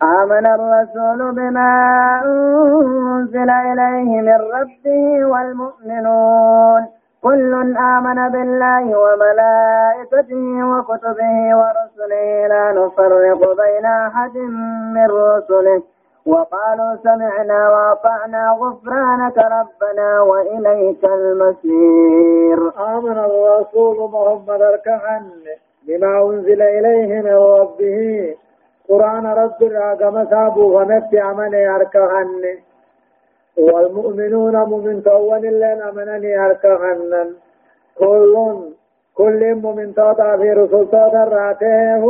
آمن 0.03 0.45
الرسول 0.45 1.31
بما 1.35 1.71
أنزل 2.25 3.49
إليه 3.49 4.21
من 4.21 4.39
ربه 4.53 5.25
والمؤمنون. 5.25 6.87
كل 7.23 7.77
آمن 7.77 8.29
بالله 8.29 8.85
وملائكته 8.99 10.45
وكتبه 10.63 11.55
ورسله. 11.55 12.47
لا 12.47 12.71
نفرق 12.71 13.41
بين 13.55 13.85
أحد 13.85 14.37
من 14.95 15.07
رسله. 15.11 15.92
وقالوا 16.25 16.95
سمعنا 17.03 17.69
وأطعنا 17.69 18.43
غفرانك 18.61 19.37
ربنا 19.37 20.21
وإليك 20.21 21.03
المصير. 21.05 22.59
آمن 22.77 23.17
الرسول 23.27 23.97
محمد 24.11 24.61
اركعن 24.61 25.25
بما 25.87 26.21
أنزل 26.29 26.61
إليه 26.61 27.21
من 27.21 27.35
ربه. 27.35 28.35
قرآن 28.89 29.25
رب 29.25 29.63
الراقم 29.63 30.25
سابو 30.29 30.79
ونفي 30.79 31.21
أمن 31.21 31.53
يركعن 31.53 32.43
والمؤمنون 33.57 34.55
مؤمن 34.57 35.03
تون 35.03 35.45
اللين 35.45 35.81
أمنني 35.81 36.31
يركعن 36.31 37.33
كل 37.97 38.33
كل 39.15 39.55
مؤمن 39.55 39.95
توضع 39.95 40.37
في 40.37 40.53
رسول 40.53 40.89
توضع 40.91 41.23
راته 41.23 42.03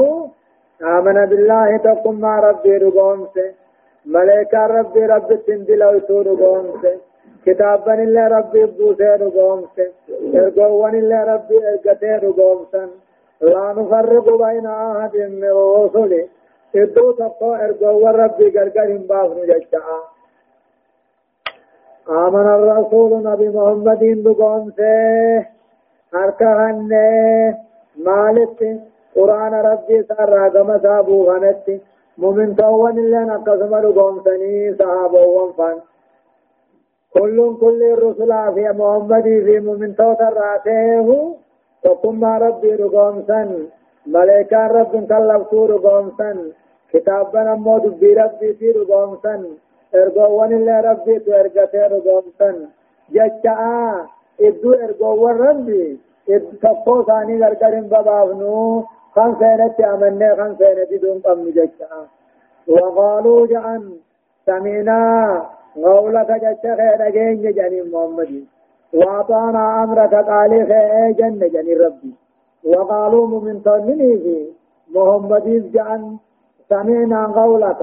آمن 0.82 1.26
بالله 1.26 1.78
تقم 1.78 2.16
مع 2.20 2.40
ربي 2.40 2.78
رقومسه 2.78 3.63
ملائكة 4.06 4.66
ربي 4.68 5.06
رب 5.06 5.40
تنزل 5.48 5.84
ويسور 5.84 6.28
قومسه 6.28 6.98
كتابا 7.46 7.94
اللي 7.94 8.28
ربي 8.28 8.66
بوسير 8.66 9.30
قومسه 9.30 9.88
ارقوان 10.36 10.96
اللي 10.96 11.24
ربي 11.24 11.58
ارقتير 11.70 12.32
قومسا 12.38 12.90
لا 13.42 13.74
نفرق 13.78 14.28
بين 14.44 14.66
أحد 14.66 15.16
من 15.18 15.44
الرسل 15.44 16.28
إدو 16.76 17.12
تقو 17.12 17.54
ارقوان 17.54 18.16
ربي 18.16 18.50
قرقر 18.60 18.98
بافن 19.10 19.42
ججعا 19.50 20.00
آمن 22.10 22.48
الرسول 22.58 23.24
نبي 23.24 23.50
محمد 23.50 24.04
بقومسه 24.24 25.46
أركهن 26.16 26.92
مالك 27.98 28.60
قرآن 29.16 29.54
ربي 29.54 30.04
سر 30.04 30.30
راقم 30.30 30.80
سابو 30.84 31.24
غنتي 31.32 31.82
مؤمن 32.18 32.56
تون 32.56 32.98
اللي 33.00 33.22
نقسم 33.32 33.76
لقوم 33.76 34.22
سني 34.26 34.76
صحابة 34.80 35.22
وانفان. 35.26 35.78
كل 37.14 37.38
كل 37.62 37.82
الرسل 37.84 38.32
في 38.56 38.64
محمد 38.80 39.24
في 39.46 39.60
مؤمن 39.60 39.96
توت 39.96 40.22
راته 40.22 41.00
وكم 41.86 42.26
ربي 42.26 42.76
رقوم 42.76 43.24
سن 43.28 43.50
ملائكة 44.08 44.68
رب 44.68 44.94
كلفتو 45.10 45.66
رقوم 45.66 46.12
سن 46.18 46.38
كتابنا 46.92 47.56
مو 47.56 47.78
دبي 47.78 48.14
ربي 48.14 48.54
في 48.54 48.72
رقوم 48.72 49.18
سن 49.24 49.42
إرقوان 49.96 50.52
اللي 50.54 50.78
ربي 50.90 51.20
تو 51.20 51.32
رقوم 51.94 52.26
سن 52.40 52.56
جچا 53.14 53.56
إدو 54.42 54.70
إرقوان 54.86 55.38
ربي. 55.48 56.00
إد 56.30 56.44
تقو 56.62 57.04
ثاني 57.04 57.36
غرغرين 57.44 57.86
بابافنو 57.92 58.86
خان 59.16 59.36
سينت 59.40 59.80
أمني 59.82 60.36
خان 60.38 60.56
سينت 60.60 60.92
دون 61.02 61.18
قم 61.26 61.50
جتا 61.58 62.00
وقالوا 62.68 63.48
جعن 63.48 63.84
سمينا 64.46 65.02
غولك 65.78 66.32
جتا 66.44 66.72
خير 66.80 67.02
جين 67.16 67.52
جاني 67.58 67.82
محمد 67.82 68.32
وأطعنا 68.94 69.84
أمرك 69.84 70.14
قالي 70.30 70.60
خير 70.70 71.12
جن 71.20 71.40
جاني 71.54 71.74
ربي 71.74 72.14
وقالوا 72.72 73.42
من 73.46 73.64
تنينه 73.64 74.26
محمد 74.96 75.72
جعن 75.74 76.18
سمينا 76.70 77.26
غولك 77.38 77.82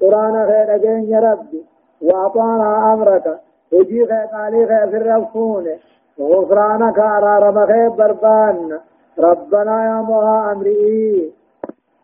قرآن 0.00 0.34
خير 0.50 0.70
جين 0.84 1.18
ربي 1.28 1.62
وأطعنا 2.02 2.92
أمرك 2.92 3.26
وجي 3.72 4.06
خير 4.06 4.26
قالي 4.32 4.66
خير 4.66 4.90
في 4.90 4.96
الرفون. 4.96 5.66
غفرانك 6.20 6.98
أرارم 6.98 7.66
خير 7.66 7.88
بربان. 7.88 8.78
ربنا 9.18 9.84
يا 9.84 10.02
موها 10.02 10.52
أمرئي 10.52 11.32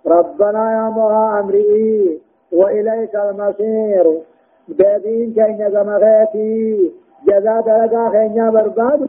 ربنا 0.07 0.73
يا 0.73 0.91
موها 0.91 1.41
أمرئي 1.41 2.21
وإليك 2.53 3.15
المصير. 3.17 4.21
دابين 4.69 5.33
كين 5.35 5.71
زمغيتي. 5.71 6.93
جزا 7.27 7.61
درجا 7.61 8.09
خينيا 8.11 8.51
برباد 8.51 9.09